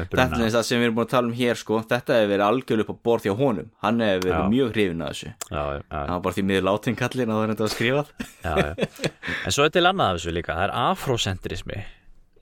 [0.52, 2.90] það sem við erum búin að tala um hér sko, þetta hefur verið algjörlega upp
[2.92, 3.70] á borð hjá honum.
[3.84, 4.48] Hann hefur verið Já.
[4.52, 5.30] mjög hrifin að þessu.
[5.48, 5.62] Já,
[5.94, 7.78] hann var bara því miður látin kallin að það er þetta að
[8.44, 8.88] já.
[9.46, 10.58] en svo er til annað af þessu líka.
[10.58, 11.80] Það er afrosentrismi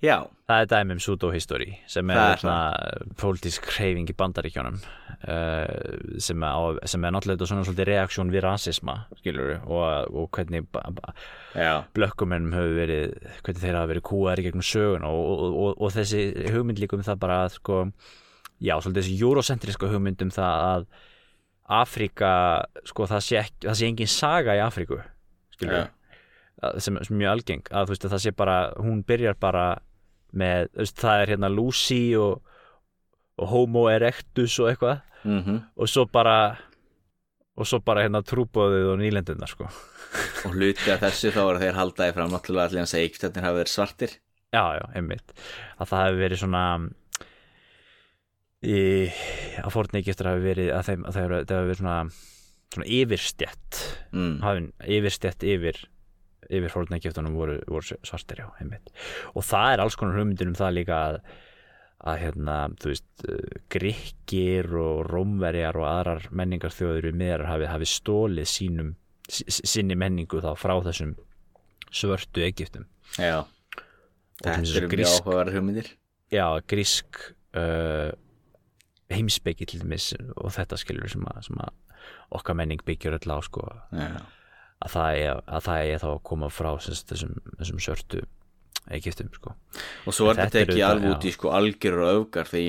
[0.04, 4.76] Já, Það er dæmi um pseudo-history sem er, Það svona pólitísk hreyfing í bandaríkjónum
[5.24, 10.68] uh, sem, á, sem er náttúrulega svona svolítið reaksjón við rasisma skilur og, og hvernig
[11.96, 16.28] blökkumennum hefur verið hvernig þeir hafa verið kúaðir í gegnum sögun og, og, og, þessi
[16.54, 17.82] hugmynd líka um það bara að sko,
[18.60, 20.88] já, svolítið þessi eurocentriska hugmynd um það að
[21.76, 22.32] Afríka,
[22.86, 25.00] sko, það sé, ekki, það sé engin saga í Afríku
[25.56, 25.88] skilur
[26.80, 29.64] sem, er mjög algeng að þú veist að það sé bara, hún byrjar bara
[30.36, 32.54] með, það er hérna Lucy og,
[33.36, 35.02] og Homo erectus og eitthvað.
[35.24, 35.60] Mhm.
[35.76, 36.56] Og svo bara
[37.56, 39.68] og svo bara hérna trúbóðið og nýlendunar sko.
[40.44, 43.60] Og hluti af þessu þá að þeir haldaði fram náttúrulega allir hans að eikstættin hafa
[43.62, 44.14] verið svartir.
[44.54, 45.34] Já, já, einmitt.
[45.80, 46.62] Að það hefur verið svona
[48.62, 48.78] í,
[49.64, 51.96] að fórnækistur hafi verið að þeim, að það hefur verið svona,
[52.76, 53.82] svona yfirstjætt
[54.12, 54.32] mm.
[54.44, 55.82] hafin yfirstjætt yfir
[56.46, 58.92] yfir fórnækistunum voru, voru svartir já, einmitt.
[59.34, 61.20] Og það er alls konar hugmyndir um það líka að
[62.04, 63.26] að hérna, þú veist,
[63.72, 68.92] grikkir og rómverjar og aðrar menningarþjóður við meðar hafi, hafi stólið sínum,
[69.28, 71.16] sinni menningu þá frá þessum
[71.90, 72.86] svörtu Egyptum.
[73.16, 73.46] Já,
[74.42, 75.90] þetta eru mjög áhugaverðar hugmyndir.
[76.34, 77.20] Já, grísk
[77.56, 78.12] uh,
[79.12, 81.74] heimspeki til dæmis og þetta skilur sem að, sem að
[82.36, 83.66] okkar menning byggjur öll á sko,
[83.96, 88.24] að það er, að það er þá að koma frá þessum, þessum svörtu
[88.94, 89.54] Egyptum sko.
[90.06, 92.64] og svo er Þetta ekki alveg út í sko algjörur og öfgar því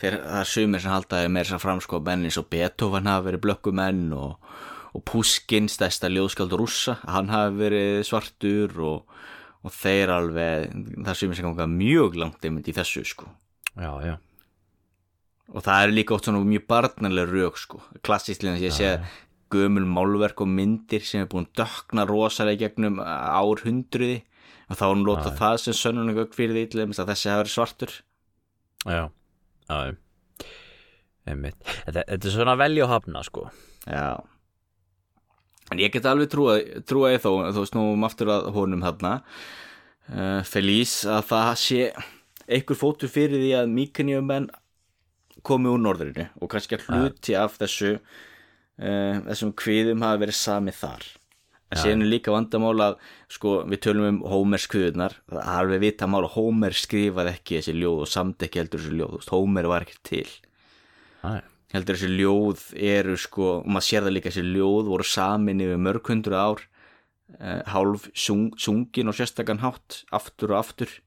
[0.00, 3.26] þeir, það er sumir sem haldaði meira að fram sko menn eins og Beethoven hafa
[3.28, 4.50] verið blökkumenn og,
[4.92, 9.22] og Puskin stærsta ljóðskald rússa, hann hafi verið svartur og,
[9.62, 13.30] og þeir alveg, það er sumir sem ganga mjög langt einmitt í þessu sko.
[13.78, 14.16] Já, já,
[15.52, 18.96] og það er líka oft mjög barnanlega rauk sko, klassískt líðan ég sé
[19.52, 24.22] gömul málverk og myndir sem er búin að dökna rosalega gegnum árhundruði
[24.68, 27.42] og þá er hún lota það sem sönnunlega fyrir því til þess að þessi hafi
[27.42, 27.96] verið svartur.
[28.82, 29.02] Já,
[29.68, 29.96] já.
[31.22, 33.46] Þetta, er svona velja og hafna sko.
[33.86, 34.18] Já.
[35.72, 36.58] En ég get alveg trúa,
[36.88, 39.14] trúa ég þó þú snúum aftur að honum þarna.
[40.12, 41.84] Uh, Felice að það sé
[42.50, 44.50] einhver fótur fyrir því að Míkaníum menn
[45.46, 50.74] komi úr norðurinu og kannski að hluti af þessu uh, þessum kviðum hafa verið sami
[50.74, 51.06] þar
[51.78, 52.96] síðan er líka vandamál að
[53.32, 57.58] sko við tölum um Hómers kviðunar það er alveg vita mál að Hómer skrifaði ekki
[57.58, 59.28] þessi ljóð og samt ekki heldur þessi ljóð.
[59.32, 60.26] Hómer var ekki til.
[61.22, 61.40] Æ,
[61.76, 65.80] heldur þessi ljóð eru sko, og maður sér það líka þessi ljóð voru samin yfir
[65.86, 66.66] mörg hundru ár
[67.38, 70.98] uh, hálf sung, sungin og sérstakann hátt aftur og aftur.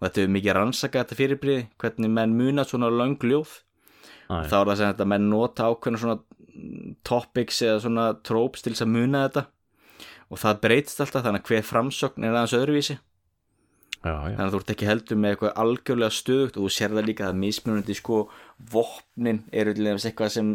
[0.00, 3.60] Og þetta hefur mikið rannsakað þetta fyrirbriði hvernig menn muna svona löng ljóð.
[4.28, 6.20] Æ, þá er það sem þetta menn nota ákveðna svona
[7.06, 9.46] topics eða svona tróps til þess að muna þetta
[10.30, 12.98] og það breytist alltaf þannig að hver framsögn er aðeins öðruvísi.
[14.00, 16.94] Já, já, þannig að þú ert ekki heldur með eitthvað algjörlega stöðugt og þú sér
[16.96, 18.20] það líka að mismunandi sko
[18.72, 20.52] vopnin eru til þess eitthvað sem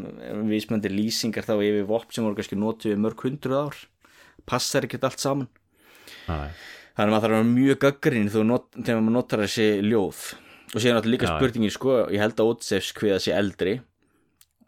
[0.49, 3.83] mismunandi lýsingar þá yfir vopn sem voru kannski notuð í mörg hundruð ár.
[4.49, 5.51] Passar ekkert allt saman.
[6.25, 6.49] Æ,
[6.97, 8.49] þannig að maður þarf að vera mjög gaggrinn þegar
[9.03, 10.23] maður notar þessi ljóð.
[10.73, 11.37] Og síðan náttúrulega líka Já, já.
[11.37, 13.75] spurningin sko ég held að Ótsefs hviða sé eldri.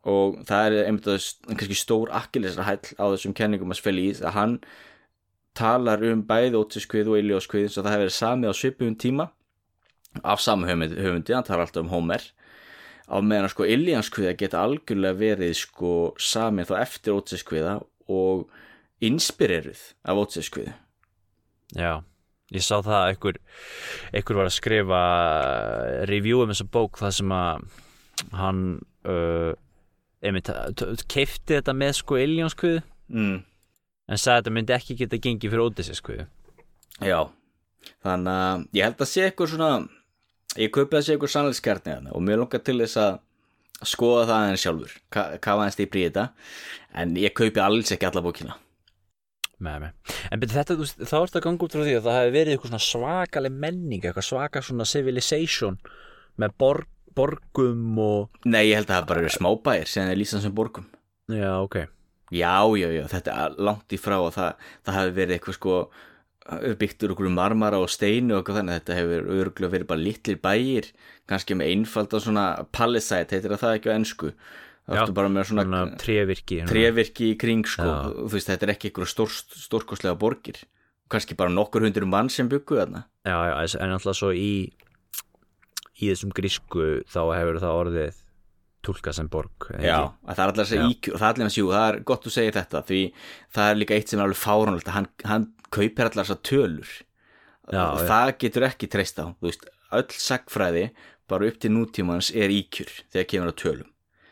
[0.08, 4.14] Og það er einmitt að kannski stór akkilesra hæll á þessum kenningum að spila í
[4.22, 4.54] að hann
[5.58, 9.30] talar um bæði Ótsefs og Iljóskvið svo það hefur verið samið á svipum tíma
[10.24, 12.24] af sama höfundi, höfundi hann talar alltaf um Homer.
[13.08, 17.78] Á meðan sko Iljanskviða geta algjörlega verið sko samið þá eftir Ótsefskviða
[18.08, 18.48] og
[19.04, 20.74] inspireruð af Ótsefskviðu
[21.76, 22.00] já
[22.56, 23.40] ég sá það að einhver,
[24.16, 25.02] einhver var að skrifa
[26.08, 27.66] review um þessa bók það sem að
[28.38, 28.62] hann
[29.08, 29.52] uh,
[30.24, 30.52] einmitt,
[31.12, 32.82] keifti þetta með sko Iljónskviðu
[33.12, 33.38] mm.
[34.08, 36.28] En sagði að þetta myndi ekki geta gengið fyrir Ódysseskviðu
[37.08, 37.20] Já,
[38.04, 39.72] þannig að ég held að sé eitthvað svona
[40.58, 43.20] ég kaupi að sé eitthvað sannleikskertni þarna og mér langar til þess að
[43.86, 46.24] skoða það aðeins sjálfur, kafa aðeins dýpri í þetta.
[46.98, 48.58] En ég kaupi alls ekki alla bókina.
[49.62, 52.18] Með mig en byrju þetta, þú þá ertu að ganga út frá því að það
[52.20, 55.80] hefði verið eitthvað svona svakaleg menning eitthvað svaka svona civilization
[56.38, 60.46] með borg, borgum og Nei, ég held að það bara eru smábæir sem er lýsan
[60.46, 60.86] sem borgum.
[61.34, 61.80] Já, ok
[62.34, 65.80] Já, já, já, þetta er langt í frá og það, það hefur verið eitthvað sko
[66.80, 68.82] byggtur okkur marmara og steinu og þannig.
[68.82, 70.92] Þetta hefur örgulega verið bara litlir bæir
[71.28, 74.32] kannski með einfalda svona palisæt, heitir það ekki á ennsku
[74.88, 77.88] það ertu bara með svona, svona trévirki trevirki í kring sko,
[78.32, 79.34] veist, þetta er ekki eitthvað stór,
[79.68, 80.62] stórkostlega borgir.
[81.12, 83.06] Kannski bara nokkur hundur mann sem byggu þarna.
[83.28, 84.72] Já, já, en alltaf svo í
[85.98, 88.24] í þessum grísku þá hefur það orðið
[88.88, 90.86] túlka sem borg Já, að það er allar þessi Já.
[90.94, 93.02] íkju og það er allir með sjú, það er gott að segja þetta því
[93.58, 96.96] það er líka eitt sem er alveg fáránlegt að hann, hann kaupir allar þessar tölur
[97.68, 98.08] Já, já.
[98.08, 99.68] það getur ekki treyst á þú veist,
[99.98, 100.88] öll sagfræði
[101.28, 103.90] bara upp til nútímans er íkjur þegar kemur að tölum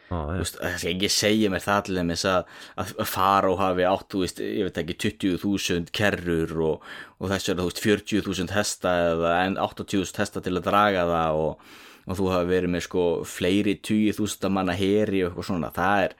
[0.07, 0.19] já.
[0.39, 4.07] veist, það ekki segja mér það til þeim að, að, að fara og hafi átt,
[4.13, 6.85] þú veist, ég veit ekki 20.000 kerrur og,
[7.19, 11.41] og þess vegna, þú veist, 40.000 hesta eða en 80.000 hesta til að draga það
[11.43, 11.67] og,
[12.05, 16.17] og þú hafi verið með sko fleiri 20.000 manna heri og eitthvað svona, það er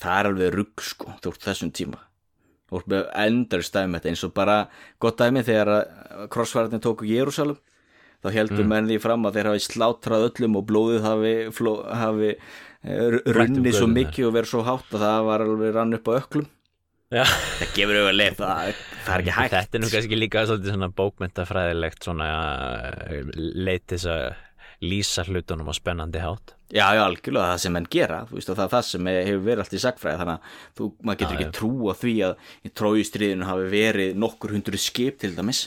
[0.00, 2.04] það er alveg rugg sko, þú veist, þessum tíma.
[2.70, 4.56] Þú veist, með endur stæmi þetta eins og bara
[5.02, 7.58] gott dæmi þegar að krossfæratin tóku Jérúsalem
[8.20, 12.32] þá heldur menn því fram að þeir hafi slátrað öllum og blóðið hafi, fló, hafi
[12.34, 16.12] eh, runnið svo mikið og verið svo hátt að það var alveg rann upp á
[16.18, 16.48] öklum
[17.10, 17.24] Já.
[17.24, 19.54] það gefur auðvitað það, það er ekki hægt.
[19.56, 22.28] Þetta er nú kannski líka svolítið svona bókmentafræðilegt svona
[23.00, 24.26] uh, leit til þess að
[24.80, 26.54] lýsa hlutunum á spennandi hátt.
[26.70, 29.62] Já, já, algjörlega það sem menn gera þú veist, það er það sem hefur verið
[29.64, 31.54] allt í sagfræði þannig að þú, maður getur Já, ekki já.
[31.58, 35.62] trúa því að í trójustriðinu hafi verið nokkur hundru skip til dæmis.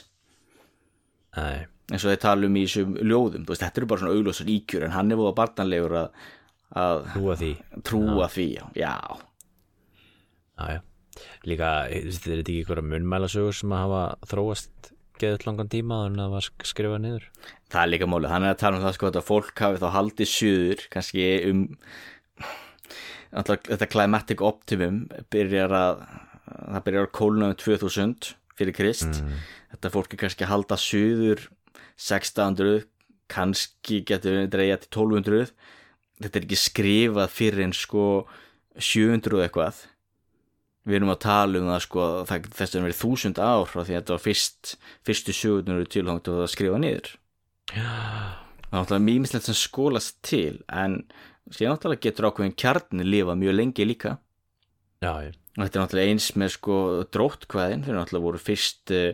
[1.37, 4.15] Nei, eins og þeir tala um í þessum ljóðum þú veist, þetta eru bara svona
[4.15, 6.23] augljósar íkjur en hann er búið að barnanlegur að,
[6.85, 7.51] að hrúa því.
[7.89, 8.93] trúa því já, já,
[10.53, 10.81] Já, já.
[11.49, 16.25] Líka, þetta er ekki ykkur munmælasögur sem að hafa þróast geðut langan tíma þannig að
[16.27, 17.25] það var sk- skrifað niður.
[17.73, 18.29] Það er líka málið.
[18.33, 21.61] Hann er að tala um það sko að fólk hafi þá haldið suður kannski um
[23.33, 25.03] þetta climatic optimum
[25.33, 26.03] byrjar að
[26.45, 29.21] það byrjar að kólna um 2000 fyrir Krist.
[29.73, 31.47] Þetta fólk er kannski að halda suður
[31.97, 32.83] 1600
[33.33, 35.53] kannski getur við dreigja til 1200
[36.21, 38.03] þetta er ekki skrifað fyrir en sko
[38.77, 39.79] 700 og eitthvað
[40.87, 43.93] við erum að tala um það sko það, þess að verið þúsund ár frá því
[43.93, 44.71] að þetta var fyrst,
[45.07, 47.11] fyrstu 700 tilhangt og það skrifa niður.
[47.71, 50.99] Það er náttúrulega mýmislegt sem skólast til en
[51.47, 54.17] síðan náttúrulega getur ákveðin kjarni lifa mjög lengi líka.
[55.03, 55.13] Já,
[55.55, 56.77] þetta er náttúrulega eins með sko
[57.15, 59.13] dróttkvæðin þeir náttúrulega voru fyrst uh,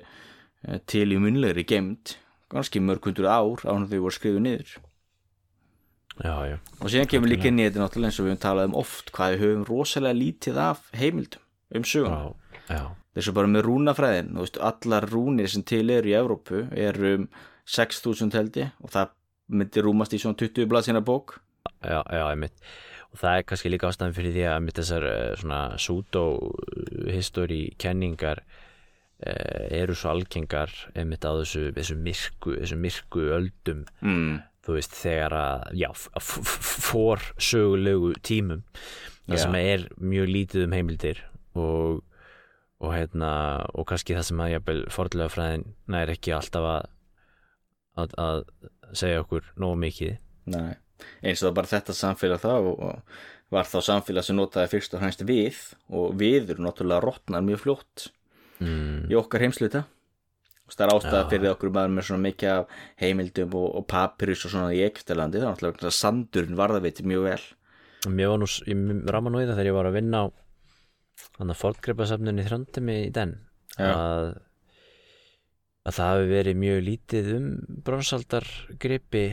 [0.89, 2.15] til í munlegri gemd
[2.49, 4.71] ganski mörg hundur ár án þau voru skrifuð niður.
[6.19, 6.57] Já, já.
[6.81, 9.43] og síðan kemur líka þetta náttúrulega eins og við höfum talað um oft hvað við
[9.45, 11.45] höfum rosalega lítið af heimildum
[11.75, 12.83] um söguna já, já.
[13.17, 17.27] þessu bara með rúnafræðin veist, allar rúnir sem til eru í Evrópu eru um
[17.69, 19.15] 6000 heldi og það
[19.49, 21.39] myndi rúmast í svona 20 blaðsina bók
[21.83, 22.57] já, já, einmitt
[23.09, 28.43] og það er kannski líka ástæðan fyrir því að þessar eh, svona pseudo-history kenningar
[29.25, 34.35] eh, eru svo algengar einmitt á þessu, þessu myrku þessu myrku öldum mm.
[34.65, 35.89] þú veist þegar að já,
[36.21, 38.65] fór sögulegu tímum
[39.29, 39.43] það Já.
[39.45, 41.21] sem er mjög lítið um heimildir
[41.57, 42.03] og
[42.79, 43.31] og hérna
[43.75, 46.85] og kannski það sem að jafnvel fordlega fræðin nær ekki alltaf að,
[47.99, 48.37] að, að
[48.95, 50.15] segja okkur nógu mikið
[50.53, 50.77] Nei.
[51.19, 53.19] eins og það bara þetta samfélag þá og,
[53.51, 55.59] var þá samfélag sem notaði fyrst og hænst við
[55.91, 58.09] og við eru náttúrulega rotnar mjög fljótt
[58.63, 59.83] mm, í okkar heimsluta
[60.69, 61.29] og það er ástæða Já.
[61.33, 65.41] fyrir okkur maður með svona mikið af heimildum og, og papyrus og svona í Egiptalandi
[65.41, 67.41] það er náttúrulega sandurinn varðaveitir mjög vel
[68.07, 70.25] Mér var nú, ég ráma nú í það þegar ég var að vinna á
[71.39, 73.35] þannig að fordgreipasafnunni þröndum í den
[73.79, 74.35] að
[75.87, 77.45] að það hafi verið mjög lítið um
[77.85, 79.23] bronsaldargripi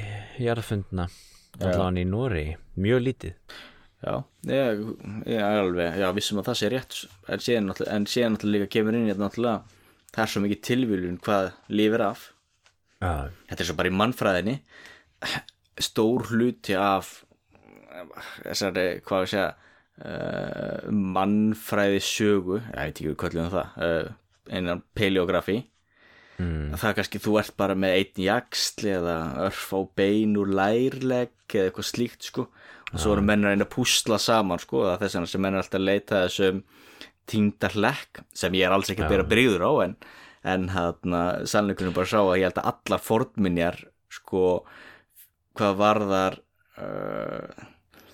[0.41, 1.09] jarðfundna
[1.57, 2.45] allavega í Nóri,
[2.81, 3.57] mjög lítið.
[4.05, 4.15] Já,
[4.53, 4.81] ég,
[5.27, 6.97] ég er alveg, já, vissum að það sé rétt
[7.33, 9.79] en síðan náttúrulega, líka kemur inn í þetta náttúrulega,
[10.13, 12.27] það er svo mikið tilvílun hvað lifir af.
[13.01, 13.13] Já,
[13.49, 14.57] þetta er svo bara í mannfræðinni
[15.87, 17.13] stór hluti af
[18.45, 19.49] þessari, hvað við segja
[20.05, 23.81] uh, mannfræði sögu, ég veit ekki hvað við það.
[23.81, 24.13] Uh,
[24.47, 25.57] einan paleografi
[26.39, 29.17] mm, það er kannski þú ert bara með einn jaksl eða
[29.49, 32.47] örf á bein úr lærlegg eða eitthvað slíkt sko.
[32.93, 34.85] Og svo eru menn að reyna að púsla saman sko.
[34.85, 36.61] Það er þess vegna sem menn er alltaf að leita að þessum
[37.27, 39.95] týndarlegg sem ég er alls ekki að bera brigður á en,
[40.47, 41.17] en hann
[41.51, 43.81] sannleikunum bara sá að ég held að allar fornminjar
[44.15, 44.43] sko
[45.59, 46.39] hvað varðar
[46.79, 47.67] uh,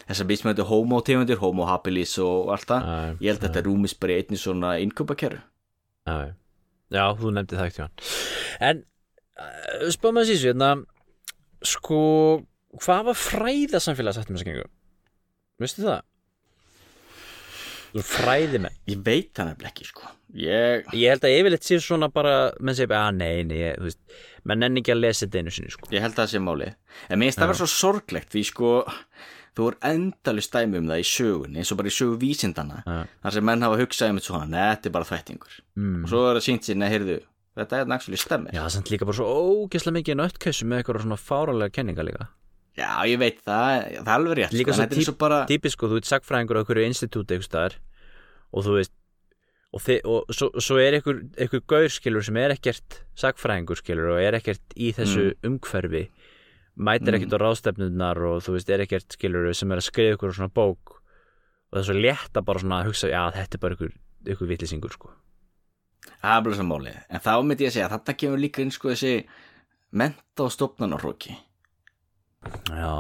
[0.09, 2.93] þessar mismöndu homo-tegundir, homo habilis og allt það,
[3.23, 5.41] ég held að þetta rúmis bara í einni svona innköpakerru
[6.93, 8.07] já, þú nefndi það ekki hann
[8.71, 10.73] En uh, spáðum að sísu hérna
[11.63, 12.01] sko,
[12.83, 14.67] hvað var fræða samfélag sagt um þessa gengu?
[15.63, 16.03] Veistu það?
[18.09, 20.07] Fræði með ég veit það nefnilega ekki sko.
[20.41, 23.89] Ég, Ég held að yfirleitt sé svona bara menn segir að nei, nei, ég, þú
[23.91, 24.15] veist
[24.49, 25.91] menn enn ekki að lesa þetta einu sinni, sko.
[25.93, 26.73] Ég held að það sé málið.
[27.09, 28.71] En mér finnst það vera svo sorglegt því sko
[29.57, 32.99] þú er endalist dæmi um það í sögun eins og bara í sögu vísindana Já.
[33.25, 35.59] þar sem menn hafa hugsað um þetta svona, neða, þetta er bara þvættingur.
[35.77, 35.99] Mm.
[36.03, 37.19] og svo er það sínt sér, neða, heyrðu
[37.61, 38.55] þetta er nægtsfjöli stemmi.
[38.57, 42.31] Já, samt líka bara svo ógeðslega mikið nöttkessu með eitthvað svona fáralega kenninga líka.
[42.73, 45.91] Já, ég veit það, það er alveg rétt Líka svo er svo bara Típisk, sko,
[45.93, 47.75] þú ert sagfræðingur á einhverju institúti eitthvað staðar
[48.53, 48.95] og þú veist
[49.73, 54.15] og, þi, og svo, svo er einhver, einhver gaur skilur sem er ekkert sagfræðingur skilur
[54.15, 56.07] og er ekkert í þessu umhverfi
[56.77, 60.35] mætir ekkert á ráðstefnunar og þú veist, er ekkert skilur sem er að skrifa ykkur
[60.37, 63.79] svona bók og það er svo létt að bara svona hugsa já, þetta er bara
[63.79, 63.95] ykkur,
[64.35, 65.13] ykkur vitlisingur sko.
[66.23, 67.01] Það er bara svo málið.
[67.09, 69.15] En þá myndi ég að segja að þetta kemur líka inn sko þessi
[69.93, 71.37] menta og stofnanarhóki.
[72.73, 72.95] já,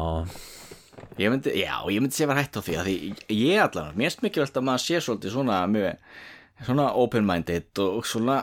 [1.18, 3.97] Ég myndi, já, ég myndi segja að vera hætt á því að því ég allan,
[3.97, 6.05] mér finnst mikilvægt að maður sé svolítið svona mjög,
[6.64, 8.37] svona open-minded og svona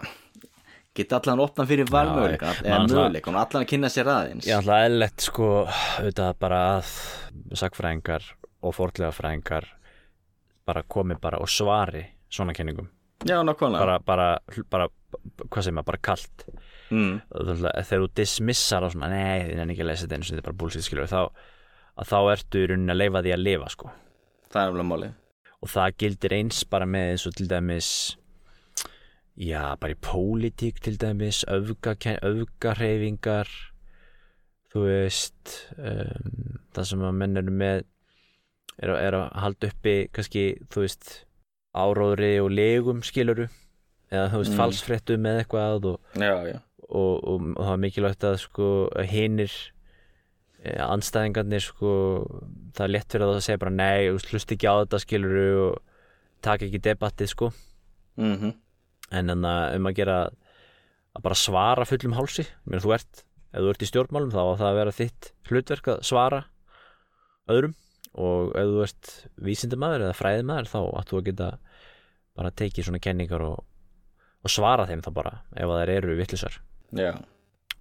[0.99, 4.47] geta allan opnað fyrir valmöguleika eða möguleika og allan að kynna sér aðeins.
[4.47, 6.93] Er alltaf eðlilegt sko, auðvitað bara að
[7.63, 8.29] sagfræðingar
[8.59, 9.67] og fordlega fræðingar
[10.69, 12.91] bara komi bara og svari svona kenningum
[13.25, 13.79] Já, nákvæmlega.
[13.79, 14.39] Bara, bara,
[14.71, 14.87] bara,
[15.49, 16.43] hvað segir maður, bara kalt.
[16.89, 17.19] Mm.
[17.29, 20.41] þegar þú dismissar og svona, nei, þið er ekki að lesa þetta eins og þetta
[20.41, 21.19] er bara búlsið skilur þá,
[21.99, 23.91] að þá ertu í rauninni að leifa því að lifa sko.
[24.49, 25.11] Það er alveg málið.
[25.59, 27.91] Og það gildir eins bara með eins og til dæmis
[29.39, 33.47] já, bara í pólitík til dæmis öfga- öfgareyfingar
[34.73, 37.83] þú veist um, það sem að menn eru með
[38.79, 41.13] er, að- er að halda uppi kannski, þú veist
[41.75, 43.47] áróðri og legum skiluru
[44.11, 44.59] eða þú veist Mm.
[44.59, 46.59] falsfréttum eða eitthvað og, Já, já.
[46.89, 48.69] og, og, og það er mikilvægt að sko
[49.07, 49.51] hinnir
[50.63, 51.91] anstæðingarnir sko
[52.75, 55.77] það er létt fyrir það að segja bara nei hlust ekki á þetta skiluru og
[56.43, 57.51] taka ekki debattið sko.
[58.19, 58.53] Mm
[59.15, 60.19] en en að um að gera
[61.15, 64.59] að bara svara fullum hálsi Mér, þú ert, ef þú ert í stjórnmálum þá á
[64.61, 66.43] það að vera þitt hlutverk að svara
[67.49, 67.73] öðrum.
[68.19, 69.09] Og ef þú ert
[69.45, 71.49] vísindamaður eða fræðimaður þá að geta
[72.39, 73.59] bara tekið svona kenningar og,
[74.43, 76.61] og svara þeim þá bara ef að þær eru vittlisar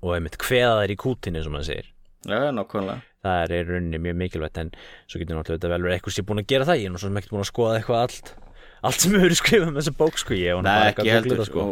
[0.02, 1.86] og einmitt hveða þær í kútinu sem maður segir.
[2.28, 3.04] Já, nákvæmlega.
[3.24, 4.70] Það er í rauninni mjög mikilvægt en
[5.08, 6.82] svo getur náttúrulega vel verið eitthvað sem búin að gera það.
[6.82, 8.32] Ég er sem ekkert búin að skoða eitthvað allt
[8.86, 11.66] allt sem hefur skrifað með þessa bók sko ég og Nei, ekki heldur sko.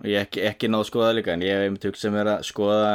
[0.00, 2.16] og ég hef ekki, ekki náð að skoða líka en ég hef einmitt hugst sem
[2.20, 2.94] er að skoða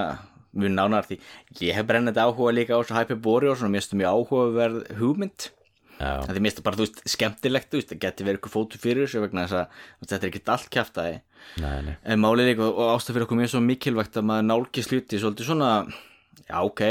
[0.55, 1.20] mjög nánar því
[1.68, 5.49] ég hef brennandi áhuga líka á þessu Hyperborean og svona mjög áhugaverð hugmynd.
[5.95, 8.80] Já, Það er mest bara, þú veist, skemmtilegt, þú veist, það geti verið ykkur fótu
[8.82, 10.76] fyrir þessu vegna þess að þetta er ekkert allt
[11.61, 11.93] nei, nei.
[12.03, 15.47] En málið líka og ástæð fyrir okkur mjög svo mikilvægt að maður nálgist hluti svolítið
[15.47, 15.70] svona,
[16.41, 16.84] já, ok,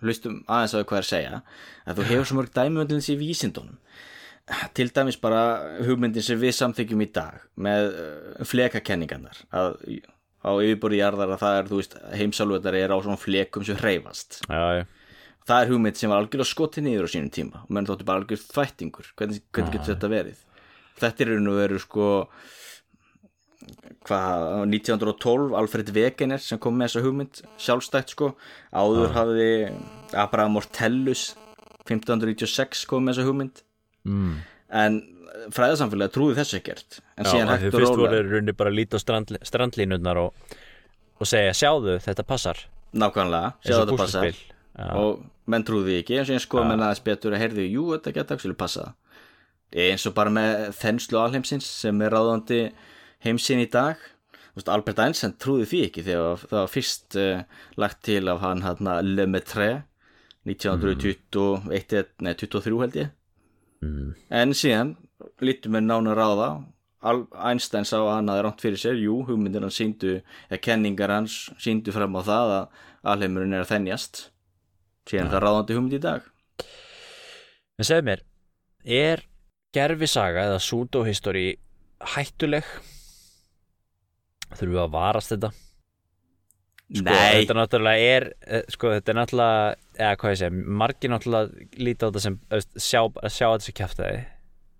[0.00, 1.42] hlustum aðeins því hvað er að segja,
[1.84, 3.76] að þú hefur svo mörg dæmi til þessi í vísindunum.
[4.74, 5.42] Til dæmis bara
[5.86, 9.76] hugmyndin sem við samþykjum í dag með uh, flekakenningarnar, að
[10.40, 14.40] á yfirborði jarðar að það er, þú veist, heimsálfuðar er á svona flekum sem hreyfast.
[14.48, 14.84] Já, já,
[15.46, 18.22] það er hugmynd sem var algjörlega skotið niður á sínum tíma og menn þóttu bara
[18.22, 19.12] algjör þvættingur.
[19.20, 20.40] Hvernig, hvernig getur þetta verið?
[21.00, 22.08] Þetta er raun og veru sko
[24.08, 28.32] hvað, 1912 Alfred Wegener sem kom með þessa hugmynd sjálfstætt sko,
[28.72, 29.50] áður hafði
[30.18, 31.30] Abraham Ortellus
[31.84, 33.62] 1596 kom með þessa hugmynd
[34.08, 34.34] mm.
[34.82, 35.00] en
[35.54, 37.00] fræðarsamfélagi trúði þessu ekkert.
[37.16, 40.56] En já síðan hægt og fyrst voru rauninni bara að líta á strandli, strandlínurnar og,
[41.20, 42.64] og segja sjáðu þetta passar.
[42.90, 44.56] Nákvæmlega, eins sjáðu þetta passa púsluspil.
[44.70, 47.86] Já, og menn trúði ekki eins og ég skoða menn aðeins betur að heyrðu, jú,
[47.96, 48.92] þetta geta ekki passa
[49.70, 52.62] eins og bara með þenslu alheimsins sem er ráðandi
[53.22, 54.00] heimsinn í dag.
[54.50, 57.42] Þú veist, Albert Einstein trúði því ekki þegar það var fyrst uh,
[57.78, 59.70] lagt til af hann hann Lemaitre
[60.48, 63.12] 1921 nei 23 held ég
[63.84, 64.10] mm.
[64.42, 64.94] en síðan
[65.44, 66.50] lítum við nána ráða
[67.00, 70.18] Al Einstein sá að hann hafði rámt fyrir sér jú, hugmyndir hann síndu
[70.50, 72.82] eða kenningar hans síndu fram á það að
[73.14, 74.20] alheimurinn er að þennjast
[75.08, 76.28] síðan er það ráðandi hugmynd í dag
[77.80, 78.20] En segðu mér,
[78.84, 79.22] er
[79.72, 81.46] gerfisaga eða pseudohistory
[82.12, 82.66] hættuleg?
[84.50, 85.50] Þurfum við að varast þetta?
[86.90, 91.12] Sko, Nei, þetta náttúrulega er eh, sko, þetta er náttúrulega, eða hvað ég segi margir
[91.12, 94.16] náttúrulega líta á þetta sem veist, sjá, að sjá þetta sem kjaftaði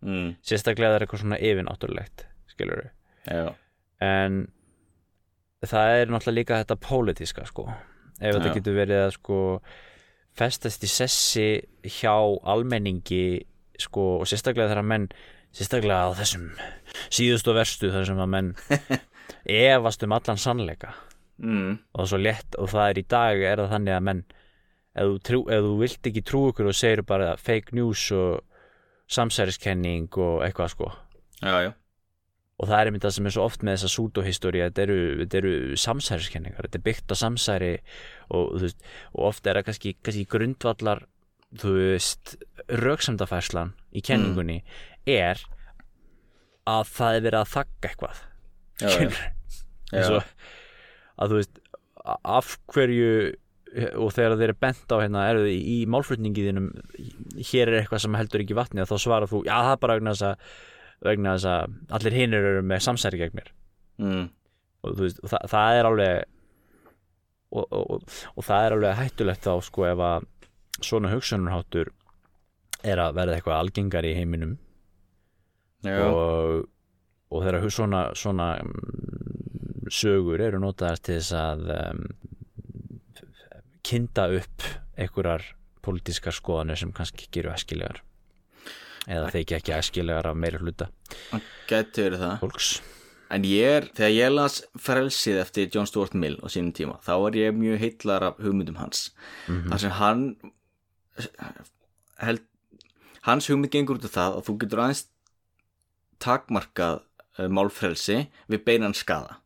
[0.02, 2.88] mm, sérstaklega það er eitthvað svona yfir náttúrulegt skilur við,
[3.30, 3.44] já,
[4.08, 4.40] en
[5.70, 7.66] það er náttúrulega líka þetta pólitíska sko,
[8.18, 9.38] ef þetta getur verið að sko
[10.40, 11.46] festast í sessi
[12.00, 12.16] hjá
[12.50, 13.22] almenningi
[13.78, 15.06] sko, og sérstaklega þegar menn
[15.54, 16.50] sérstaklega á þessum
[17.06, 18.50] síðustu og verstu þar sem að menn
[19.70, 20.90] efast um allan sannleika
[21.42, 24.22] mm, og svo létt og það er í dag er það þannig að menn
[25.00, 28.40] ef þú, trú, ef þú vilt ekki trú ykkur og segir bara fake news og
[29.10, 30.90] samsæriskenning og eitthvað sko.
[31.40, 31.70] Já, já.
[32.60, 35.38] Og það er einmitt það sem er svo oft með þessa sútohistorí þetta eru, þetta
[35.40, 37.70] eru samsæriskenningar þetta er byggt á samsæri
[38.28, 38.84] og, veist,
[39.14, 41.06] og oft er það kannski, kannski grundvallar
[41.56, 42.36] þú veist
[42.68, 44.60] rauksamdafærslan í kenningunni
[45.08, 45.40] er
[46.68, 48.20] að það er verið að þakka eitthvað.
[49.90, 50.50] Eins og
[51.20, 51.60] að þú veist
[52.24, 53.12] af hverju
[54.00, 56.68] og þegar þeir eru bent á hérna eru þið í málflutningi þínum
[57.52, 60.14] hér er eitthvað sem heldur ekki vatni þá svarar þú, já það er bara vegna
[60.16, 60.56] þess að
[61.06, 63.52] vegna þess að allir hinnir eru með samsæri gegn mér.
[64.00, 64.26] Mm.
[64.82, 66.24] og þú veist, og það, það er alveg
[67.50, 68.02] og, og,
[68.34, 70.26] og, það er alveg hættulegt þá sko ef að
[70.80, 71.92] svona hugsunarháttur
[72.80, 74.54] er að verða eitthvað algengar í heiminum.
[75.84, 76.66] Já, og,
[77.30, 78.54] og hu- svona, svona
[79.88, 82.04] sögur eru notaðar til þess að um,
[83.86, 84.68] kynda upp
[85.00, 85.46] einhverjar
[85.80, 88.02] pólitískar skoðanir sem kannski ekki eru æskilegar
[89.08, 90.90] eða þykja ekki æskilegar af meiri hluta
[91.70, 92.72] gæti verið það fólks
[93.30, 97.12] En ég er, þegar ég las frelsið eftir John Stuart Mill á sínum tíma, þá
[97.22, 99.12] var ég mjög heillar af hugmyndum hans.
[99.46, 100.24] Þar sem hann
[102.18, 102.42] held,
[103.28, 105.04] hans hugmynd gengur út af það að þú getur aðeins
[106.20, 106.98] takmarkað
[107.38, 108.18] uh, málfrelsi
[108.50, 109.38] við beinan skada.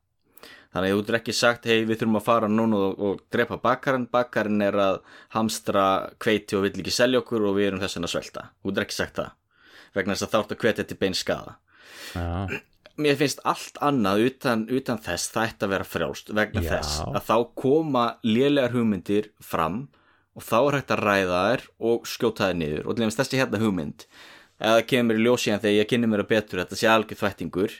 [0.75, 3.61] Þannig að þú getur ekki sagt, hei við þurfum að fara núna og, og drepa
[3.63, 5.01] bakkarinn, bakkarinn er að
[5.37, 5.87] hamstra
[6.19, 8.47] kveiti og vill ekki selja okkur og við erum þess vegna að svelta.
[8.59, 9.31] Þú getur ekki sagt það,
[9.95, 11.57] vegna þess að þátt að hvetja til bein skada
[12.15, 12.61] Já,
[13.01, 16.71] mér finnst allt annað utan, utan þess það ætti að vera frjálst vegna Já.
[16.75, 19.85] þess að þá koma lélegar hugmyndir fram
[20.35, 23.41] og þá er hægt að ræða þær og skjóta þær niður og til dæmis þessi
[23.41, 24.07] hérna hugmynd
[24.65, 27.77] eða kemur í ljósíðan þegar ég kynni mér að betur þetta sé algjör þvættingur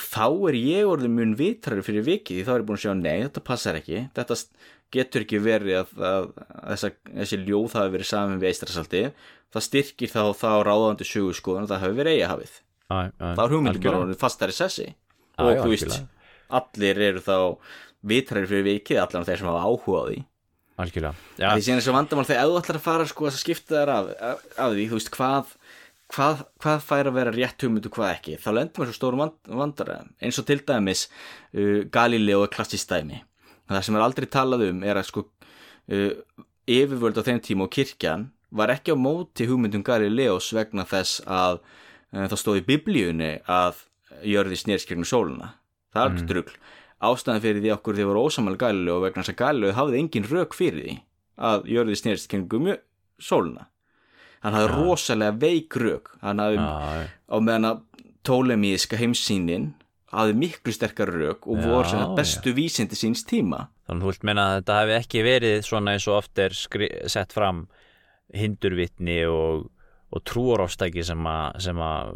[0.00, 3.22] þá er ég orðið mun vitrari fyrir vikið þá er ég búin að sjá nei,
[3.26, 4.04] þetta passar ekki.
[4.16, 4.38] Þetta
[4.94, 6.90] getur ekki verið að, að, að þessa,
[7.20, 9.06] þessi ljóð hafi verið saman við eistrasaldi
[9.54, 13.84] það styrkir þá þá ráðandi sögu skoðan að það hafi verið eigahafið þá er hugmyndum
[13.84, 14.90] bara orðið fastari sessi.
[15.40, 15.96] Og þú veist,
[16.54, 17.36] allir eru þá
[18.04, 20.18] vitræri fyrir vikið, allan þeir sem hafa áhuga á því.
[20.84, 21.14] Algjörlega.
[21.38, 24.72] Því síðan þessu vandamál þegar þú ætlar að fara sko að skipta af, af, af
[24.74, 25.52] því, þú veist, hvað
[26.14, 28.36] hvað, hvað fær að vera rétt hugmynd og hvað ekki?
[28.42, 32.90] Þá lendum við svo stórum vand, vandara eins og til dæmis uh, Galileo er klassist
[32.92, 33.20] dæmi.
[33.70, 36.12] Það sem er aldrei talað um er að sko uh,
[36.70, 41.58] yfirvöld á þeim tíma og kirkjan var ekki á móti hugmyndum Galileos vegna þess að
[41.64, 43.82] uh, það stóð í biblíunni að
[44.24, 45.54] jörði snýrst gegnum sóluna
[45.94, 46.56] það er ekki drugl
[47.04, 50.54] ástæðan fyrir því okkur því voru ósamal Galileo vegna þess að Galileo hafði engin rök
[50.56, 50.94] fyrir því
[51.50, 52.78] að jörði snýrst mjö-
[53.18, 53.66] sóluna
[54.44, 55.78] hann hafði rosalega veik
[56.44, 57.80] hafði já, á meðan að
[58.24, 59.72] tólemíska heimsýnin
[60.14, 62.10] hafði miklu sterkar rök og voru sem já.
[62.16, 63.68] bestu vísindi síns tíma.
[63.88, 66.54] Þannig að þú vilt menna að þetta hefði ekki verið svona eins og oft er
[67.10, 67.64] sett fram
[68.34, 69.66] hindurvitni og,
[70.14, 72.14] og trúarástæki sem að, að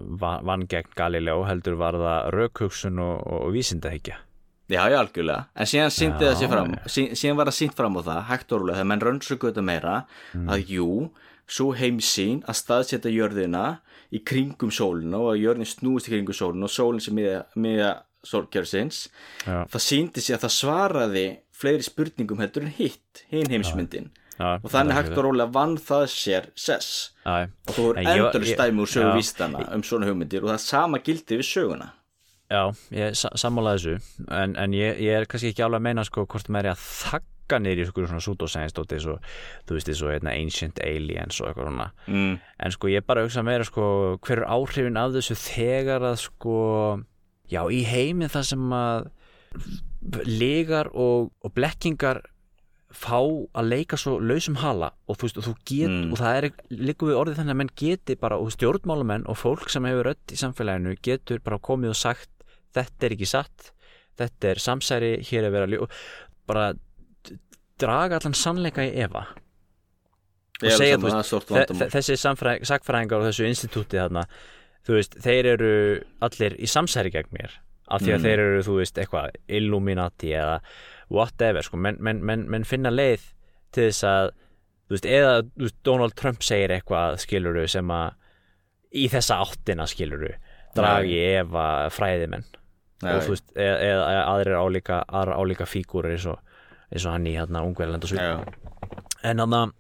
[0.49, 4.23] vann gegn Galileo heldur var það rökhugsun og, og, vísindahyggja.
[4.69, 8.01] Já, já, algjörlega, en síðan síndi það sér fram síðan var það sínt fram á
[8.05, 9.95] það, hægt og rólega þegar menn rönnsöku þetta meira
[10.35, 10.51] Mm.
[10.53, 10.89] að jú,
[11.49, 13.65] svo heimsýn að staðsetja jörðina
[14.15, 17.91] í kringum sólina og að jörðin snúist í kringum sólina og sólin sem miða, miða
[18.27, 19.07] sólkjörsins
[19.45, 19.65] Já.
[19.71, 21.27] það síndi sér að það svaraði
[21.59, 24.11] fleiri spurningum heldur en hitt hinn heimsmyndin.
[24.39, 26.91] Já, og þannig hægt og rólega vann það sér sess.
[27.25, 31.01] Já, og þú er endur stæmi úr sögu vístana um svona hugmyndir og það sama
[31.03, 31.89] gildi við söguna.
[32.49, 32.63] Já,
[32.95, 33.99] ég sa sammála þessu.
[34.31, 36.87] En, en ég, ég er kannski ekki alveg að meina sko hvort maður er að
[36.87, 39.21] þakka niður í sko svona pseudoscience eins og
[39.65, 42.39] þú veist eins og hérna, ancient aliens og eitthvað svona mm.
[42.67, 46.57] en sko ég bara hugsa meira sko hver er áhrifin af þessu þegar að sko
[47.49, 49.09] já í heiminn það sem að
[50.29, 52.21] legar og, og blekkingar
[52.95, 56.13] fá að leika svo lausum hala og þú veist og þú get Mm.
[56.13, 59.69] og það er líka við orðið þannig að menn geti bara og stjórnmálamenn og fólk
[59.69, 62.31] sem hefur rödd í samfélaginu getur bara komið og sagt
[62.73, 63.73] þetta er ekki satt
[64.19, 65.89] þetta er samsæri, hér er verið að ljó
[66.49, 66.73] bara
[67.79, 68.93] draga allan sannleika í
[70.63, 71.07] Ég er segja, þú
[71.79, 72.17] þe- þessi
[72.67, 74.25] sagfræðingar og þessu institúti þarna
[74.89, 75.71] þú veist, þeir eru
[76.27, 77.53] allir í samsæri gegn mér
[77.89, 78.25] af því að Mm.
[78.25, 80.61] þeir eru, þú veist, eitthvað Illuminati eða
[81.11, 83.21] whatever sko, menn men, men, men finna leið
[83.73, 84.31] til þess að,
[84.89, 88.13] þú veist, eða þú veist, Donald Trump segir eitthvað skiluru sem að
[88.93, 90.35] í þessa áttina skiluru,
[90.75, 92.45] dragi efa fræðimenn.
[93.05, 96.39] Og þú veist, eða, eða aðrir álíka aðra álíka fígúrir eins og,
[96.93, 98.19] eins og hann í hérna ungverðland og svo
[99.29, 99.73] en hann að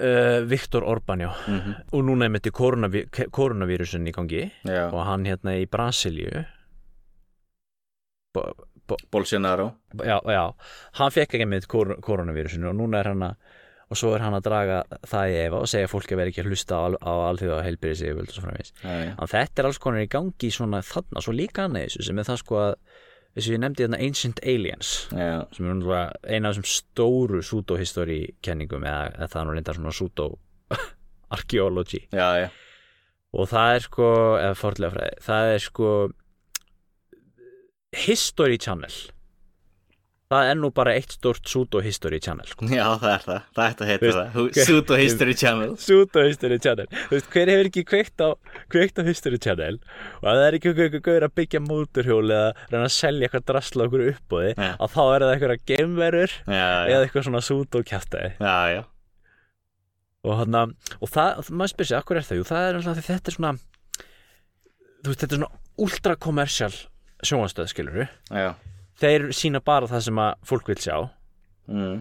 [0.00, 1.30] uh, Viktor Orbán já.
[1.46, 4.50] Mhm, og núna er með koronaví koronavírusin í gangi.
[4.64, 4.88] Já.
[4.92, 6.44] og hann hérna í Brasilíu.
[8.34, 8.52] Bo,
[8.86, 9.72] bo, Bolsonaro.
[9.96, 10.54] já, já,
[10.92, 13.34] hann fekk ekki með kor koronavírusin og núna er hann að
[13.90, 16.42] og svo er hann að draga það í efa og segja að fólki verði ekki
[16.44, 18.72] að hlusta á, á alþjóða heilbyrðis yfirvöld og svo framvegis.
[18.84, 19.14] já.
[19.18, 22.06] En þetta er alls konar í gangi í svona þarna, svo líka annað í þessu
[22.06, 22.76] sem er það sko að
[23.36, 28.20] og ég nefndi þarna Ancient Aliens Já, sem er náttúrulega eina af þessum stóru pseudo-history
[28.44, 32.00] kenningum eða, eða það er nú reyndar svona pseudo-archaeology
[33.38, 34.06] og það er sko,
[34.40, 35.88] eða forðlega fræði það er sko
[38.06, 38.94] History Channel
[40.30, 42.66] það er nú bara eitt stort Sudo History Channel sko.
[42.70, 44.28] Já, það er það, það ætti að heita Veist, það.
[44.36, 45.72] Hu- Sudo History Channel.
[45.82, 46.86] Sudo History Channel.
[47.08, 48.28] Þú veist, hver hefur ekki kveikt á,
[48.70, 49.80] kveikt á History Channel?
[50.20, 53.46] Og ef það er ekki einhver gauður að byggja móturhjól eða reyna að selja eitthvað
[53.50, 54.70] drasla okkur uppbóði Já.
[54.78, 58.82] að þá er það eitthvað geimverur Já, já, eða eitthvað svona Sudo kjæftæði já, já.
[60.20, 60.62] Og, hana,
[61.00, 62.38] og það, maður spyrir sig, akkur er það?
[62.42, 63.52] Jú, það er alltaf því þetta er svona
[65.00, 66.74] þú veist, þetta er svona ultra kommersial
[67.24, 68.50] sjónvastöð, skilur Já,
[69.00, 70.96] þeir sína bara það sem að fólk vil sjá.
[71.70, 72.00] Mm.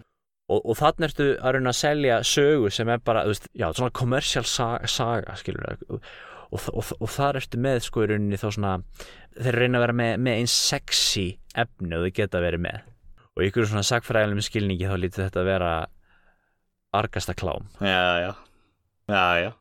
[0.50, 3.68] og, og þannig ertu að reyna að selja sögu sem er bara, þú veist, já,
[3.78, 6.08] svona kommersial saga, saga skilur og,
[6.50, 8.72] og, og, og þar ertu með, sko, í rauninni þá svona,
[9.38, 12.82] þeir reyna að vera með, með eins sexy efni og þau geta verið með.
[13.38, 15.72] Og ykkur svona sagfræðilegum skilningi þá lítið þetta að vera
[16.98, 17.70] argasta klám.
[17.78, 18.32] Já, já.
[19.10, 19.52] Já, já.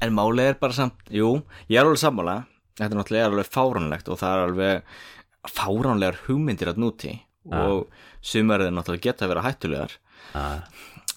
[0.00, 1.34] En málið er bara samt, jú,
[1.68, 2.40] ég er alveg sammála.
[2.80, 5.00] Þetta er náttúrulega alveg fáránlegt og það er alveg
[5.48, 7.14] fáránlegar hugmyndir að núti
[7.50, 7.86] og
[8.20, 9.94] sumar er náttúrulega geta að vera hættulegar
[10.36, 10.58] ah.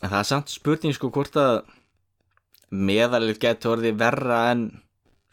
[0.04, 1.62] En það er samt spurning sko hvort að
[2.74, 4.64] meðalið getur orðið verra en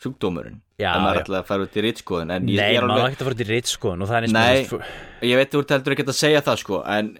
[0.02, 1.22] sjúkdómurinn Já, ef maður já.
[1.24, 1.82] ætlaði að fara út í
[2.34, 3.38] en ég, Nei, er maður alveg, ekkert að fara
[4.08, 4.66] það er eins Nei.
[4.70, 4.82] þú-
[5.28, 7.10] ég veit þú ert heldur ekki að segja það sko en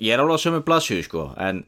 [0.00, 1.64] ég er alveg á sömu blaðsjöðu sko en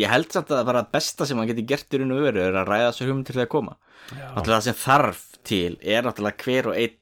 [0.00, 2.44] ég held samt að það bara besta sem maður geti gert í raun og veru
[2.44, 3.76] er að ræða þessu hugmynd til að koma
[4.10, 6.96] náttúrulega það sem þarf til er náttúrulega hver og einn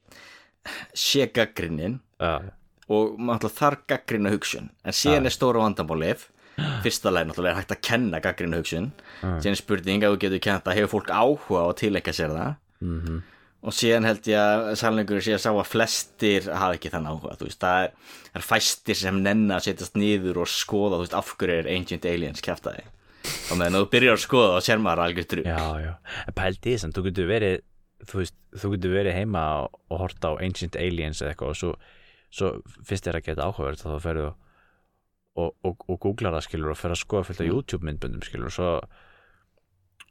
[0.95, 1.99] sé gaggrinnin
[2.91, 4.69] og náttúrulega þarf gaggrina hugsun.
[4.83, 6.27] En síðan er stóra vandamálið
[6.83, 8.89] fyrsta leið náttúrulega er hægt að kenna gaggrina hugsun.
[9.21, 12.33] Síðan er spurning að þú getur kent að hefur fólk áhuga á að tilenga sér
[12.35, 12.57] það?
[12.83, 13.21] Mhm.
[13.63, 17.37] Og síðan held ég að sannleikur sé að sá að flestir hafa ekki þann áhuga
[17.39, 17.93] þú veist, það er,
[18.35, 22.43] er fæstir sem nenna að setjast niður og skoða veist, af hverju er Ancient Aliens
[22.43, 22.83] kjaftaði?
[23.23, 25.93] Og meðan þú byrjar að skoða þá sér maður algjör drug Já, já,
[26.35, 27.63] þess að þú getur verið
[28.09, 31.59] þú veist, þú getur verið heima og, og horta á Ancient Aliens eða eitthvað og
[31.59, 31.73] svo,
[32.33, 32.51] svo
[32.87, 36.93] fyrst þér að geta áhugaverð þá ferðu og, og, og googlar það skilur og fer
[36.93, 38.71] að skoða fullt af YouTube myndböndum skilur og svo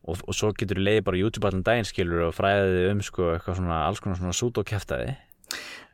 [0.02, 3.28] og, og svo getur þú leiði bara YouTube allan daginn skilur og fræðið um sko
[3.36, 5.14] eitthvað svona alls konar svona súdókjæftaði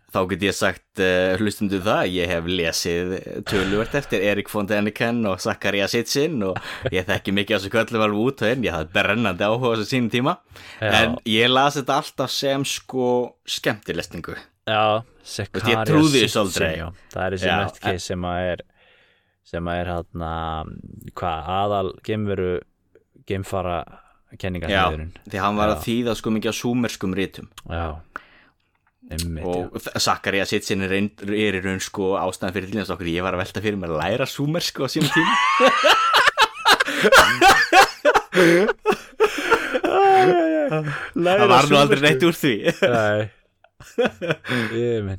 [0.09, 3.11] þá get ég sagt uh, hlustundu það ég hef lesið
[3.49, 6.57] töluvert eftir Erik von Däniken og Zakaria Sitsin og
[6.95, 9.91] ég þekki mikið á þessu köllum alveg út og ég hafði brennandi áhuga á þessu
[9.91, 10.35] sínum tíma
[10.81, 10.93] Já.
[11.03, 13.11] en ég las þetta alltaf sem sko
[13.45, 14.37] skemmtilestingu
[14.69, 14.81] Já,
[16.25, 16.73] þessu Sitsin, aldrei.
[16.81, 16.89] já.
[17.13, 18.63] Það er þessi Já, nöttkeið sem að er
[19.49, 20.33] sem að er hérna
[21.17, 22.51] hvað aðal geimveru
[23.29, 23.79] geimfara
[24.29, 25.75] Já, kenningasmiðurinn því hann var Já.
[25.77, 27.87] að þýða sko mikið á súmerskum rítum Já
[29.09, 33.09] Einmitt, og Zakaria Sitsin er, ein- er í raun sko ástæðan fyrir þess okkur.
[33.09, 35.33] Ég var að velta fyrir mér að læra súmersku á sínum tíma.
[41.19, 42.55] Það var nú aldrei neitt úr því.
[42.85, 43.29] Nei.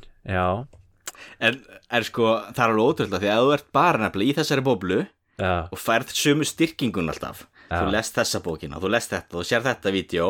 [1.40, 1.56] En
[1.90, 4.98] er sko, það er alveg ótrúlega því að þú ert bara nefnilega í þessari bóblu
[5.40, 7.80] Já, og færð sömu styrkingun alltaf Já.
[7.80, 10.28] þú lest þessa bókina, þú lest þetta, þú sér þetta vídeo,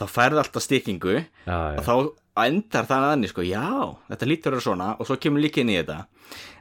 [0.00, 1.22] þá færð alltaf styrkingu já,
[1.76, 1.82] já,
[2.40, 3.68] og endar það aðeins sko, já,
[4.10, 6.00] þetta lítur að vera svona og svo kemur líka inn í þetta.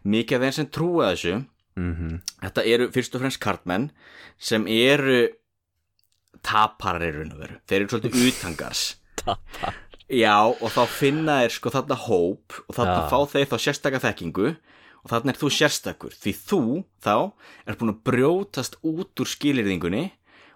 [0.09, 1.35] Mikið af þeim sem trúa þessu
[1.79, 2.15] mhm.
[2.45, 3.91] þetta eru fyrst og fremst kartmenn
[4.37, 5.21] sem eru
[6.45, 7.61] taparar í raun og veru.
[7.67, 8.87] Þeir eru svolítið utangars.
[9.19, 13.09] Tapar já og þá finna þeir sko þarna hóp og þarna Já.
[13.11, 16.15] fá þeir þá sérstaka þekkingu og þarna er þú sérstakur.
[16.17, 16.61] Því þú
[17.05, 17.15] þá
[17.69, 20.09] er búin að brjótast út úr skilirðingunni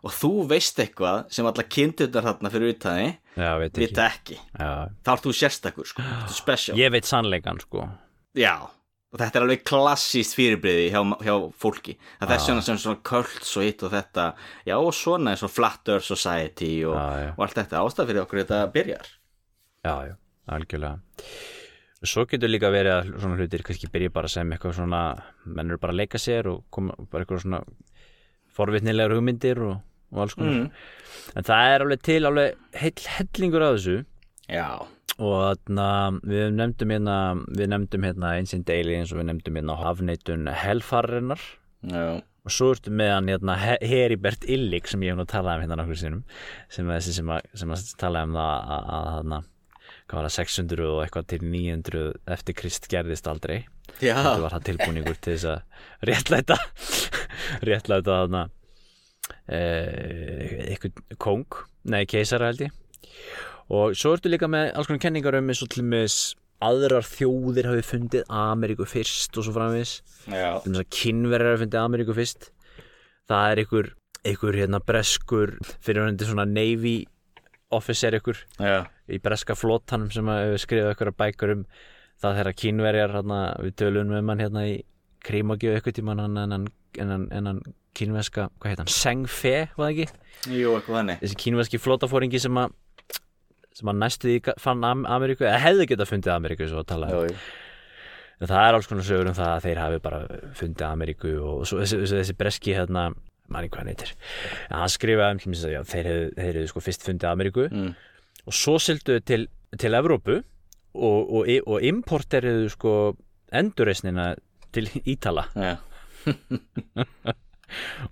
[0.03, 3.05] og þú veist eitthvað sem alla kindurnar þarna fyrir utaði
[3.39, 3.97] Já, veit ekki.
[4.03, 4.37] ekki.
[4.59, 6.75] Þá er þú sérstakur sko, special.
[6.77, 7.87] Ég veit sannleikan sko.
[8.37, 8.57] Já,
[9.13, 11.95] og þetta er alveg klassíst fyrirbriði hjá, hjá fólki.
[12.19, 14.27] Það er svona sem svona kults og hitt og þetta.
[14.69, 17.31] Já og svona eins og Flat Earth Society og, Já, já.
[17.37, 17.81] og allt þetta.
[17.87, 19.11] Ástæð fyrir okkur þetta byrjar.
[19.83, 20.15] Já, já,
[20.57, 20.99] algjörlega.
[22.03, 25.01] Svo getur líka verið að svona hlutir kannski byrja bara sem eitthvað svona
[25.47, 27.61] menn eru bara að leika sér og koma bara eitthvað svona
[28.53, 29.77] forvitnilegar hugmyndir og,
[30.13, 30.53] og alls konar.
[30.53, 30.71] Mm.
[31.35, 33.95] en það er alveg til alveg heill hellingur af þessu.
[34.51, 34.67] Já,
[35.17, 35.87] og þarna
[36.25, 37.17] við nefndum hérna
[37.47, 41.41] við nefndum hérna Ancient Aliens og við nefndum hérna afneitun Hellfarinnar.
[41.89, 42.05] Já,
[42.43, 45.65] og svo ertu með hann hérna He- Heribert Illik sem ég hef nú talað um
[45.65, 46.23] hérna nokkur sinnum.
[46.69, 49.49] Sem er þessi sem að, sem að talaði um það að, að, að, að
[50.03, 52.01] hvað var það 600 og eitthvað til 900
[52.35, 53.61] eftir Krist gerðist aldrei.
[54.01, 54.15] Já.
[54.17, 56.57] þetta var það tilbúningur til þess að réttlæta
[57.69, 58.49] réttlæta eh,
[59.47, 61.59] eitthvað kong
[61.91, 62.77] nei keisara held ég.
[63.73, 66.17] Og svo ertu líka með alls konar kenningar um eins og til með
[66.63, 69.55] aðrar þjóðir hafi fundið Ameríku fyrst og svo
[70.83, 72.51] að kynverjar hafi fundið Ameríku fyrst.
[73.29, 73.89] Það er einhver,
[74.27, 76.97] einhver hérna breskur fyrirhundi svona Navy
[77.73, 78.85] officer einhver já.
[79.09, 81.65] í breska flótanum sem að hefur skrifað einhverja bækur um
[82.23, 84.75] það þegar kínverjar hérna, við tölum um hann hérna í
[85.23, 86.67] krímagjöf eitthvað tíma hann,
[87.01, 87.61] en hann, en hann
[87.97, 90.21] kínverska, hvað heit hann, Seng Fe var það ekki?
[90.57, 92.73] Jú, eitthvað þannig þessi kínverski flótafóringi sem að
[93.73, 97.07] sem að næstu því fann Am Ameríku eða hefði getað fundið Ameríku svo að tala.
[97.09, 97.21] Jú,
[98.43, 100.19] en það er alls konar sögur um það að þeir hafi bara
[100.59, 103.07] fundið Ameríku og svo þessi, þessi, breski hérna,
[103.53, 104.11] manni hvað hann heitir
[104.69, 106.09] en hann skrifaði um mér að já, þeir
[106.43, 107.93] hefðu sko fyrst fundið Ameríku Mm.
[108.45, 109.47] og svo sildu til,
[109.79, 110.37] til Evrópu
[110.93, 112.93] og, og, og importeriðu sko
[113.53, 114.33] endurreisnina
[114.73, 115.77] til Ítala Já,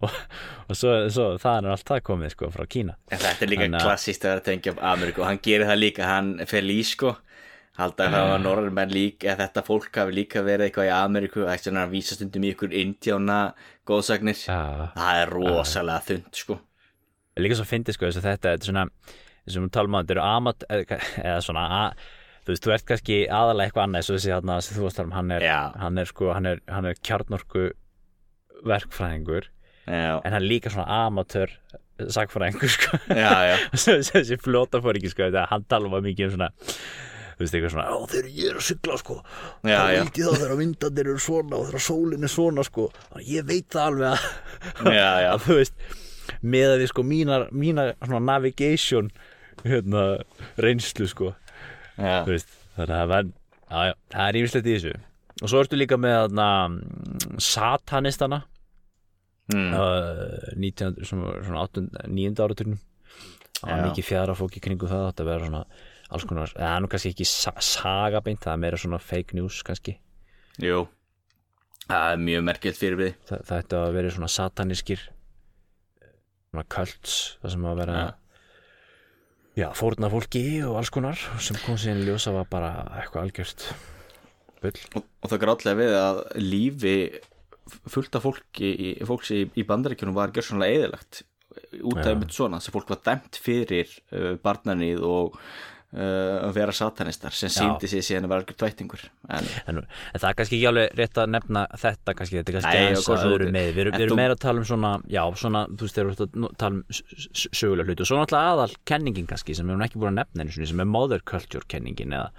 [0.02, 2.96] og svo, svo það er allt það komið sko frá Kína.
[3.14, 5.80] En þetta er líka Þannig að- klassíst að tengja af Ameríku og hann gerir það
[5.84, 7.16] líka, hann fer lí sko.
[7.80, 10.96] Halda að það var norður menn líka eða þetta fólk hafi líka verið eitthvað í
[10.98, 13.38] Ameríku og þess að hann vísa stundum í ykkur indjána
[13.88, 16.58] góðsagnir, Já, það er rosalega þund sko.
[17.40, 18.84] Líka svo fyndið sko þess að þetta, þetta er svona
[19.48, 22.04] að við talum að þetta eru amat eða eða svona að,
[22.44, 25.02] þú veist, þú ert kannski aðalega eitthvað annað svo þessi þarna sem þú varst að
[25.02, 25.48] tala um hann er,
[25.86, 27.64] hann er sko, hann er, hann er kjarnorku
[28.68, 29.48] verkfræðingur
[29.90, 31.54] Já, en hann er líka svona amatör
[32.02, 33.00] sagfræðingur sko.
[34.12, 36.52] Þessi flóta fór ekki sko hann tala um mikið um svona
[37.42, 40.04] þú veist eitthvað svona, ó þegar ég er að sigla sko Já, þá já.
[40.04, 42.88] veit ég það þegar vindarnir eru svona og þegar sólin er svona sko.
[43.26, 44.26] Ég veit það alveg að,
[44.94, 45.30] Já, já.
[45.34, 45.86] að þú veist
[46.42, 49.10] með við sko mínar, mínar svona navigation
[49.66, 50.04] hérna,
[50.62, 51.34] reynslu sko.
[52.30, 54.94] Veist, þannig að það er það er ímislegt í þessu
[55.42, 58.44] og svo ertu líka með mm, satanistana
[59.52, 59.74] Mm.
[59.74, 62.30] uh, 19, svona, svona 8, 9.
[62.40, 62.78] áraturnum
[63.58, 65.62] það var mikið fjara fólk í kringu það þetta vera svona
[66.14, 69.98] alls konar, eða nú kannski ekki sa sagabeint, það er meira svona fake news kannski,
[70.64, 70.86] Jú,
[71.90, 75.04] það er mjög merkilt fyrir við Þa, það ætti að vera svona satanískir
[76.54, 78.10] svona cults, það sem að vera Já.
[79.66, 83.68] já, fórna fólki og alls konar sem kom síðan ljósa var bara eitthvað algjört
[84.62, 86.96] bull og, og það gráðlega við að lífi
[87.92, 91.22] fullt af fólki í, fólks í, í bandaríkjunum var gjörsanlega eðilagt
[91.84, 96.74] út af einmitt svona sem fólk var dæmt fyrir uh, barnanið og uh, að vera
[96.76, 99.04] satanistar sem síndi sig síðan að vera algjör tvættingur
[99.38, 102.58] en en, en það er kannski ekki alveg rétt að nefna þetta kannski, þetta er
[102.58, 105.22] kannski aðeins að öðru með við erum, við erum meira að tala um svona já,
[105.44, 106.84] svona, þú veist, þeir eru að nú- tala um
[107.52, 108.06] sögulega hluti.
[108.06, 110.72] Og svo náttúrulega aðal kenningin kannski sem við erum ekki búin að nefna einu sinni,
[110.72, 112.32] sem er mother culture kenningin eða,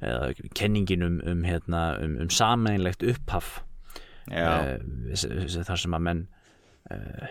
[0.00, 3.62] eða kenningin um, um, hérna, um, um sameinlegt upphaf
[4.30, 4.76] uh,
[5.66, 6.24] þar sem að menn
[6.90, 7.28] uh,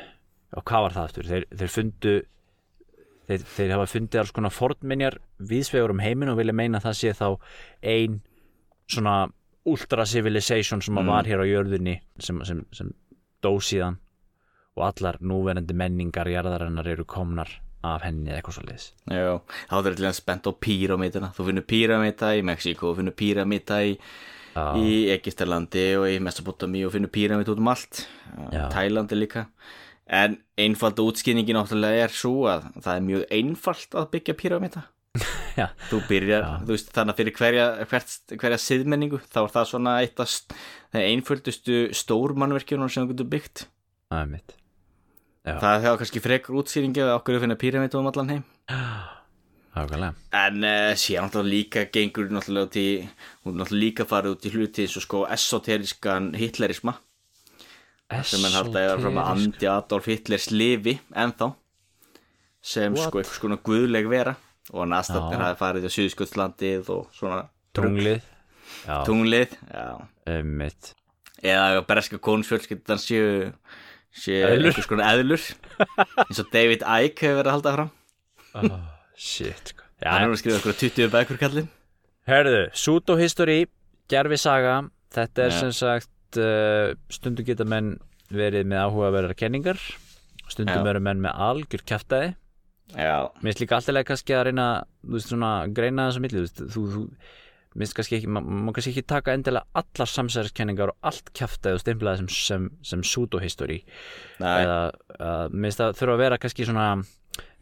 [0.56, 1.30] og hvað var það aftur?
[1.30, 2.14] Þeir, þeir fundu
[3.28, 5.18] þeir, þeir hafa fundið alls konar fornminjar
[5.50, 7.28] viðsvegur um heiminn og vilja meina að það sé þá
[7.96, 8.22] ein
[8.92, 9.16] svona
[9.66, 11.12] ultra civilization sem að Mm.
[11.12, 12.92] var hér á jörðinni sem, sem, sem
[13.42, 13.98] dó síðan
[14.76, 17.50] og allar núverandi menningar jarðarinnar eru komnar
[17.86, 19.34] af henni eða eitthvað svo leiðis já
[19.70, 23.96] þá er þetta spennt á píramítana þú finnur píramíta í Mexíko þú finnur píramíta í,
[24.80, 28.06] í Egistarlandi og í Mesopotami og finnur píramíta út um allt.
[28.72, 29.46] Tælandi líka.
[30.06, 34.84] En einfalda útskýningin náttúrulega er svo að það er mjög einfalt að byggja píramíta
[35.60, 35.70] Já.
[35.90, 36.52] þú byrjar, Já.
[36.68, 40.36] þú veist, þannig að fyrir hverja, hvert, hverja siðmenningu þá er það svona eitt af
[41.00, 43.66] einföldustu stórmannverkjunum sem þú getur byggt.
[44.12, 44.56] Það er mitt
[45.46, 45.58] Já.
[45.62, 48.44] það hefur kannski frekar útskýringi að okkur finna píramíta um allan heim
[49.76, 52.88] Ákvæmlega En uh, síðan náttúrulega líka gengur náttúrulega í,
[53.44, 56.96] hún náttúrulega líka farið út í hluti eins og sko esoterískan hitlerisma
[58.24, 61.52] sem hann halda að fram að andi Adolf Hitlers lifi ennþá
[62.66, 63.10] sem What?
[63.10, 64.36] sko eitthvað svona guðleg vera
[64.74, 65.46] og næstatnir Já.
[65.46, 67.42] hafi farið á Suðskjöldslandið og svona
[67.76, 68.22] Tunglið
[68.86, 69.88] Já, tunglið já.
[70.42, 70.94] mitt
[71.46, 73.28] eða að breska konfjölskyldan séu
[74.24, 74.70] Eðlur.
[74.72, 75.46] einhvers konar eðlur
[76.26, 77.92] eins og David Icke hefur verið að halda fram
[78.72, 78.78] oh,
[79.16, 79.84] Shit sko.
[80.02, 81.70] Já, hann er að skrifa okkur 20 bækur kallinn
[82.26, 83.66] Herðu, Sudo History,
[84.12, 84.80] gerfi saga
[85.16, 85.60] Þetta er Ja.
[85.60, 87.94] sem sagt uh, stundum geta menn
[88.34, 89.80] verið með áhugaverðar kenningar
[90.50, 90.90] stundum Já.
[90.92, 92.34] eru menn með algjör kjaftaði
[92.96, 94.68] já, Mér finnst líka alltaf kannski að reyna
[95.06, 97.04] þú veist svona, greina þessu milli þú, veist, þú, þú
[97.76, 101.32] mér finnst kannski ekki, ma- má kannski ekki taka endilega allar samsæðiskenningar og allt
[101.76, 103.04] og stimplaði sem, sem, sem
[104.40, 104.80] næ, eða
[105.20, 106.88] uh, mér finnst það þurfa að vera kannski svona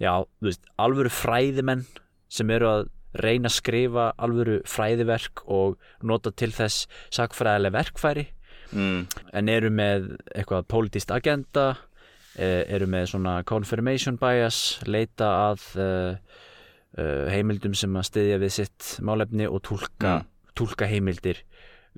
[0.02, 1.86] já, þú veist, alvöru fræðimenn
[2.34, 2.86] sem eru að
[3.24, 5.76] reyna að skrifa alvöru fræðiverk og
[6.06, 8.28] nota til þess sakfræðileg verkfæri.
[8.74, 9.04] Mm,
[9.38, 11.76] en eru með eitthvað politist agenda
[12.34, 16.40] eh, eru með svona confirmation bias leita að uh,
[16.94, 20.20] heimildum sem að styðja við sitt málefni og túlka,
[20.54, 21.40] túlka heimildir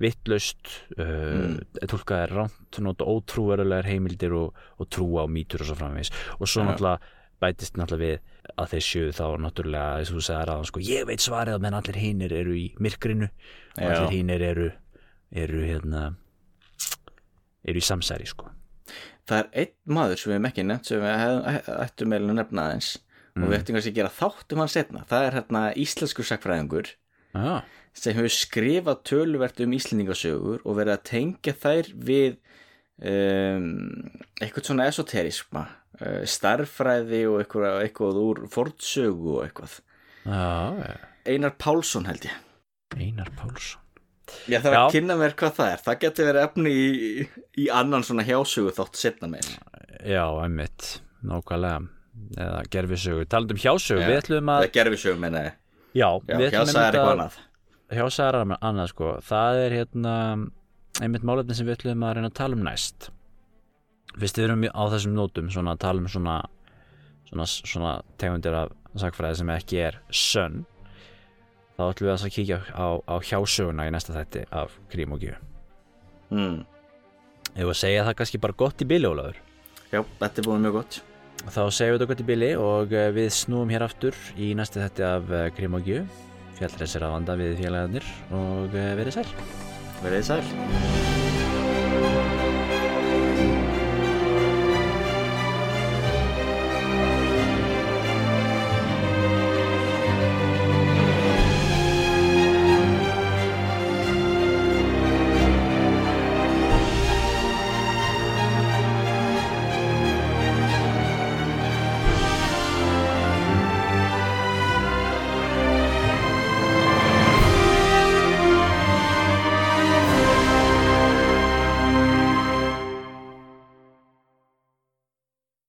[0.00, 0.70] vittlaust
[1.00, 1.56] uh,
[1.88, 6.12] túlka er ránt, nota ótrúverulegar heimildir og, og trúa á mýtur og svo framvegis.
[6.40, 6.68] Og svo Já.
[6.70, 10.84] náttúrulega bætist náttúrulega við að þeir séu þá náttúrulega eins og þú segir að sko,
[10.84, 13.88] ég veit svarið menn allir hinnir eru í myrkrinu og Já.
[13.88, 14.68] allir hinnir eru
[15.36, 16.04] eru hérna
[17.66, 18.52] eru í samsæri sko.
[19.26, 22.66] Það er einn maður sem við hefum ekki nefnt sem við ættum meðlega að nefna
[22.68, 22.90] aðeins
[23.36, 26.92] og við ættum kannski að gera þátt um hann setna það er hérna íslenskur sakfræðingur
[27.36, 27.62] Já,
[27.96, 32.36] sem hefur skrifað töluvert um íslendingasögur og verið að tengja þær við
[33.00, 33.66] um,
[34.40, 35.64] eitthvað svona esoterisma
[36.00, 39.80] uh, starffræði og eitthvað, eitthvað úr fornsögu og eitthvað.
[40.26, 40.96] Já,
[41.26, 42.38] Einar Pálsson held ég.
[42.96, 43.82] Einar Pálsson.
[44.50, 44.80] Ég þarf Já.
[44.80, 45.82] að kynna mér hvað það er.
[45.86, 47.26] Það getur verið efni í,
[47.62, 49.46] í annan svona hjásögu þátt setna meir
[50.06, 50.96] Já, einmitt,
[51.26, 51.86] nákvæmlega
[52.36, 54.08] eða gerfisögu, talandi um hjásögu Já.
[54.10, 55.56] við ætlum að, það gerfi sögu menna ég.
[55.94, 57.38] já, Já, hjásögu er eitthvað að- annað.
[57.96, 59.10] Hjásæðar annað sko.
[59.22, 60.14] Það er hérna
[61.00, 63.10] einmitt málefni sem við ætlum að reyna að tala um næst.
[64.16, 66.38] Fyrst við erum á þessum nótum svona að tala um svona
[67.28, 70.64] svona, svona tegundir af sakfræði sem ekki er sönn.
[71.76, 75.34] Þá ætlum við að kíkja á, á hjásöguna í næsta þætti af Krím og Gjú
[76.30, 76.62] mm.
[77.52, 79.36] ef við að segja það kannski bara gott í bili Ólafur?
[79.92, 80.98] Já, þetta er búin mjög gott
[81.44, 84.82] þá segjum við þetta gott í bili og eh, við snúum hér aftur í næsta
[84.84, 86.02] þætti af eh, Krím og Gjú
[86.56, 89.28] fjallreisir að vanda við félagarnir og eh, verið sæl.
[90.02, 91.35] Verðið sæl